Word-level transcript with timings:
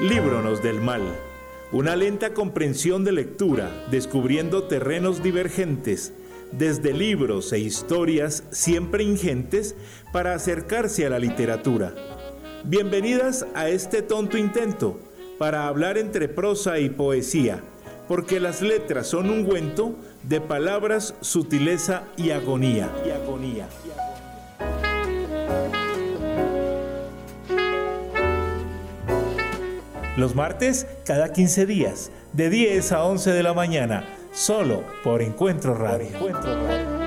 Líbronos 0.00 0.62
del 0.62 0.80
mal. 0.80 1.02
Una 1.72 1.94
lenta 1.94 2.34
comprensión 2.34 3.04
de 3.04 3.12
lectura, 3.12 3.86
descubriendo 3.90 4.64
terrenos 4.64 5.22
divergentes, 5.22 6.14
desde 6.52 6.92
libros 6.92 7.52
e 7.52 7.58
historias 7.58 8.44
siempre 8.50 9.04
ingentes 9.04 9.76
para 10.12 10.34
acercarse 10.34 11.06
a 11.06 11.10
la 11.10 11.18
literatura. 11.18 11.94
Bienvenidas 12.64 13.46
a 13.54 13.68
este 13.68 14.02
tonto 14.02 14.36
intento 14.36 14.98
para 15.38 15.68
hablar 15.68 15.96
entre 15.96 16.28
prosa 16.28 16.78
y 16.78 16.90
poesía, 16.90 17.62
porque 18.10 18.40
las 18.40 18.60
letras 18.60 19.06
son 19.06 19.30
un 19.30 19.38
ungüento 19.38 19.94
de 20.24 20.40
palabras, 20.40 21.14
sutileza 21.20 22.02
y 22.16 22.30
agonía. 22.30 22.90
Y 23.06 23.10
agonía. 23.10 23.68
Los 30.16 30.34
martes, 30.34 30.88
cada 31.04 31.32
15 31.32 31.66
días, 31.66 32.10
de 32.32 32.50
10 32.50 32.90
a 32.90 33.04
11 33.04 33.30
de 33.30 33.42
la 33.44 33.54
mañana, 33.54 34.04
solo 34.32 34.82
por 35.04 35.22
Encuentro 35.22 35.76
Radio. 35.76 36.08
Encuentro 36.08 36.66
Radio. 36.66 36.99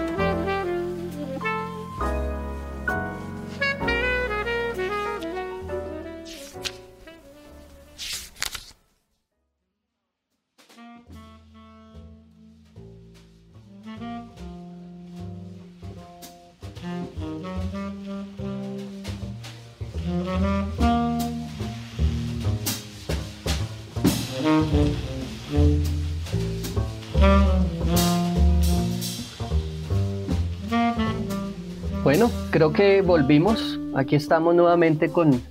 Creo 32.52 32.74
que 32.74 33.02
volvimos. 33.02 33.80
Aquí 33.96 34.16
estamos 34.16 34.54
nuevamente 34.54 35.10
con 35.10 35.42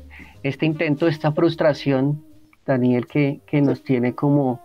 este 0.42 0.66
intento, 0.66 1.08
esta 1.08 1.32
frustración, 1.32 2.22
Daniel, 2.66 3.06
que, 3.06 3.40
que, 3.46 3.62
nos 3.62 3.82
tiene 3.82 4.14
como 4.14 4.60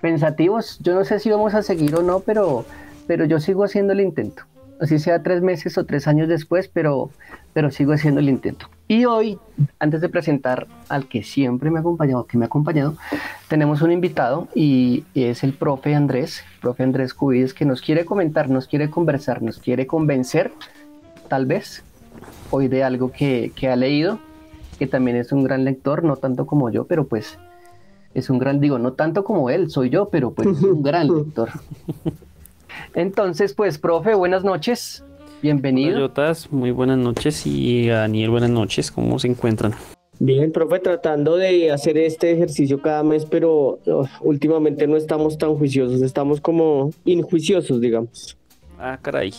pensativos. 0.00 0.78
Yo 0.80 0.94
no 0.94 1.04
sé 1.04 1.18
si 1.20 1.30
vamos 1.30 1.54
a 1.54 1.62
seguir 1.62 1.94
o 1.94 2.02
no, 2.02 2.20
pero, 2.20 2.64
pero 3.06 3.26
yo 3.26 3.38
sigo 3.38 3.64
haciendo 3.64 3.92
el 3.92 4.00
intento. 4.00 4.44
Así 4.80 4.98
sea 4.98 5.22
tres 5.22 5.42
meses 5.42 5.76
o 5.78 5.84
tres 5.84 6.06
años 6.08 6.28
después, 6.28 6.68
pero, 6.68 7.10
pero 7.52 7.70
sigo 7.70 7.92
haciendo 7.92 8.20
el 8.20 8.28
intento. 8.28 8.68
Y 8.88 9.04
hoy, 9.04 9.38
antes 9.78 10.00
de 10.00 10.08
presentar 10.08 10.66
al 10.88 11.08
que 11.08 11.22
siempre 11.22 11.70
me 11.70 11.78
ha 11.78 11.80
acompañado, 11.80 12.26
que 12.26 12.38
me 12.38 12.44
ha 12.44 12.46
acompañado, 12.46 12.96
tenemos 13.48 13.82
un 13.82 13.92
invitado 13.92 14.48
y, 14.54 15.04
es 15.14 15.42
el 15.44 15.52
profe 15.52 15.94
Andrés, 15.94 16.44
profe 16.60 16.82
Andrés 16.82 17.12
Cubides, 17.12 17.52
que 17.52 17.64
nos 17.64 17.82
quiere 17.82 18.04
comentar, 18.04 18.48
nos 18.48 18.68
quiere 18.68 18.88
conversar, 18.88 19.42
nos 19.42 19.58
quiere 19.58 19.86
convencer 19.86 20.52
tal 21.26 21.46
vez, 21.46 21.84
hoy 22.50 22.68
de 22.68 22.82
algo 22.84 23.12
que, 23.12 23.52
ha 23.70 23.76
leído, 23.76 24.18
que 24.78 24.86
también 24.86 25.16
es 25.16 25.32
un 25.32 25.44
gran 25.44 25.64
lector, 25.64 26.04
no 26.04 26.16
tanto 26.16 26.46
como 26.46 26.70
yo, 26.70 26.86
pero 26.86 27.06
pues 27.06 27.38
es 28.14 28.30
un 28.30 28.38
gran, 28.38 28.60
digo, 28.60 28.78
no 28.78 28.94
tanto 28.94 29.24
como 29.24 29.50
él, 29.50 29.70
soy 29.70 29.90
yo, 29.90 30.08
pero 30.08 30.32
pues 30.32 30.48
es 30.48 30.62
un 30.62 30.82
gran 30.82 31.08
lector. 31.16 31.50
Entonces, 32.94 33.52
pues, 33.54 33.78
profe, 33.78 34.14
buenas 34.14 34.44
noches, 34.44 35.04
bienvenido. 35.42 36.10
Hola, 36.14 36.36
muy 36.50 36.70
buenas 36.70 36.98
noches 36.98 37.46
y 37.46 37.88
Daniel, 37.88 38.30
buenas 38.30 38.50
noches, 38.50 38.90
¿cómo 38.90 39.18
se 39.18 39.28
encuentran? 39.28 39.74
Bien, 40.18 40.50
profe, 40.50 40.78
tratando 40.78 41.36
de 41.36 41.70
hacer 41.70 41.98
este 41.98 42.32
ejercicio 42.32 42.80
cada 42.80 43.02
mes, 43.02 43.26
pero 43.26 43.80
oh, 43.86 44.08
últimamente 44.22 44.86
no 44.86 44.96
estamos 44.96 45.36
tan 45.36 45.54
juiciosos, 45.56 46.00
estamos 46.00 46.40
como 46.40 46.90
injuiciosos, 47.04 47.80
digamos. 47.82 48.36
Ah, 48.78 48.98
caray. 49.00 49.34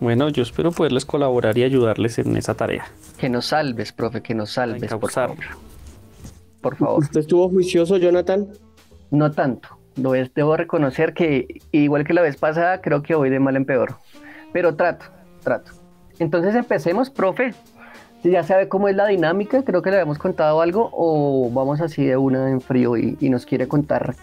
Bueno, 0.00 0.28
yo 0.28 0.42
espero 0.42 0.70
poderles 0.70 1.04
colaborar 1.04 1.58
y 1.58 1.64
ayudarles 1.64 2.18
en 2.18 2.36
esa 2.36 2.54
tarea. 2.54 2.86
Que 3.18 3.28
nos 3.28 3.46
salves, 3.46 3.92
profe, 3.92 4.22
que 4.22 4.34
nos 4.34 4.52
salves, 4.52 4.92
por 4.94 5.10
favor. 5.10 5.36
Por 6.60 6.76
favor. 6.76 7.02
¿Usted 7.02 7.20
estuvo 7.20 7.48
juicioso, 7.48 7.96
Jonathan? 7.96 8.48
No 9.10 9.32
tanto. 9.32 9.68
Lo 9.96 10.14
es, 10.14 10.32
debo 10.34 10.56
reconocer 10.56 11.14
que, 11.14 11.60
igual 11.72 12.04
que 12.04 12.14
la 12.14 12.22
vez 12.22 12.36
pasada, 12.36 12.80
creo 12.80 13.02
que 13.02 13.14
voy 13.16 13.30
de 13.30 13.40
mal 13.40 13.56
en 13.56 13.64
peor. 13.64 13.96
Pero 14.52 14.76
trato, 14.76 15.06
trato. 15.42 15.72
Entonces 16.20 16.54
empecemos, 16.54 17.10
profe. 17.10 17.54
Si 18.22 18.30
ya 18.30 18.42
sabe 18.42 18.68
cómo 18.68 18.88
es 18.88 18.96
la 18.96 19.06
dinámica, 19.06 19.62
creo 19.64 19.82
que 19.82 19.90
le 19.90 19.96
habíamos 19.96 20.18
contado 20.18 20.60
algo, 20.60 20.90
o 20.92 21.50
vamos 21.52 21.80
así 21.80 22.04
de 22.04 22.16
una 22.16 22.50
en 22.50 22.60
frío 22.60 22.96
y, 22.96 23.16
y 23.20 23.30
nos 23.30 23.46
quiere 23.46 23.68
contar 23.68 24.14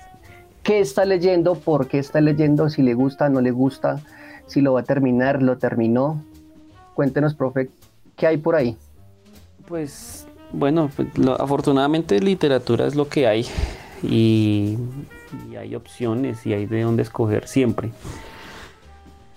qué 0.64 0.80
está 0.80 1.06
leyendo, 1.06 1.56
por 1.56 1.88
qué 1.88 2.00
está 2.00 2.20
leyendo, 2.20 2.70
si 2.70 2.82
le 2.82 2.94
gusta, 2.94 3.30
no 3.30 3.40
le 3.40 3.52
gusta, 3.52 4.00
si 4.48 4.62
lo 4.62 4.74
va 4.74 4.82
a 4.82 4.84
terminar, 4.84 5.42
lo 5.42 5.58
terminó. 5.58 6.22
Cuéntenos, 6.94 7.34
profe, 7.34 7.70
¿qué 8.16 8.28
hay 8.28 8.38
por 8.38 8.56
ahí? 8.56 8.78
Pues 9.68 10.26
bueno, 10.52 10.90
pues, 10.96 11.08
afortunadamente 11.40 12.20
literatura 12.20 12.86
es 12.86 12.96
lo 12.96 13.10
que 13.10 13.28
hay 13.28 13.46
y, 14.04 14.78
hay 15.58 15.76
opciones 15.76 16.46
y 16.46 16.54
hay 16.54 16.66
de 16.66 16.82
dónde 16.82 17.04
escoger 17.04 17.48
siempre. 17.48 17.92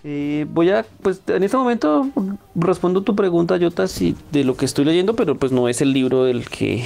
Eh, 0.04 0.46
voy 0.48 0.70
a, 0.70 0.86
pues 1.02 1.22
en 1.26 1.42
este 1.42 1.56
momento 1.56 2.06
respondo 2.54 3.02
tu 3.02 3.16
pregunta, 3.16 3.58
Jota, 3.60 3.88
si 3.88 4.14
de 4.30 4.44
lo 4.44 4.56
que 4.56 4.64
estoy 4.64 4.84
leyendo, 4.84 5.14
pero 5.14 5.36
pues 5.36 5.50
no 5.50 5.68
es 5.68 5.80
el 5.80 5.92
libro 5.92 6.24
del 6.24 6.48
que, 6.48 6.84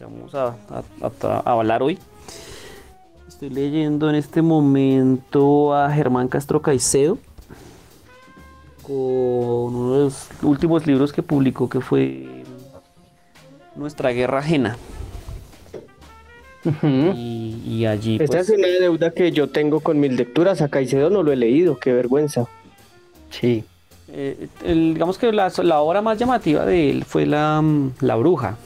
vamos 0.00 0.34
a, 0.34 0.54
a 1.00 1.52
hablar 1.52 1.82
hoy. 1.82 1.98
Estoy 3.42 3.56
leyendo 3.56 4.08
en 4.08 4.14
este 4.14 4.40
momento 4.40 5.74
a 5.74 5.90
Germán 5.90 6.28
Castro 6.28 6.62
Caicedo 6.62 7.18
con 8.82 8.94
uno 8.94 9.94
de 9.94 10.04
los 10.04 10.28
últimos 10.42 10.86
libros 10.86 11.12
que 11.12 11.24
publicó 11.24 11.68
que 11.68 11.80
fue 11.80 12.44
Nuestra 13.74 14.10
Guerra 14.10 14.38
Ajena. 14.38 14.76
y, 16.84 17.84
allí... 17.84 18.18
Esta 18.20 18.36
pues, 18.38 18.48
es 18.48 18.56
una 18.56 18.68
deuda 18.68 19.10
que 19.10 19.32
yo 19.32 19.48
tengo 19.48 19.80
con 19.80 19.98
mis 19.98 20.12
lecturas. 20.12 20.62
A 20.62 20.68
Caicedo 20.68 21.10
no 21.10 21.24
lo 21.24 21.32
he 21.32 21.36
leído, 21.36 21.80
qué 21.80 21.92
vergüenza. 21.92 22.46
Sí. 23.30 23.64
Eh, 24.06 24.46
digamos 24.64 25.18
que 25.18 25.32
la, 25.32 25.50
obra 25.80 26.00
más 26.00 26.16
llamativa 26.16 26.64
de 26.64 26.90
él 26.90 27.04
fue 27.04 27.26
La, 27.26 27.60
la 28.02 28.14
Bruja, 28.14 28.56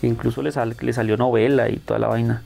que 0.00 0.08
incluso 0.08 0.42
le, 0.42 0.50
le 0.80 0.92
salió 0.92 1.16
novela 1.16 1.68
y 1.68 1.76
toda 1.76 2.00
la 2.00 2.08
vaina. 2.08 2.42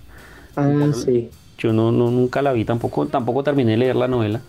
Ah, 0.56 0.90
sí. 0.92 1.30
Yo 1.60 1.74
no, 1.74 1.92
nunca 1.92 2.40
la 2.40 2.52
vi, 2.52 2.64
tampoco, 2.64 3.06
tampoco 3.06 3.44
terminé 3.44 3.72
de 3.72 3.76
leer 3.76 3.96
la 3.96 4.08
novela. 4.08 4.40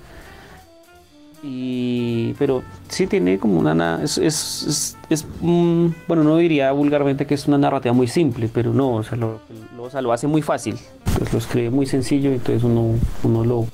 Y, 1.43 2.33
pero 2.39 2.63
sí 2.87 3.05
tiene 3.05 3.37
como 3.37 3.59
una... 3.59 4.01
Es, 4.01 4.17
es, 4.17 4.97
es, 5.09 5.27
bueno, 5.41 6.23
no 6.23 6.37
diría 6.37 6.71
vulgarmente 6.71 7.25
que 7.27 7.33
es 7.33 7.47
una 7.47 7.57
narrativa 7.57 7.93
muy 7.93 8.07
simple, 8.07 8.49
pero 8.51 8.73
no, 8.73 8.95
o 8.95 9.03
sea, 9.03 9.17
lo, 9.17 9.39
lo, 9.75 10.13
hace 10.13 10.27
muy 10.27 10.41
fácil. 10.41 10.77
Pues 11.17 11.33
lo 11.33 11.39
escribe 11.39 11.69
muy 11.69 11.85
sencillo, 11.85 12.31
entonces 12.31 12.63
uno, 12.63 12.95
uno 13.23 13.43
lo, 13.43 13.67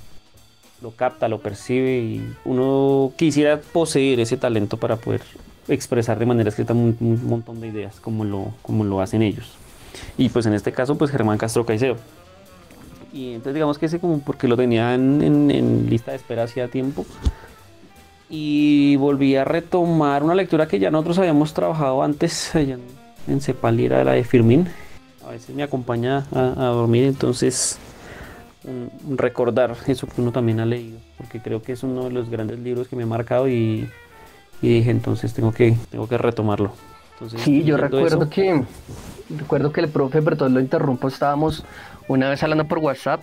lo 0.82 0.92
capta, 0.92 1.28
lo 1.28 1.40
percibe 1.40 2.00
y 2.00 2.34
uno 2.44 3.12
quisiera 3.18 3.62
poseer 3.62 4.20
ese 4.20 4.38
talento 4.38 4.78
para 4.78 4.96
poder 4.96 5.22
expresar 5.68 6.18
de 6.18 6.26
manera 6.26 6.50
escrita 6.50 6.74
un, 6.74 6.98
un, 7.00 7.28
montón 7.28 7.62
de 7.62 7.68
ideas 7.68 8.00
como 8.00 8.24
lo, 8.24 8.54
como 8.64 8.84
lo 8.84 9.00
hacen 9.02 9.22
ellos. 9.22 9.52
Y 10.18 10.30
pues 10.30 10.46
en 10.48 10.54
este 10.54 10.72
caso, 10.72 10.98
pues 10.98 11.12
Germán 11.12 11.38
Castro 11.38 11.66
Caicedo. 11.66 11.98
Y 13.14 13.34
entonces 13.34 13.54
digamos 13.54 13.78
que 13.78 13.86
ese 13.88 14.00
como 14.00 14.20
porque 14.20 14.48
lo 14.48 14.58
tenía 14.58 14.94
en, 14.94 15.88
lista 15.90 16.12
de 16.12 16.18
espera 16.18 16.44
hacía 16.44 16.68
tiempo. 16.68 17.06
Y 18.30 18.98
volví 18.98 19.36
a 19.36 19.46
retomar 19.46 20.24
una 20.24 20.36
lectura 20.36 20.68
que 20.68 20.80
ya 20.80 20.92
nosotros 20.92 21.20
habíamos 21.20 21.54
trabajado 21.54 22.04
antes 22.04 22.54
allá 22.56 22.78
en, 23.28 23.42
Cepal, 23.42 23.80
era 23.80 24.04
la 24.04 24.14
de 24.14 24.24
Firmin. 24.24 24.68
A 25.26 25.32
veces 25.32 25.56
me 25.56 25.64
acompaña 25.64 26.26
a, 26.34 26.66
dormir, 26.68 27.06
entonces 27.06 27.80
recordar 29.10 29.76
eso 29.88 30.08
que 30.08 30.22
uno 30.22 30.32
también 30.32 30.60
ha 30.60 30.66
leído, 30.66 31.00
porque 31.18 31.42
creo 31.42 31.62
que 31.62 31.74
es 31.74 31.84
uno 31.84 32.06
de 32.06 32.12
los 32.12 32.30
grandes 32.30 32.60
libros 32.60 32.88
que 32.88 32.96
me 32.96 33.04
ha 33.04 33.08
marcado 33.08 33.48
y, 33.48 33.90
dije 34.62 34.90
entonces 34.90 35.34
tengo 35.34 35.52
que, 35.52 35.78
tengo 35.90 36.08
que 36.08 36.18
retomarlo. 36.18 36.72
sí, 37.38 37.64
yo 37.64 37.78
recuerdo 37.78 38.30
que 38.30 38.64
recuerdo 39.30 39.72
que 39.72 39.82
el 39.82 39.90
profe, 39.90 40.22
perdón 40.22 40.54
lo 40.54 40.60
interrumpo, 40.60 41.08
estábamos 41.08 41.64
una 42.08 42.30
vez 42.30 42.42
hablando 42.44 42.68
por 42.68 42.80
WhatsApp 42.80 43.22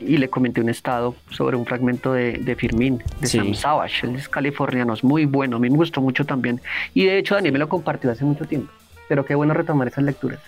y 0.00 0.16
le 0.16 0.28
comenté 0.28 0.60
un 0.60 0.68
estado 0.68 1.14
sobre 1.30 1.56
un 1.56 1.66
fragmento 1.66 2.12
de, 2.12 2.38
de 2.38 2.54
Firmin, 2.54 3.02
de 3.20 3.26
Sam 3.26 3.54
Savage, 3.54 4.06
él 4.06 4.16
es 4.16 4.28
californiano, 4.28 4.94
es 4.94 5.02
muy 5.02 5.24
bueno, 5.24 5.56
a 5.56 5.58
mí 5.58 5.68
me 5.70 5.76
gustó 5.76 6.00
mucho 6.00 6.24
también. 6.24 6.60
Y 6.94 7.04
de 7.04 7.18
hecho 7.18 7.34
Daniel 7.34 7.52
me 7.52 7.58
lo 7.58 7.68
compartió 7.68 8.10
hace 8.10 8.24
mucho 8.24 8.44
tiempo, 8.44 8.72
pero 9.08 9.24
qué 9.24 9.34
bueno 9.34 9.54
retomar 9.54 9.88
esas 9.88 10.04
lecturas. 10.04 10.40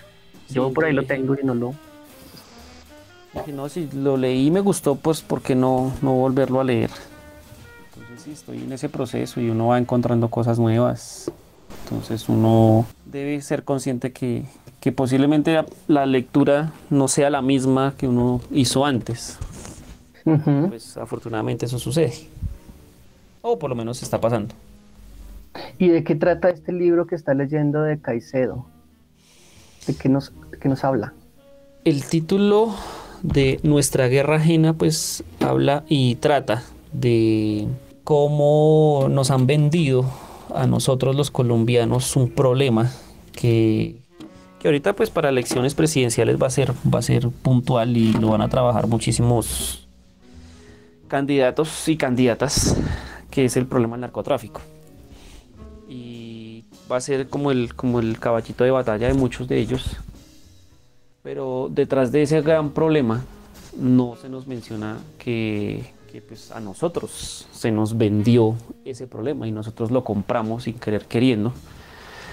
Yo 0.49 0.73
por 0.73 0.85
ahí 0.85 0.93
lo 0.93 1.05
tengo 1.05 1.35
y 1.41 1.45
no 1.45 1.55
lo... 1.55 1.75
No, 3.47 3.69
si 3.69 3.89
lo 3.95 4.17
leí 4.17 4.47
y 4.47 4.51
me 4.51 4.61
gustó, 4.61 4.97
pues 4.97 5.23
¿por 5.23 5.41
qué 5.41 5.55
no, 5.55 5.93
no 6.03 6.15
volverlo 6.15 6.61
a 6.61 6.65
leer? 6.65 6.91
Entonces 7.95 8.25
sí, 8.25 8.33
estoy 8.33 8.59
en 8.59 8.73
ese 8.73 8.89
proceso 8.89 9.41
y 9.41 9.51
uno 9.51 9.69
va 9.69 9.79
encontrando 9.79 10.29
cosas 10.29 10.59
nuevas. 10.59 11.31
Entonces 11.91 12.29
uno 12.29 12.87
debe 13.05 13.41
ser 13.43 13.65
consciente 13.65 14.13
que, 14.13 14.45
que 14.81 14.93
posiblemente 14.93 15.65
la 15.89 16.07
lectura 16.07 16.73
no 16.89 17.09
sea 17.09 17.31
la 17.31 17.43
misma 17.43 17.95
que 17.99 18.07
uno 18.07 18.41
hizo 18.53 18.85
antes. 18.85 19.39
Pues 20.25 20.97
afortunadamente 20.97 21.67
eso 21.67 21.79
sucede. 21.79 22.13
O 23.43 23.59
por 23.59 23.71
lo 23.71 23.77
menos 23.77 24.03
está 24.03 24.21
pasando. 24.21 24.55
¿Y 25.79 25.89
de 25.89 26.05
qué 26.05 26.15
trata 26.15 26.51
este 26.51 26.73
libro 26.73 27.07
que 27.07 27.17
está 27.17 27.35
leyendo 27.35 27.83
de 27.83 27.99
Caicedo? 28.01 28.67
¿De 29.87 29.95
qué 29.97 30.09
nos, 30.09 30.33
de 30.51 30.59
qué 30.59 30.69
nos 30.69 30.85
habla? 30.85 31.13
El 31.85 32.05
título 32.05 32.75
de 33.23 33.59
Nuestra 33.63 34.07
Guerra 34.07 34.37
Ajena 34.37 34.75
pues 34.75 35.25
habla 35.41 35.83
y 35.89 36.15
trata 36.17 36.63
de 36.93 37.67
cómo 38.05 39.09
nos 39.11 39.31
han 39.31 39.47
vendido 39.47 40.05
a 40.55 40.67
nosotros 40.67 41.17
los 41.17 41.31
colombianos 41.31 42.17
un 42.17 42.31
problema 42.31 42.91
que, 43.33 43.97
que 44.59 44.69
ahorita 44.69 44.95
pues 44.95 45.11
para 45.11 45.29
elecciones 45.29 45.75
presidenciales 45.75 46.41
va 46.41 46.47
a 46.47 46.51
ser 46.51 46.73
va 46.93 46.99
a 46.99 47.03
ser 47.03 47.29
puntual 47.29 47.97
y 47.97 48.13
lo 48.13 48.29
van 48.29 48.43
a 48.43 48.49
trabajar 48.49 48.87
muchísimos 48.87 49.89
candidatos 51.09 51.89
y 51.89 51.97
candidatas 51.97 52.77
que 53.31 53.45
es 53.45 53.57
el 53.57 53.67
problema 53.67 53.95
del 53.95 54.03
narcotráfico. 54.03 54.61
Y 55.89 56.65
va 56.91 56.97
a 56.97 57.01
ser 57.01 57.29
como 57.29 57.51
el 57.51 57.75
como 57.75 58.01
el 58.01 58.19
caballito 58.19 58.65
de 58.65 58.71
batalla 58.71 59.09
de 59.09 59.15
muchos 59.15 59.49
de 59.49 59.59
ellos. 59.59 59.97
Pero 61.23 61.69
detrás 61.71 62.13
de 62.13 62.23
ese 62.23 62.41
gran 62.41 62.71
problema 62.71 63.23
no 63.77 64.17
se 64.17 64.29
nos 64.29 64.47
menciona 64.47 64.99
que, 65.19 65.93
pues 66.27 66.51
a 66.51 66.61
nosotros 66.61 67.47
se 67.53 67.71
nos 67.71 67.97
vendió 67.97 68.57
ese 68.85 69.07
problema 69.07 69.47
y 69.47 69.53
nosotros 69.53 69.91
lo 69.91 70.03
compramos 70.03 70.65
sin 70.65 70.75
querer 70.75 71.05
queriendo. 71.07 71.53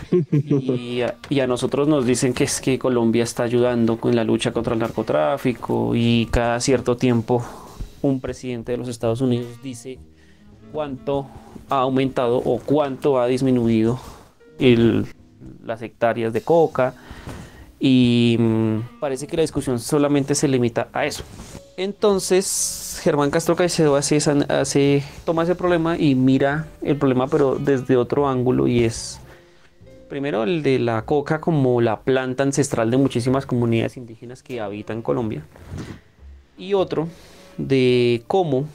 Y 0.10 1.02
a, 1.02 1.48
nosotros 1.48 1.88
nos 1.88 2.06
dicen 2.06 2.34
que 2.34 2.46
es 2.46 2.62
que 2.62 2.80
Colombia 2.80 3.24
está 3.24 3.44
ayudando 3.44 3.98
con 3.98 4.16
la 4.16 4.24
lucha 4.24 4.52
contra 4.52 4.74
el 4.74 4.80
narcotráfico 4.80 5.94
y 5.96 6.28
cada 6.32 6.60
cierto 6.60 6.98
tiempo 6.98 7.44
un 8.02 8.20
presidente 8.20 8.72
de 8.72 8.78
los 8.78 8.88
Estados 8.88 9.22
Unidos 9.22 9.48
dice 9.62 10.00
cuánto 10.72 11.28
ha 11.70 11.80
aumentado 11.80 12.38
o 12.38 12.60
cuánto 12.60 13.20
ha 13.20 13.28
disminuido 13.28 14.00
las 15.64 15.82
hectáreas 15.82 16.32
de 16.34 16.42
coca 16.42 16.94
y 17.80 18.38
mm, 18.40 19.00
parece 19.00 19.28
que 19.28 19.38
la 19.38 19.42
discusión 19.42 19.80
solamente 19.80 20.36
se 20.36 20.48
limita 20.48 20.90
a 20.94 21.06
eso. 21.06 21.24
Entonces, 21.78 23.00
Germán 23.04 23.30
Castro 23.30 23.56
Caicedo 23.56 23.96
hace, 23.96 24.18
hace, 24.50 25.04
toma 25.26 25.44
ese 25.44 25.54
problema 25.54 25.96
y 25.96 26.16
mira 26.16 26.66
el 26.82 26.98
problema, 26.98 27.28
pero 27.28 27.58
desde 27.60 27.96
otro 27.96 28.28
ángulo, 28.28 28.68
y 28.68 28.84
es 28.84 29.20
primero 30.10 30.42
el 30.42 30.64
de 30.64 30.80
la 30.80 31.04
coca 31.04 31.40
como 31.40 31.80
la 31.80 32.00
planta 32.00 32.42
ancestral 32.42 32.90
de 32.90 32.98
muchísimas 32.98 33.46
comunidades 33.46 33.96
indígenas 33.96 34.42
que 34.42 34.60
habitan 34.60 35.04
Colombia, 35.04 35.44
y 36.58 36.74
otro 36.74 37.10
de 37.60 38.24
cómo 38.26 38.68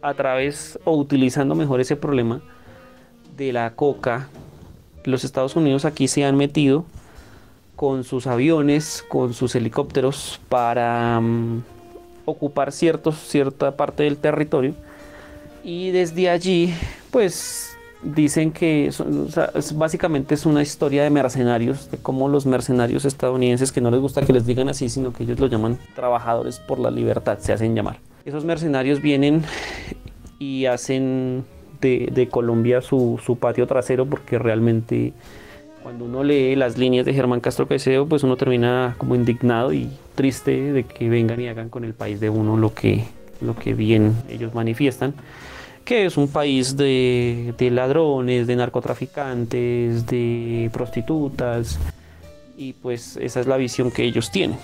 a 0.00 0.14
través 0.14 0.78
o 0.84 0.96
utilizando 0.96 1.56
mejor 1.56 1.80
ese 1.80 1.96
problema 1.96 2.40
de 3.36 3.52
la 3.52 3.74
coca, 3.74 4.28
los 5.02 5.24
Estados 5.24 5.56
Unidos 5.56 5.84
aquí 5.84 6.06
se 6.06 6.24
han 6.24 6.36
metido 6.36 6.84
con 7.74 8.04
sus 8.04 8.28
aviones, 8.28 9.04
con 9.08 9.34
sus 9.34 9.56
helicópteros 9.56 10.38
para 10.48 11.18
mm, 11.20 11.62
ocupar 12.24 12.72
ciertos, 12.72 13.16
cierta 13.16 13.76
parte 13.76 14.04
del 14.04 14.16
territorio. 14.16 14.74
Y 15.62 15.90
desde 15.90 16.30
allí, 16.30 16.74
pues 17.10 17.76
dicen 18.02 18.50
que 18.50 18.90
básicamente 19.74 20.34
es 20.34 20.46
una 20.46 20.62
historia 20.62 21.02
de 21.02 21.10
mercenarios, 21.10 21.90
de 21.90 21.98
cómo 21.98 22.28
los 22.28 22.46
mercenarios 22.46 23.04
estadounidenses, 23.04 23.72
que 23.72 23.80
no 23.80 23.90
les 23.90 24.00
gusta 24.00 24.22
que 24.22 24.32
les 24.32 24.46
digan 24.46 24.68
así, 24.68 24.88
sino 24.88 25.12
que 25.12 25.24
ellos 25.24 25.38
lo 25.38 25.46
llaman 25.46 25.78
trabajadores 25.94 26.58
por 26.60 26.78
la 26.78 26.90
libertad, 26.90 27.38
se 27.38 27.52
hacen 27.52 27.74
llamar. 27.74 27.98
Esos 28.24 28.44
mercenarios 28.44 29.02
vienen 29.02 29.44
y 30.38 30.66
hacen 30.66 31.44
de, 31.80 32.28
Colombia 32.30 32.80
su, 32.82 33.20
su 33.24 33.36
patio 33.36 33.66
trasero 33.66 34.06
porque 34.06 34.38
realmente 34.38 35.12
cuando 35.82 36.04
uno 36.04 36.22
lee 36.22 36.56
las 36.56 36.78
líneas 36.78 37.06
de 37.06 37.14
Germán 37.14 37.40
Castro 37.40 37.66
Caicedo, 37.66 38.06
pues 38.06 38.22
uno 38.22 38.36
termina 38.36 38.94
como 38.98 39.14
indignado 39.14 39.72
y 39.72 39.88
triste 40.14 40.72
de 40.72 40.84
que 40.84 41.08
vengan 41.08 41.40
y 41.40 41.48
hagan 41.48 41.68
con 41.68 41.84
el 41.84 41.94
país 41.94 42.20
de 42.20 42.30
uno 42.30 42.56
lo 42.56 42.74
que, 42.74 43.04
lo 43.40 43.56
que 43.56 43.74
bien 43.74 44.14
ellos 44.28 44.54
manifiestan, 44.54 45.14
que 45.84 46.06
es 46.06 46.16
un 46.16 46.28
país 46.28 46.76
de, 46.76 47.54
ladrones, 47.72 48.46
de 48.46 48.56
narcotraficantes, 48.56 50.06
de 50.06 50.70
prostitutas, 50.72 51.78
y 52.56 52.74
pues 52.74 53.16
esa 53.16 53.40
es 53.40 53.46
la 53.46 53.56
visión 53.56 53.90
que 53.90 54.04
ellos 54.04 54.30
tienen. 54.30 54.58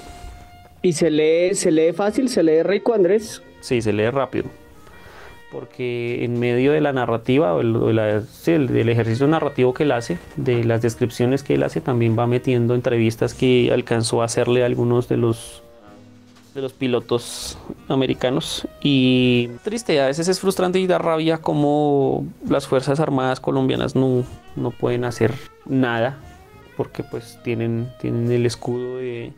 ¿Y 0.83 0.93
se 0.93 1.11
lee, 1.11 1.55
se 1.55 1.71
lee 1.71 1.93
fácil, 1.93 2.29
se 2.29 2.43
lee 2.43 2.63
rico, 2.63 2.95
Andrés? 2.95 3.43
Sí, 3.61 3.81
se 3.81 3.93
lee 3.93 4.11
rápido 4.11 4.66
porque 5.51 6.25
en 6.25 6.39
medio 6.39 6.73
de 6.73 6.81
la 6.81 6.93
narrativa, 6.93 7.55
o 7.55 7.61
el, 7.61 8.89
ejercicio 8.89 9.27
narrativo 9.27 9.75
que 9.75 9.85
él 9.85 9.93
hace, 9.93 10.19
de 10.37 10.65
las 10.65 10.83
descripciones 10.83 11.43
que 11.43 11.55
él 11.55 11.63
hace, 11.63 11.81
también 11.81 12.19
va 12.19 12.27
metiendo 12.27 12.75
entrevistas 12.75 13.35
que 13.35 13.71
alcanzó 13.73 14.23
a 14.23 14.27
hacerle 14.27 14.63
a 14.63 14.67
algunos 14.67 15.09
de 15.09 15.17
los 15.17 15.63
de 16.55 16.63
los 16.63 16.73
pilotos 16.73 17.59
americanos. 17.87 18.67
Y 18.81 19.51
triste, 19.63 20.01
a 20.01 20.07
veces 20.07 20.27
es 20.29 20.41
frustrante 20.41 20.79
y 20.79 20.87
da 20.87 20.97
rabia 20.97 21.37
como 21.37 22.25
las 22.49 22.67
Fuerzas 22.67 22.99
Armadas 22.99 23.41
colombianas 23.41 23.95
no, 23.95 24.25
no 24.57 24.71
pueden 24.71 25.05
hacer 25.05 25.35
nada 25.67 26.19
porque 26.77 27.03
pues 27.03 27.39
tienen, 27.43 27.91
tienen 28.01 28.31
el 28.31 28.47
escudo 28.47 28.97
de, 28.97 29.33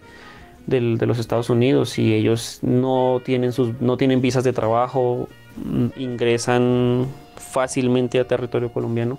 de, 0.68 0.80
los 1.06 1.18
Estados 1.18 1.50
Unidos 1.50 1.98
y 1.98 2.14
ellos 2.14 2.60
no 2.62 3.20
tienen, 3.24 3.52
sus, 3.52 3.80
no 3.80 3.96
tienen 3.96 4.20
visas 4.20 4.44
de 4.44 4.52
trabajo, 4.52 5.28
Mm, 5.64 5.88
ingresan 5.96 7.06
fácilmente 7.36 8.20
a 8.20 8.28
territorio 8.28 8.72
colombiano 8.72 9.18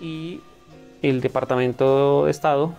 y 0.00 0.40
el 1.00 1.20
Departamento 1.20 2.24
de 2.26 2.30
Estado 2.30 2.74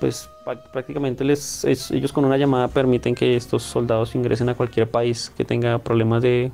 pues 0.00 0.28
prácticamente 0.72 1.22
les, 1.22 1.64
ellos 1.64 2.12
con 2.12 2.24
una 2.24 2.36
llamada 2.36 2.66
permiten 2.66 3.14
que 3.14 3.36
estos 3.36 3.62
soldados 3.62 4.16
ingresen 4.16 4.48
a 4.48 4.54
cualquier 4.54 4.90
país 4.90 5.32
que 5.36 5.44
tenga 5.44 5.78
problemas 5.78 6.22
de, 6.22 6.50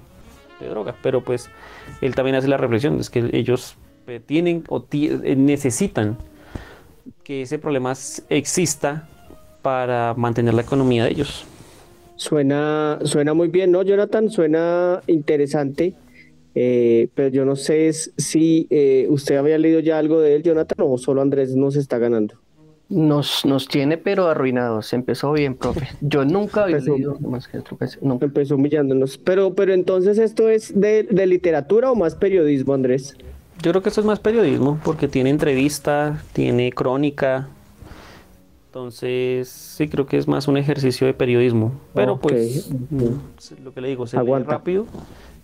droga. 0.60 0.94
Pero 1.02 1.22
pues 1.24 1.48
él 2.02 2.14
también 2.14 2.36
hace 2.36 2.48
la 2.48 2.58
reflexión, 2.58 3.00
es 3.00 3.08
que 3.08 3.30
ellos 3.32 3.76
eh, 4.06 4.20
tienen 4.20 4.64
o 4.68 4.84
eh, 4.92 5.34
necesitan 5.36 6.18
que 7.24 7.42
ese 7.42 7.58
problema 7.58 7.94
exista 8.28 9.08
para 9.62 10.14
mantener 10.14 10.54
la 10.54 10.62
economía 10.62 11.04
de 11.04 11.10
ellos. 11.10 11.44
Suena, 12.16 12.98
suena 13.04 13.32
muy 13.32 13.48
bien, 13.48 13.70
¿no, 13.70 13.82
Jonathan? 13.82 14.28
Suena 14.28 15.00
interesante. 15.06 15.94
Eh, 16.54 17.08
pero 17.14 17.28
yo 17.28 17.44
no 17.44 17.54
sé 17.54 17.92
si 17.92 18.66
eh, 18.70 19.06
usted 19.08 19.36
había 19.36 19.56
leído 19.58 19.78
ya 19.78 19.98
algo 19.98 20.20
de 20.20 20.34
él, 20.34 20.42
Jonathan, 20.42 20.78
o 20.80 20.98
solo 20.98 21.22
Andrés 21.22 21.54
nos 21.54 21.76
está 21.76 21.98
ganando. 21.98 22.34
Nos, 22.88 23.44
nos 23.44 23.68
tiene 23.68 23.98
pero 23.98 24.26
arruinados. 24.26 24.92
Empezó 24.92 25.30
bien, 25.32 25.54
profe. 25.54 25.86
Yo 26.00 26.24
nunca 26.24 26.64
había 26.64 26.78
leído 26.78 27.16
más 27.20 27.46
que 27.46 27.58
nunca. 27.58 28.24
Empezó 28.24 28.56
humillándonos. 28.56 29.18
Pero, 29.18 29.54
pero 29.54 29.72
entonces, 29.72 30.18
¿esto 30.18 30.48
es 30.48 30.78
de, 30.78 31.04
de, 31.04 31.26
literatura 31.28 31.92
o 31.92 31.94
más 31.94 32.16
periodismo, 32.16 32.74
Andrés? 32.74 33.16
Yo 33.62 33.70
creo 33.70 33.82
que 33.82 33.90
esto 33.90 34.00
es 34.00 34.06
más 34.08 34.18
periodismo, 34.18 34.80
porque 34.84 35.06
tiene 35.06 35.30
entrevista, 35.30 36.22
tiene 36.32 36.72
crónica, 36.72 37.48
entonces, 38.68 39.48
sí 39.48 39.88
creo 39.88 40.06
que 40.06 40.18
es 40.18 40.28
más 40.28 40.46
un 40.46 40.58
ejercicio 40.58 41.06
de 41.06 41.14
periodismo. 41.14 41.72
Pero 41.94 42.18
pues, 42.18 42.68
mm, 42.70 43.64
lo 43.64 43.72
que 43.72 43.80
le 43.80 43.88
digo, 43.88 44.06
se 44.06 44.20
ve 44.22 44.38
rápido. 44.40 44.84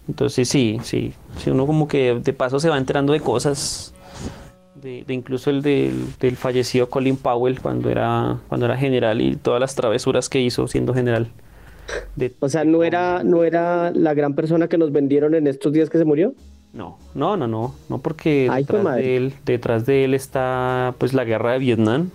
Entonces, 0.06 0.46
sí, 0.46 0.78
sí. 0.82 1.14
Si 1.38 1.48
uno 1.48 1.66
como 1.66 1.88
que 1.88 2.20
de 2.22 2.32
paso 2.34 2.60
se 2.60 2.68
va 2.68 2.76
enterando 2.76 3.14
de 3.14 3.20
cosas, 3.20 3.94
de, 4.74 5.06
incluso 5.08 5.48
el 5.48 5.62
del, 5.62 6.36
fallecido 6.36 6.90
Colin 6.90 7.16
Powell 7.16 7.60
cuando 7.60 7.88
era, 7.88 8.40
cuando 8.48 8.66
era 8.66 8.76
general 8.76 9.22
y 9.22 9.36
todas 9.36 9.58
las 9.58 9.74
travesuras 9.74 10.28
que 10.28 10.42
hizo 10.42 10.68
siendo 10.68 10.92
general. 10.92 11.28
o 12.40 12.48
sea, 12.50 12.64
¿no 12.66 12.84
era, 12.84 13.24
¿no 13.24 13.42
era 13.42 13.90
la 13.90 14.12
gran 14.12 14.34
persona 14.34 14.68
que 14.68 14.76
nos 14.76 14.92
vendieron 14.92 15.34
en 15.34 15.46
estos 15.46 15.72
días 15.72 15.88
que 15.88 15.96
se 15.96 16.04
murió? 16.04 16.34
No, 16.74 16.98
no, 17.14 17.38
no, 17.38 17.46
no, 17.46 17.74
no 17.88 17.98
porque 18.02 18.50
detrás, 18.54 18.96
de 18.96 19.16
él, 19.16 19.32
detrás 19.46 19.86
de 19.86 20.04
él 20.04 20.12
está 20.12 20.94
pues 20.98 21.14
la 21.14 21.24
guerra 21.24 21.52
de 21.52 21.60
Vietnam, 21.60 22.10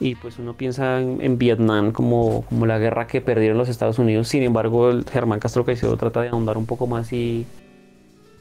y 0.00 0.14
pues 0.14 0.38
uno 0.38 0.54
piensa 0.54 1.00
en, 1.00 1.38
Vietnam 1.38 1.92
como, 1.92 2.42
como, 2.48 2.66
la 2.66 2.78
guerra 2.78 3.06
que 3.06 3.20
perdieron 3.20 3.58
los 3.58 3.68
Estados 3.68 3.98
Unidos. 3.98 4.28
Sin 4.28 4.42
embargo, 4.42 4.90
el 4.90 5.04
Germán 5.04 5.40
Castro 5.40 5.64
Caicedo 5.64 5.96
trata 5.96 6.22
de 6.22 6.28
ahondar 6.28 6.56
un 6.56 6.66
poco 6.66 6.86
más 6.86 7.12
y, 7.12 7.46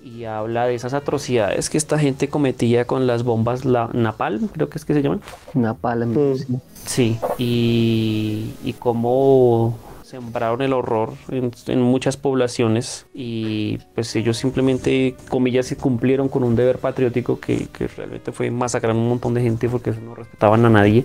y 0.04 0.26
habla 0.26 0.68
de 0.68 0.76
esas 0.76 0.94
atrocidades 0.94 1.70
que 1.70 1.78
esta 1.78 1.98
gente 1.98 2.28
cometía 2.30 2.86
con 2.86 3.08
las 3.08 3.24
bombas 3.24 3.66
la, 3.66 3.90
Napalm, 3.94 4.48
creo 4.50 4.70
que 4.70 4.78
es 4.78 4.86
que 4.86 4.94
se 4.94 5.02
llaman. 5.02 5.22
Napalm, 5.54 6.12
mm. 6.12 6.62
sí. 6.86 7.18
y, 7.40 8.54
y 8.64 8.74
cómo 8.74 9.78
sembraron 10.08 10.62
el 10.62 10.72
horror 10.72 11.16
en, 11.30 11.82
muchas 11.82 12.16
poblaciones 12.16 13.06
y 13.14 13.78
pues 13.94 14.16
ellos 14.16 14.38
simplemente, 14.38 15.16
comillas, 15.28 15.76
cumplieron 15.78 16.30
con 16.30 16.46
un 16.46 16.56
deber 16.56 16.78
patriótico 16.78 17.42
que, 17.42 17.68
que 17.68 17.90
realmente 17.90 18.32
fue 18.32 18.50
masacrar 18.50 18.92
a 18.92 18.96
un 18.96 19.10
montón 19.10 19.34
de 19.34 19.42
gente 19.42 19.68
porque 19.68 19.92
no 19.92 20.16
respetaban 20.16 20.64
a 20.64 20.70
nadie 20.70 21.04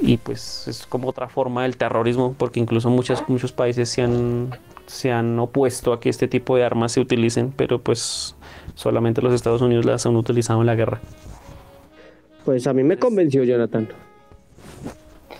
y 0.00 0.16
pues 0.16 0.66
es 0.66 0.86
como 0.86 1.08
otra 1.08 1.28
forma 1.28 1.64
del 1.64 1.76
terrorismo 1.76 2.34
porque 2.38 2.58
incluso 2.58 2.88
muchas, 2.88 3.22
muchos 3.28 3.52
países 3.52 3.90
se 3.90 4.00
han, 4.00 4.48
se 4.86 5.12
han 5.12 5.38
opuesto 5.38 5.92
a 5.92 6.00
que 6.00 6.08
este 6.08 6.26
tipo 6.26 6.56
de 6.56 6.64
armas 6.64 6.92
se 6.92 7.00
utilicen, 7.00 7.52
pero 7.54 7.82
pues 7.82 8.34
solamente 8.74 9.20
los 9.20 9.34
Estados 9.34 9.60
Unidos 9.60 9.84
las 9.84 10.06
han 10.06 10.16
utilizado 10.16 10.60
en 10.62 10.66
la 10.66 10.74
guerra. 10.74 11.02
Pues 12.46 12.66
a 12.66 12.72
mí 12.72 12.82
me 12.82 12.96
convenció 12.96 13.44
Jonathan. 13.44 13.88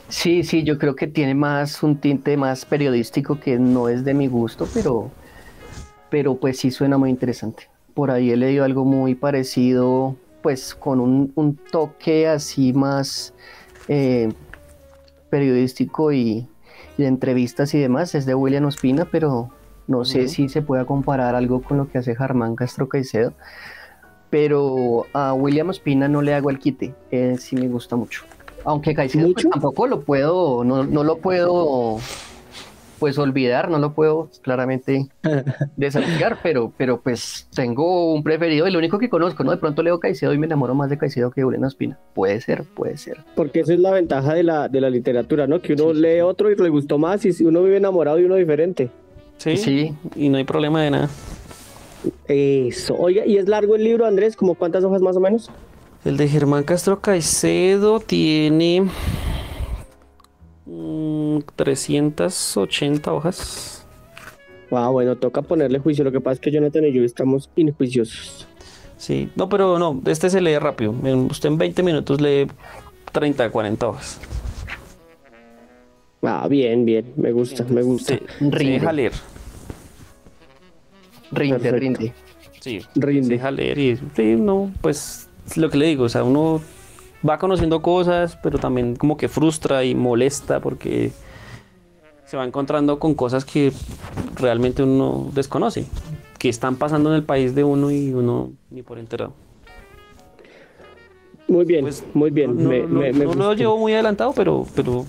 Sí, 0.09 0.43
sí, 0.43 0.63
yo 0.65 0.79
creo 0.79 0.97
que 0.97 1.07
tiene 1.07 1.35
más 1.35 1.83
un 1.83 1.99
tinte 1.99 2.37
más 2.37 2.65
periodístico 2.65 3.39
que 3.39 3.59
no 3.59 3.89
es 3.89 4.05
de 4.05 4.15
mi 4.15 4.27
gusto, 4.27 4.67
pero, 4.73 5.11
pero 6.09 6.37
pues 6.37 6.59
sí 6.59 6.71
suena 6.71 6.97
muy 6.97 7.11
interesante. 7.11 7.69
Por 7.93 8.11
ahí 8.11 8.31
he 8.31 8.37
leído 8.37 8.65
algo 8.65 8.85
muy 8.85 9.15
parecido, 9.15 10.17
pues 10.43 10.75
con 10.75 11.01
un, 11.01 11.59
toque 11.71 12.27
así 12.27 12.73
más 12.73 13.35
eh, 13.89 14.33
periodístico 15.29 16.13
y, 16.13 16.49
de 16.97 17.07
entrevistas 17.07 17.75
y 17.75 17.79
demás. 17.79 18.15
Es 18.15 18.25
de 18.25 18.35
William 18.35 18.65
Ospina, 18.65 19.05
pero 19.05 19.51
no 19.87 20.05
sé 20.05 20.29
si 20.29 20.49
se 20.49 20.63
pueda 20.63 20.85
comparar 20.85 21.35
algo 21.35 21.63
con 21.63 21.77
lo 21.77 21.89
que 21.89 21.99
hace 21.99 22.17
Germán 22.17 22.57
Castro 22.57 22.89
Caicedo. 22.89 23.35
Pero 24.31 25.07
a 25.13 25.35
William 25.35 25.69
Ospina 25.69 26.09
no 26.09 26.23
le 26.23 26.35
hago 26.35 26.51
el 26.51 26.59
quite, 26.59 26.95
eh, 27.11 27.37
sí 27.39 27.57
me 27.57 27.69
gusta 27.69 27.97
mucho. 27.97 28.25
Aunque 28.69 28.95
Caicedo 28.95 29.33
pues, 29.33 29.49
tampoco 29.49 29.87
lo 29.87 30.03
puedo, 30.03 30.63
no, 30.63 30.85
no 30.85 31.03
lo 31.03 31.17
puedo 31.19 31.99
pues 32.99 33.17
olvidar, 33.17 33.71
no 33.71 33.79
lo 33.79 33.95
puedo 33.95 34.29
claramente 34.43 35.09
desafiar, 35.77 36.39
pero, 36.43 36.71
pero 36.77 37.01
pues 37.01 37.49
tengo 37.55 38.13
un 38.13 38.23
preferido 38.23 38.69
y 38.69 38.71
lo 38.71 38.79
único 38.79 38.99
que 38.99 39.09
conozco, 39.09 39.43
¿no? 39.43 39.53
De 39.53 39.57
pronto 39.57 39.83
leo 39.83 39.99
Caicedo 39.99 40.35
y 40.35 40.39
me 40.39 40.45
enamoro 40.45 40.75
más 40.75 40.91
de 40.91 40.99
Caicedo 40.99 41.31
que 41.31 41.41
de 41.41 41.47
Julián 41.47 41.65
Espina. 41.65 41.99
Puede 42.13 42.43
ser, 42.43 42.65
puede 42.65 42.99
ser. 42.99 43.25
Porque 43.35 43.61
esa 43.61 43.73
es 43.73 43.81
la 43.81 43.93
ventaja 43.93 44.35
de 44.35 44.43
la, 44.43 44.69
de 44.69 44.83
la 44.83 44.91
literatura, 44.91 45.47
¿no? 45.47 45.63
Que 45.63 45.73
uno 45.73 45.95
lee 45.95 46.21
otro 46.21 46.51
y 46.51 46.57
le 46.57 46.69
gustó 46.69 46.99
más 46.99 47.25
y 47.25 47.45
uno 47.45 47.63
vive 47.63 47.79
enamorado 47.79 48.19
de 48.19 48.27
uno 48.27 48.35
diferente. 48.35 48.91
Sí, 49.39 49.57
sí. 49.57 49.95
Y 50.15 50.29
no 50.29 50.37
hay 50.37 50.45
problema 50.45 50.83
de 50.83 50.91
nada. 50.91 51.09
Eso. 52.27 52.97
Oiga, 52.99 53.25
¿y 53.25 53.39
es 53.39 53.49
largo 53.49 53.77
el 53.77 53.85
libro, 53.85 54.05
Andrés? 54.05 54.37
¿Como 54.37 54.57
cuántas 54.57 54.85
hojas 54.85 55.01
más 55.01 55.17
o 55.17 55.21
menos? 55.21 55.51
El 56.09 56.17
de 56.17 56.27
Germán 56.27 56.65
Castro 56.65 57.03
Caicedo 57.03 58.01
tiene 58.01 58.89
380 61.55 63.11
mm, 63.11 63.15
hojas. 63.15 63.87
Ah, 64.71 64.89
bueno, 64.89 65.19
toca 65.19 65.43
ponerle 65.43 65.79
juicio. 65.81 66.05
Lo 66.05 66.11
que 66.11 66.23
pasa 66.23 66.33
es 66.33 66.41
que 66.41 66.51
Jonathan 66.51 66.87
y 66.87 66.95
yo 66.95 67.05
estamos 67.05 67.51
injuiciosos. 67.57 68.49
Sí, 68.97 69.29
no, 69.37 69.51
pero 69.51 69.79
no, 69.79 70.01
este 70.07 70.31
se 70.31 70.41
lee 70.41 70.57
rápido. 70.57 70.93
Usted 71.29 71.51
en 71.51 71.59
20 71.59 71.83
minutos 71.83 72.23
lee 72.23 72.47
30, 73.13 73.51
40 73.51 73.87
hojas. 73.87 74.19
Ah, 76.23 76.49
bien, 76.49 76.87
bien, 76.87 77.13
me 77.17 77.33
gusta, 77.33 77.65
me 77.65 77.83
gusta. 77.83 78.19
Sí, 78.39 78.47
deja 78.49 78.93
leer. 78.95 79.13
Rinde, 81.33 81.71
rinde. 81.71 82.15
Sí, 82.61 82.81
rinde. 82.95 83.29
deja 83.29 83.51
leer 83.51 83.79
y 83.79 83.97
sí, 84.17 84.37
no, 84.37 84.73
pues 84.81 85.28
lo 85.57 85.71
que 85.71 85.79
le 85.79 85.87
digo, 85.87 86.05
o 86.05 86.09
sea, 86.09 86.25
uno 86.25 86.61
va 87.29 87.39
conociendo 87.39 87.83
cosas, 87.83 88.39
pero 88.43 88.59
también 88.59 88.97
como 88.97 89.17
que 89.17 89.29
frustra 89.29 89.85
y 89.85 89.95
molesta 89.95 90.61
porque 90.61 91.13
se 92.25 92.37
va 92.37 92.45
encontrando 92.45 92.99
con 92.99 93.15
cosas 93.15 93.45
que 93.45 93.73
realmente 94.37 94.83
uno 94.83 95.31
desconoce, 95.33 95.87
que 96.39 96.49
están 96.49 96.77
pasando 96.77 97.11
en 97.11 97.17
el 97.17 97.25
país 97.25 97.55
de 97.55 97.65
uno 97.65 97.91
y 97.91 98.13
uno 98.13 98.53
ni 98.71 98.83
por 98.83 98.99
enterado. 98.99 99.33
Muy 101.49 101.65
bien, 101.65 101.85
pues, 101.85 102.05
muy 102.13 102.31
bien. 102.31 102.63
No, 102.63 102.69
me, 102.69 103.13
lo 103.13 103.55
llevo 103.55 103.79
muy 103.79 103.95
adelantado, 103.95 104.35
pero, 104.35 104.67
pero 104.75 105.07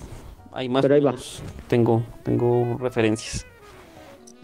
hay 0.53 0.69
más. 0.69 0.81
Pero 0.81 0.95
ahí 0.95 1.01
va. 1.01 1.13
Tengo, 1.67 2.03
tengo 2.23 2.77
referencias. 2.79 3.45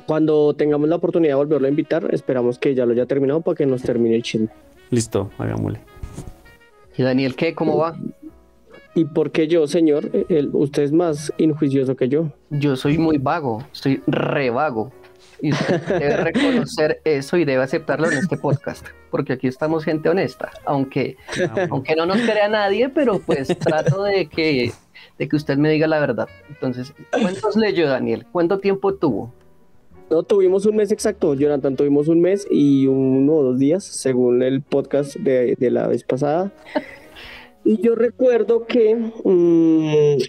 Cuando 0.08 0.54
tengamos 0.54 0.88
la 0.88 0.98
oportunidad 0.98 1.32
de 1.32 1.36
volverlo 1.36 1.68
a 1.68 1.70
invitar, 1.70 2.08
esperamos 2.14 2.60
que 2.60 2.76
ya 2.76 2.86
lo 2.86 2.94
haya 2.94 3.06
terminado 3.06 3.42
para 3.42 3.56
que 3.56 3.66
nos 3.66 3.82
termine 3.82 4.16
el 4.16 4.24
chisme. 4.24 4.50
Listo, 4.92 5.32
hagámosle. 5.38 5.80
¿Y 6.98 7.04
Daniel 7.04 7.36
qué? 7.36 7.56
¿Cómo 7.56 7.78
va? 7.78 7.98
¿Y 8.94 9.06
por 9.06 9.32
qué 9.32 9.48
yo, 9.48 9.68
señor? 9.68 10.10
usted 10.54 10.84
es 10.84 10.92
más 10.92 11.34
injuicioso 11.38 11.96
que 11.96 12.08
yo. 12.08 12.32
Yo 12.50 12.76
soy 12.76 12.98
muy 12.98 13.18
vago, 13.18 13.64
soy 13.72 14.02
re 14.08 14.50
vago. 14.50 14.92
Y 15.42 15.52
usted 15.52 15.82
debe 15.86 16.18
reconocer 16.32 17.02
eso 17.04 17.36
y 17.36 17.44
debe 17.44 17.64
aceptarlo 17.64 18.10
en 18.10 18.18
este 18.20 18.38
podcast, 18.38 18.88
porque 19.12 19.34
aquí 19.34 19.48
estamos 19.48 19.84
gente 19.84 20.08
honesta, 20.08 20.52
aunque, 20.64 21.18
aunque 21.70 21.96
no 21.96 22.06
nos 22.06 22.22
crea 22.22 22.48
nadie, 22.48 22.88
pero 22.88 23.20
pues 23.20 23.48
trato 23.60 24.04
de 24.04 24.28
que, 24.28 24.72
de 25.18 25.28
que 25.28 25.36
usted 25.36 25.58
me 25.58 25.70
diga 25.70 25.88
la 25.88 26.00
verdad. 26.00 26.30
Entonces, 26.48 26.94
¿cuántos 27.12 27.58
leyó 27.58 27.90
Daniel? 27.90 28.26
¿Cuánto 28.32 28.60
tiempo 28.60 28.94
tuvo? 28.94 29.34
No, 30.10 30.24
tuvimos 30.24 30.66
un 30.66 30.76
mes 30.76 30.92
exacto, 30.92 31.34
Jonathan, 31.34 31.76
tuvimos 31.76 32.08
un 32.08 32.22
mes 32.22 32.48
y 32.50 32.86
uno 32.86 33.34
o 33.34 33.44
dos 33.44 33.60
días, 33.60 33.84
según 33.84 34.44
el 34.44 34.62
podcast 34.62 35.16
de, 35.16 35.56
la 35.72 35.88
vez 35.88 36.04
pasada. 36.04 36.52
Y 37.68 37.82
yo 37.82 37.96
recuerdo 37.96 38.68
que 38.68 38.96
mm, 38.96 40.22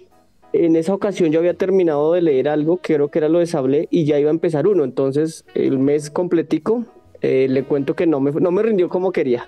en 0.55 0.77
esa 0.77 0.95
ocasión 0.95 1.31
yo 1.33 1.39
había 1.39 1.53
terminado 1.53 2.15
de 2.15 2.23
leer 2.23 2.49
algo, 2.49 2.79
creo 2.79 3.11
que 3.11 3.19
era 3.19 3.29
lo 3.29 3.41
de 3.41 3.47
Sable, 3.47 3.89
y 3.91 4.07
ya 4.07 4.19
iba 4.19 4.31
a 4.31 4.33
empezar 4.33 4.67
uno. 4.67 4.85
Entonces, 4.85 5.45
el 5.55 5.79
mes 5.79 6.09
completico, 6.09 6.87
eh, 7.21 7.47
le 7.51 7.65
cuento 7.65 7.95
que 7.95 8.07
no 8.07 8.21
me, 8.21 8.33
no 8.33 8.51
me 8.53 8.63
rindió 8.63 8.89
como 8.89 9.13
quería. 9.13 9.47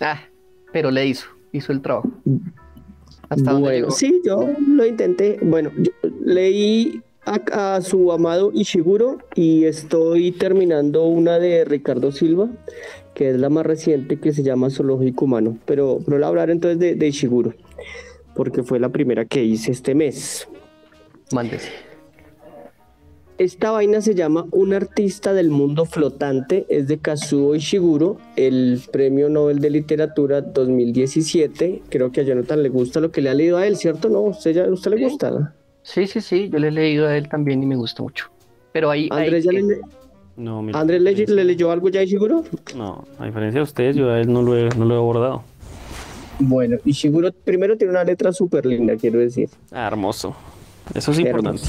Ah, 0.00 0.22
pero 0.72 0.90
le 0.90 1.06
hizo, 1.06 1.28
hizo 1.52 1.70
el 1.70 1.82
trabajo. 1.82 2.10
¿Hasta 3.28 3.54
bueno, 3.54 3.92
sí, 3.92 4.20
yo 4.24 4.48
lo 4.66 4.84
intenté. 4.84 5.38
Bueno, 5.40 5.70
yo 5.78 5.92
leí 6.24 7.00
a, 7.24 7.80
su 7.82 8.12
amado 8.12 8.50
Ishiguro 8.52 9.18
y 9.34 9.64
estoy 9.64 10.32
terminando 10.32 11.04
una 11.04 11.38
de 11.38 11.64
Ricardo 11.64 12.12
Silva, 12.12 12.48
que 13.14 13.30
es 13.30 13.36
la 13.36 13.48
más 13.48 13.66
reciente, 13.66 14.18
que 14.18 14.32
se 14.32 14.42
llama 14.42 14.70
Zoológico 14.70 15.24
Humano. 15.24 15.58
Pero, 15.64 15.98
pero 16.04 16.16
voy 16.16 16.24
a 16.24 16.28
hablar 16.28 16.50
entonces 16.50 16.78
de, 16.78 16.94
de, 16.94 17.08
Ishiguro, 17.08 17.54
porque 18.34 18.62
fue 18.62 18.80
la 18.80 18.88
primera 18.88 19.24
que 19.24 19.42
hice 19.42 19.72
este 19.72 19.94
mes. 19.94 20.48
Mándese. 21.32 21.70
Esta 23.38 23.70
vaina 23.70 24.00
se 24.02 24.14
llama 24.14 24.46
Un 24.52 24.74
artista 24.74 25.32
del 25.32 25.50
mundo 25.50 25.84
flotante, 25.84 26.66
es 26.68 26.86
de 26.86 26.98
Kazuo 26.98 27.56
Ishiguro, 27.56 28.18
el 28.36 28.80
premio 28.92 29.28
Nobel 29.28 29.58
de 29.58 29.70
Literatura 29.70 30.42
2017. 30.42 31.82
Creo 31.88 32.12
que 32.12 32.20
a 32.20 32.24
Jonathan 32.24 32.62
le 32.62 32.68
gusta 32.68 33.00
lo 33.00 33.10
que 33.10 33.22
le 33.22 33.30
ha 33.30 33.34
leído 33.34 33.56
a 33.56 33.66
él, 33.66 33.76
¿cierto? 33.76 34.10
¿No? 34.10 34.20
¿Usted, 34.20 34.52
ya, 34.52 34.70
usted 34.70 34.92
le 34.92 35.02
gusta? 35.02 35.54
Sí, 35.82 36.06
sí, 36.06 36.20
sí, 36.20 36.48
yo 36.48 36.58
le 36.58 36.68
he 36.68 36.70
leído 36.70 37.08
a 37.08 37.16
él 37.16 37.28
también 37.28 37.62
y 37.62 37.66
me 37.66 37.76
gusta 37.76 38.02
mucho. 38.02 38.26
Pero 38.72 38.90
ahí... 38.90 39.08
Andrés, 39.10 39.44
ya 39.44 39.52
le... 39.52 39.80
No, 40.36 40.66
¿Andrés 40.72 41.02
le, 41.02 41.44
leyó 41.44 41.70
algo 41.70 41.90
ya 41.90 42.06
seguro? 42.06 42.42
No, 42.74 43.04
a 43.18 43.26
diferencia 43.26 43.58
de 43.58 43.64
ustedes, 43.64 43.96
yo 43.96 44.10
a 44.10 44.20
él 44.20 44.32
no 44.32 44.42
lo 44.42 44.56
he, 44.56 44.68
no 44.70 44.86
lo 44.86 44.94
he 44.94 44.96
abordado. 44.96 45.42
Bueno, 46.38 46.78
y 46.84 46.94
seguro 46.94 47.30
primero 47.32 47.76
tiene 47.76 47.92
una 47.92 48.04
letra 48.04 48.32
súper 48.32 48.64
linda, 48.64 48.96
quiero 48.96 49.18
decir. 49.18 49.50
Ah, 49.70 49.86
hermoso. 49.86 50.34
Eso 50.94 51.12
es 51.12 51.18
importante. 51.18 51.62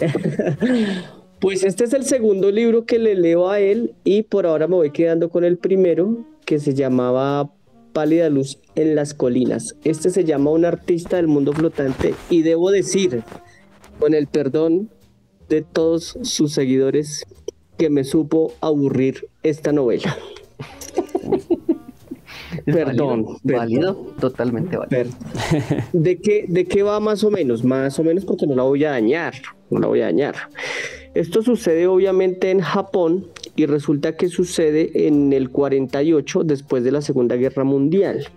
pues 1.40 1.62
este 1.64 1.84
es 1.84 1.92
el 1.92 2.04
segundo 2.04 2.50
libro 2.50 2.86
que 2.86 2.98
le 2.98 3.14
leo 3.14 3.50
a 3.50 3.60
él 3.60 3.92
y 4.04 4.22
por 4.22 4.46
ahora 4.46 4.66
me 4.66 4.76
voy 4.76 4.90
quedando 4.90 5.28
con 5.28 5.44
el 5.44 5.58
primero 5.58 6.24
que 6.44 6.58
se 6.58 6.74
llamaba 6.74 7.50
Pálida 7.92 8.28
Luz 8.30 8.58
en 8.74 8.94
las 8.94 9.14
Colinas. 9.14 9.76
Este 9.84 10.10
se 10.10 10.24
llama 10.24 10.50
Un 10.50 10.64
artista 10.64 11.16
del 11.16 11.28
mundo 11.28 11.52
flotante 11.52 12.14
y 12.30 12.42
debo 12.42 12.70
decir, 12.70 13.22
con 13.98 14.14
el 14.14 14.26
perdón 14.26 14.90
de 15.48 15.62
todos 15.62 16.18
sus 16.22 16.52
seguidores, 16.52 17.26
que 17.78 17.90
me 17.90 18.04
supo 18.04 18.52
aburrir 18.60 19.28
esta 19.42 19.72
novela. 19.72 20.16
Perdón, 22.64 23.26
válido, 23.42 23.94
totalmente 24.20 24.76
válido. 24.76 25.10
¿De 25.92 26.20
qué, 26.20 26.44
¿De 26.48 26.64
qué 26.66 26.82
va 26.82 27.00
más 27.00 27.24
o 27.24 27.30
menos? 27.30 27.64
Más 27.64 27.98
o 27.98 28.04
menos 28.04 28.24
porque 28.24 28.46
no 28.46 28.54
la 28.54 28.62
voy 28.62 28.84
a 28.84 28.90
dañar, 28.90 29.34
no 29.70 29.80
la 29.80 29.86
voy 29.86 30.00
a 30.00 30.04
dañar. 30.04 30.34
Esto 31.14 31.42
sucede 31.42 31.86
obviamente 31.86 32.50
en 32.50 32.60
Japón 32.60 33.26
y 33.54 33.66
resulta 33.66 34.16
que 34.16 34.28
sucede 34.28 35.06
en 35.06 35.32
el 35.32 35.50
48 35.50 36.44
después 36.44 36.84
de 36.84 36.92
la 36.92 37.02
Segunda 37.02 37.36
Guerra 37.36 37.64
Mundial. 37.64 38.28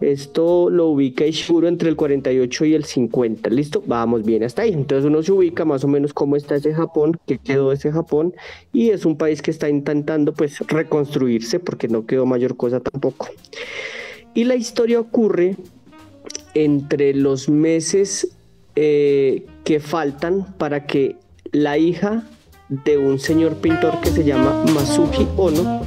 Esto 0.00 0.70
lo 0.70 0.88
ubica 0.88 1.26
Ishiguro 1.26 1.66
entre 1.66 1.88
el 1.88 1.96
48 1.96 2.64
y 2.66 2.74
el 2.74 2.84
50. 2.84 3.50
¿Listo? 3.50 3.82
Vamos 3.86 4.24
bien 4.24 4.44
hasta 4.44 4.62
ahí. 4.62 4.72
Entonces 4.72 5.06
uno 5.06 5.22
se 5.22 5.32
ubica 5.32 5.64
más 5.64 5.82
o 5.82 5.88
menos 5.88 6.12
cómo 6.12 6.36
está 6.36 6.54
ese 6.54 6.72
Japón, 6.72 7.18
qué 7.26 7.38
quedó 7.38 7.72
ese 7.72 7.90
Japón. 7.90 8.34
Y 8.72 8.90
es 8.90 9.04
un 9.04 9.16
país 9.16 9.42
que 9.42 9.50
está 9.50 9.68
intentando 9.68 10.32
pues 10.32 10.60
reconstruirse 10.68 11.58
porque 11.58 11.88
no 11.88 12.06
quedó 12.06 12.26
mayor 12.26 12.56
cosa 12.56 12.80
tampoco. 12.80 13.28
Y 14.34 14.44
la 14.44 14.54
historia 14.54 15.00
ocurre 15.00 15.56
entre 16.54 17.12
los 17.14 17.48
meses 17.48 18.36
eh, 18.76 19.46
que 19.64 19.80
faltan 19.80 20.54
para 20.58 20.86
que 20.86 21.16
la 21.52 21.78
hija 21.78 22.24
de 22.68 22.98
un 22.98 23.18
señor 23.18 23.56
pintor 23.56 24.00
que 24.00 24.10
se 24.10 24.24
llama 24.24 24.64
Masuki 24.74 25.26
Ono 25.36 25.82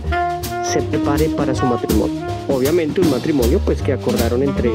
se 0.64 0.82
prepare 0.82 1.30
para 1.30 1.54
su 1.54 1.66
matrimonio. 1.66 2.22
Obviamente 2.50 3.02
un 3.02 3.12
matrimonio 3.12 3.60
pues 3.64 3.82
que 3.82 3.94
acordaron 3.94 4.42
entre 4.44 4.72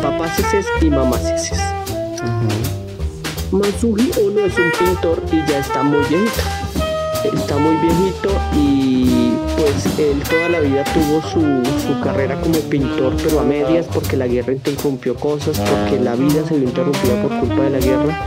papás 0.00 0.38
y 0.80 0.86
mamás 0.86 1.52
Masuki 3.50 4.10
Ono 4.20 4.40
es 4.40 4.56
un 4.58 4.70
pintor 4.78 5.22
y 5.30 5.50
ya 5.50 5.58
está 5.58 5.82
muy 5.82 6.04
viejito. 6.08 6.42
Está 7.24 7.56
muy 7.56 7.76
viejito 7.76 8.30
y 8.54 9.32
pues 9.56 9.98
él 9.98 10.22
toda 10.28 10.48
la 10.50 10.60
vida 10.60 10.84
tuvo 10.84 11.22
su, 11.22 11.86
su 11.86 12.00
carrera 12.02 12.38
como 12.40 12.58
pintor 12.60 13.14
pero 13.22 13.40
a 13.40 13.44
medias 13.44 13.86
porque 13.92 14.16
la 14.16 14.26
guerra 14.26 14.52
interrumpió 14.52 15.14
cosas, 15.14 15.58
porque 15.58 15.98
la 15.98 16.16
vida 16.16 16.46
se 16.46 16.54
vio 16.56 16.68
interrumpida 16.68 17.22
por 17.22 17.40
culpa 17.40 17.62
de 17.62 17.70
la 17.70 17.78
guerra 17.78 18.26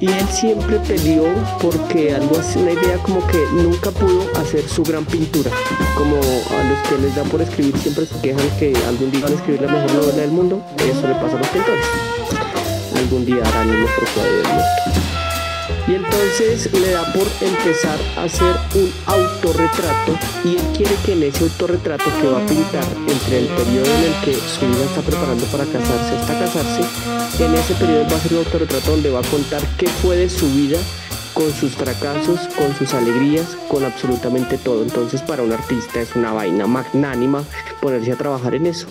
y 0.00 0.06
él 0.06 0.28
siempre 0.28 0.78
peleó 0.80 1.24
porque 1.60 2.14
algo 2.14 2.38
así, 2.38 2.58
una 2.58 2.72
idea 2.72 2.98
como 2.98 3.26
que 3.26 3.38
nunca 3.52 3.90
pudo 3.90 4.26
hacer 4.36 4.68
su 4.68 4.82
gran 4.82 5.04
pintura. 5.04 5.50
Como 5.96 6.16
a 6.16 6.64
los 6.64 6.88
que 6.88 6.98
les 7.02 7.16
da 7.16 7.24
por 7.24 7.42
escribir 7.42 7.76
siempre 7.78 8.06
se 8.06 8.20
quejan 8.20 8.48
que 8.58 8.72
algún 8.86 9.10
día 9.10 9.22
van 9.22 9.32
a 9.32 9.36
escribir 9.36 9.62
la 9.62 9.72
mejor 9.72 9.92
novela 9.94 10.18
del 10.18 10.30
mundo, 10.30 10.62
eso 10.78 11.06
le 11.06 11.14
pasa 11.14 11.36
a 11.36 11.38
los 11.38 11.48
pintores. 11.48 11.84
Algún 12.96 13.26
día 13.26 13.42
harán 13.44 13.68
mejor 13.70 14.08
cuadro 14.14 14.36
del 14.36 14.46
mundo. 14.46 14.64
Y 15.88 15.94
entonces 15.94 16.70
le 16.74 16.90
da 16.90 17.02
por 17.14 17.26
empezar 17.40 17.98
a 18.18 18.24
hacer 18.24 18.54
un 18.74 18.92
autorretrato 19.06 20.18
y 20.44 20.56
él 20.56 20.62
quiere 20.76 20.94
que 21.04 21.12
en 21.12 21.22
ese 21.22 21.44
autorretrato 21.44 22.04
que 22.20 22.28
va 22.28 22.42
a 22.42 22.46
pintar 22.46 22.84
entre 23.08 23.38
el 23.38 23.46
periodo 23.46 23.86
en 23.86 24.04
el 24.04 24.20
que 24.22 24.34
su 24.34 24.66
hija 24.66 24.84
está 24.84 25.00
preparando 25.00 25.44
para 25.46 25.64
casarse 25.64 26.14
hasta 26.14 26.38
casarse, 26.38 26.82
en 27.38 27.54
ese 27.54 27.74
periodo 27.74 28.04
va 28.06 28.12
a 28.12 28.16
hacer 28.16 28.32
un 28.32 28.38
autorretrato 28.38 28.90
donde 28.90 29.10
va 29.10 29.20
a 29.20 29.30
contar 29.30 29.62
qué 29.76 29.86
fue 29.86 30.16
de 30.16 30.28
su 30.28 30.48
vida 30.54 30.78
con 31.34 31.52
sus 31.52 31.72
fracasos, 31.72 32.40
con 32.56 32.74
sus 32.74 32.94
alegrías, 32.94 33.56
con 33.68 33.84
absolutamente 33.84 34.58
todo. 34.58 34.82
Entonces 34.82 35.22
para 35.22 35.42
un 35.42 35.52
artista 35.52 36.00
es 36.00 36.16
una 36.16 36.32
vaina 36.32 36.66
magnánima 36.66 37.44
ponerse 37.80 38.12
a 38.12 38.16
trabajar 38.16 38.54
en 38.54 38.66
eso 38.66 38.88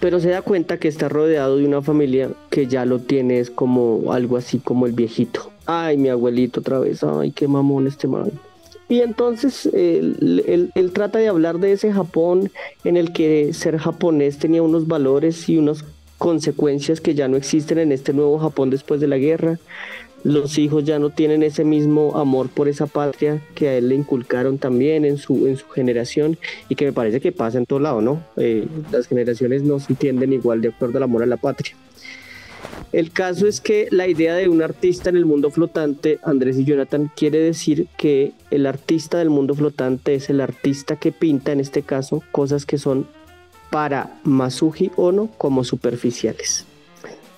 pero 0.00 0.20
se 0.20 0.28
da 0.28 0.42
cuenta 0.42 0.78
que 0.78 0.88
está 0.88 1.08
rodeado 1.08 1.56
de 1.56 1.64
una 1.64 1.82
familia 1.82 2.30
que 2.50 2.66
ya 2.66 2.84
lo 2.84 2.98
tiene 2.98 3.40
es 3.40 3.50
como 3.50 4.12
algo 4.12 4.36
así 4.36 4.58
como 4.58 4.86
el 4.86 4.92
viejito. 4.92 5.50
Ay, 5.64 5.96
mi 5.96 6.08
abuelito 6.08 6.60
otra 6.60 6.78
vez, 6.78 7.02
ay, 7.02 7.32
qué 7.32 7.48
mamón 7.48 7.86
este 7.86 8.06
man. 8.06 8.30
Y 8.88 9.00
entonces 9.00 9.66
él, 9.66 10.70
trata 10.94 11.18
de 11.18 11.28
hablar 11.28 11.58
de 11.58 11.72
ese 11.72 11.92
Japón 11.92 12.52
en 12.84 12.96
el 12.96 13.12
que 13.12 13.52
ser 13.52 13.78
japonés 13.78 14.38
tenía 14.38 14.62
unos 14.62 14.86
valores 14.86 15.48
y 15.48 15.58
unas 15.58 15.84
consecuencias 16.18 17.00
que 17.00 17.14
ya 17.14 17.28
no 17.28 17.36
existen 17.36 17.78
en 17.78 17.92
este 17.92 18.12
nuevo 18.12 18.38
Japón 18.38 18.70
después 18.70 19.00
de 19.00 19.08
la 19.08 19.18
guerra 19.18 19.58
los 20.26 20.58
hijos 20.58 20.84
ya 20.84 20.98
no 20.98 21.10
tienen 21.10 21.44
ese 21.44 21.62
mismo 21.62 22.16
amor 22.16 22.48
por 22.48 22.66
esa 22.66 22.86
patria 22.86 23.40
que 23.54 23.68
a 23.68 23.76
él 23.76 23.90
le 23.90 23.94
inculcaron 23.94 24.58
también 24.58 25.04
en 25.04 25.18
su, 25.18 25.46
en 25.46 25.56
su 25.56 25.68
generación 25.68 26.36
y 26.68 26.74
que 26.74 26.86
me 26.86 26.92
parece 26.92 27.20
que 27.20 27.30
pasa 27.30 27.58
en 27.58 27.66
todo 27.66 27.78
lado, 27.78 28.00
¿no? 28.00 28.24
Eh, 28.36 28.66
las 28.90 29.06
generaciones 29.06 29.62
no 29.62 29.78
se 29.78 29.92
entienden 29.92 30.32
igual 30.32 30.60
de 30.62 30.68
acuerdo 30.68 30.96
al 30.96 31.04
amor 31.04 31.22
a 31.22 31.26
la 31.26 31.36
patria. 31.36 31.76
El 32.92 33.12
caso 33.12 33.46
es 33.46 33.60
que 33.60 33.86
la 33.92 34.08
idea 34.08 34.34
de 34.34 34.48
un 34.48 34.62
artista 34.62 35.10
en 35.10 35.16
el 35.16 35.26
mundo 35.26 35.50
flotante, 35.50 36.18
Andrés 36.24 36.58
y 36.58 36.64
Jonathan, 36.64 37.08
quiere 37.14 37.38
decir 37.38 37.86
que 37.96 38.32
el 38.50 38.66
artista 38.66 39.18
del 39.18 39.30
mundo 39.30 39.54
flotante 39.54 40.16
es 40.16 40.28
el 40.28 40.40
artista 40.40 40.96
que 40.96 41.12
pinta, 41.12 41.52
en 41.52 41.60
este 41.60 41.82
caso, 41.82 42.24
cosas 42.32 42.66
que 42.66 42.78
son 42.78 43.06
para 43.70 44.18
Masuji 44.24 44.90
Ono 44.96 45.28
como 45.38 45.64
superficiales 45.64 46.66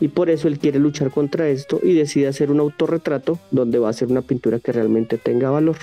y 0.01 0.09
por 0.09 0.31
eso 0.31 0.49
él 0.49 0.59
quiere 0.59 0.79
luchar 0.79 1.11
contra 1.11 1.49
esto 1.49 1.81
y 1.83 1.95
decide 1.95 2.29
hacer 2.29 2.51
un 2.51 2.61
autorretrato 2.61 3.39
donde 3.51 3.79
va 3.79 3.89
a 3.89 3.91
hacer 3.91 4.09
una 4.09 4.23
pintura 4.23 4.61
que 4.61 4.73
realmente 4.73 5.19
tenga 5.19 5.51
valor. 5.51 5.77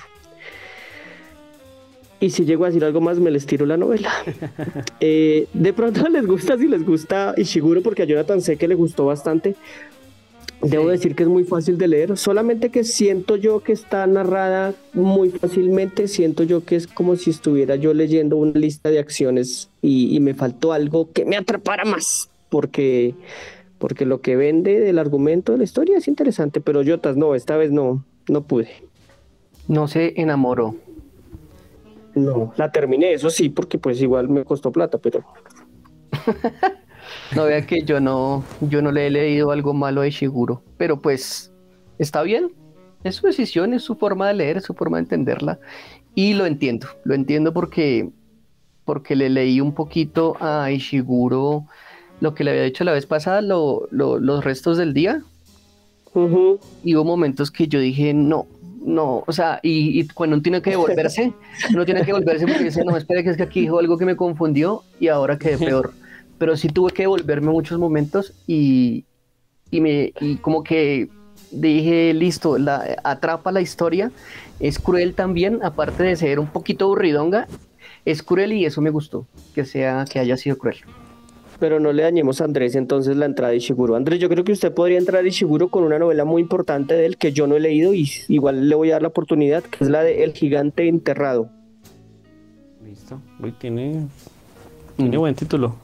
Y 2.19 2.29
si 2.29 2.45
llego 2.45 2.63
a 2.63 2.69
decir 2.69 2.83
algo 2.85 3.01
más, 3.01 3.19
me 3.19 3.29
les 3.29 3.45
tiro 3.45 3.65
la 3.65 3.77
novela. 3.77 4.11
Eh, 5.01 5.47
de 5.53 5.73
pronto 5.73 6.07
les 6.09 6.25
gusta, 6.25 6.57
si 6.57 6.67
les 6.67 6.85
gusta 6.85 7.33
Ishiguro, 7.37 7.81
porque 7.81 8.03
a 8.03 8.05
Jonathan 8.05 8.41
sé 8.41 8.57
que 8.57 8.67
le 8.67 8.75
gustó 8.75 9.05
bastante. 9.05 9.55
Debo 10.65 10.89
decir 10.89 11.15
que 11.15 11.23
es 11.23 11.29
muy 11.29 11.43
fácil 11.43 11.77
de 11.77 11.87
leer, 11.87 12.17
solamente 12.17 12.69
que 12.69 12.83
siento 12.83 13.35
yo 13.35 13.59
que 13.59 13.71
está 13.71 14.07
narrada 14.07 14.73
muy 14.93 15.29
fácilmente, 15.29 16.07
siento 16.07 16.41
yo 16.43 16.65
que 16.65 16.75
es 16.75 16.87
como 16.87 17.15
si 17.15 17.29
estuviera 17.29 17.75
yo 17.75 17.93
leyendo 17.93 18.37
una 18.37 18.59
lista 18.59 18.89
de 18.89 18.97
acciones 18.97 19.69
y, 19.83 20.15
y 20.15 20.19
me 20.19 20.33
faltó 20.33 20.73
algo 20.73 21.11
que 21.11 21.23
me 21.23 21.37
atrapara 21.37 21.85
más, 21.85 22.29
porque 22.49 23.13
porque 23.77 24.05
lo 24.05 24.21
que 24.21 24.35
vende 24.35 24.79
del 24.79 24.97
argumento 24.97 25.51
de 25.51 25.59
la 25.59 25.63
historia 25.65 25.97
es 25.97 26.07
interesante, 26.07 26.61
pero 26.61 26.83
Jotas 26.83 27.15
no, 27.15 27.35
esta 27.35 27.57
vez 27.57 27.71
no, 27.71 28.03
no 28.27 28.41
pude. 28.41 28.69
No 29.67 29.87
se 29.87 30.19
enamoró. 30.19 30.75
No, 32.15 32.53
la 32.57 32.71
terminé, 32.71 33.13
eso 33.13 33.29
sí, 33.29 33.49
porque 33.49 33.77
pues 33.77 34.01
igual 34.01 34.29
me 34.29 34.45
costó 34.45 34.71
plata, 34.71 34.97
pero... 34.97 35.23
no 37.33 37.45
vea 37.45 37.65
que 37.65 37.83
yo 37.83 37.99
no, 37.99 38.43
yo 38.61 38.81
no 38.81 38.91
le 38.91 39.07
he 39.07 39.09
leído 39.09 39.51
algo 39.51 39.73
malo 39.73 40.01
de 40.01 40.11
Shiguro, 40.11 40.61
pero 40.77 41.01
pues 41.01 41.51
está 41.97 42.23
bien, 42.23 42.51
es 43.03 43.15
su 43.15 43.27
decisión, 43.27 43.73
es 43.73 43.83
su 43.83 43.95
forma 43.95 44.27
de 44.27 44.35
leer, 44.35 44.57
es 44.57 44.63
su 44.63 44.73
forma 44.73 44.97
de 44.97 45.03
entenderla 45.03 45.59
y 46.13 46.33
lo 46.33 46.45
entiendo, 46.45 46.87
lo 47.03 47.13
entiendo 47.13 47.53
porque 47.53 48.09
porque 48.85 49.15
le 49.15 49.29
leí 49.29 49.59
un 49.59 49.73
poquito 49.73 50.37
a 50.39 50.71
Ishiguro 50.71 51.65
lo 52.21 52.33
que 52.33 52.43
le 52.43 52.51
había 52.51 52.63
dicho 52.63 52.83
la 52.83 52.93
vez 52.93 53.05
pasada, 53.05 53.41
los 53.41 54.43
restos 54.43 54.77
del 54.77 54.93
día. 54.93 55.21
Y 56.83 56.95
hubo 56.95 57.03
momentos 57.03 57.51
que 57.51 57.67
yo 57.67 57.79
dije, 57.79 58.13
no, 58.13 58.47
no, 58.85 59.23
o 59.27 59.33
sea, 59.33 59.59
y, 59.63 60.07
cuando 60.09 60.35
uno 60.35 60.43
tiene 60.43 60.61
que 60.61 60.69
devolverse, 60.69 61.33
uno 61.73 61.83
tiene 61.83 62.01
que 62.01 62.07
devolverse 62.07 62.45
porque 62.47 62.63
dice, 62.63 62.85
no, 62.85 62.95
espera, 62.95 63.21
que 63.21 63.31
es 63.31 63.37
que 63.37 63.43
aquí 63.43 63.61
dijo 63.61 63.79
algo 63.79 63.97
que 63.97 64.05
me 64.05 64.15
confundió 64.15 64.83
y 64.99 65.09
ahora 65.09 65.37
quedé 65.37 65.57
peor. 65.57 65.93
Pero 66.37 66.57
sí 66.57 66.69
tuve 66.69 66.91
que 66.91 67.03
devolverme 67.03 67.51
muchos 67.51 67.79
momentos 67.79 68.33
y, 68.47 69.05
y, 69.71 69.81
me, 69.81 70.13
y 70.19 70.35
como 70.37 70.63
que 70.63 71.09
dije, 71.51 72.13
listo, 72.13 72.57
la, 72.57 72.97
atrapa 73.03 73.51
la 73.51 73.61
historia, 73.61 74.11
es 74.59 74.79
cruel 74.79 75.13
también, 75.13 75.59
aparte 75.63 76.03
de 76.03 76.15
ser 76.15 76.39
un 76.39 76.47
poquito 76.47 76.85
aburridonga, 76.85 77.47
es 78.03 78.21
cruel 78.21 78.53
y 78.53 78.65
eso 78.65 78.81
me 78.81 78.89
gustó, 78.89 79.27
que 79.53 79.65
sea, 79.65 80.05
que 80.09 80.19
haya 80.19 80.37
sido 80.37 80.57
cruel 80.57 80.77
pero 81.59 81.79
no 81.79 81.93
le 81.93 82.03
dañemos 82.03 82.41
a 82.41 82.45
Andrés 82.45 82.75
entonces 82.75 83.15
la 83.17 83.25
entrada 83.25 83.51
de 83.51 83.57
Ishiguro. 83.57 83.95
Andrés, 83.95 84.19
yo 84.19 84.29
creo 84.29 84.43
que 84.43 84.51
usted 84.51 84.73
podría 84.73 84.97
entrar 84.97 85.23
a 85.23 85.27
Ishiguro 85.27 85.69
con 85.69 85.83
una 85.83 85.99
novela 85.99 86.25
muy 86.25 86.41
importante 86.41 86.93
de 86.95 87.05
él 87.05 87.17
que 87.17 87.31
yo 87.31 87.47
no 87.47 87.55
he 87.55 87.59
leído 87.59 87.93
y 87.93 88.09
igual 88.27 88.67
le 88.67 88.75
voy 88.75 88.89
a 88.89 88.93
dar 88.93 89.01
la 89.01 89.07
oportunidad, 89.09 89.63
que 89.63 89.83
es 89.83 89.89
la 89.89 90.03
de 90.03 90.23
El 90.23 90.33
gigante 90.33 90.87
enterrado. 90.87 91.49
Listo, 92.83 93.21
Uy, 93.39 93.51
tiene, 93.53 94.07
tiene 94.97 95.17
mm. 95.17 95.19
buen 95.19 95.35
título. 95.35 95.75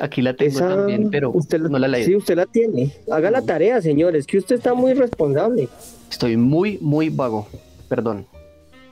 Aquí 0.00 0.22
la 0.22 0.34
tengo 0.34 0.58
también, 0.58 1.10
pero 1.10 1.30
usted 1.30 1.60
no 1.60 1.78
la 1.78 1.86
leí. 1.86 2.04
Sí, 2.04 2.16
usted 2.16 2.36
la 2.36 2.46
tiene. 2.46 2.92
Haga 3.10 3.30
la 3.30 3.42
tarea, 3.42 3.80
señores, 3.80 4.26
que 4.26 4.38
usted 4.38 4.56
está 4.56 4.74
muy 4.74 4.92
responsable. 4.94 5.68
Estoy 6.10 6.36
muy, 6.36 6.78
muy 6.80 7.10
vago. 7.10 7.46
Perdón. 7.88 8.26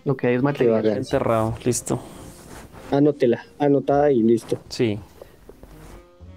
Lo 0.05 0.17
que 0.17 0.29
hay 0.29 0.35
es 0.35 0.43
material. 0.43 0.87
Enterrado, 0.87 1.55
listo. 1.65 2.01
Anótela, 2.91 3.45
anotada 3.59 4.13
y 4.13 4.23
listo. 4.23 4.59
Sí. 4.69 4.99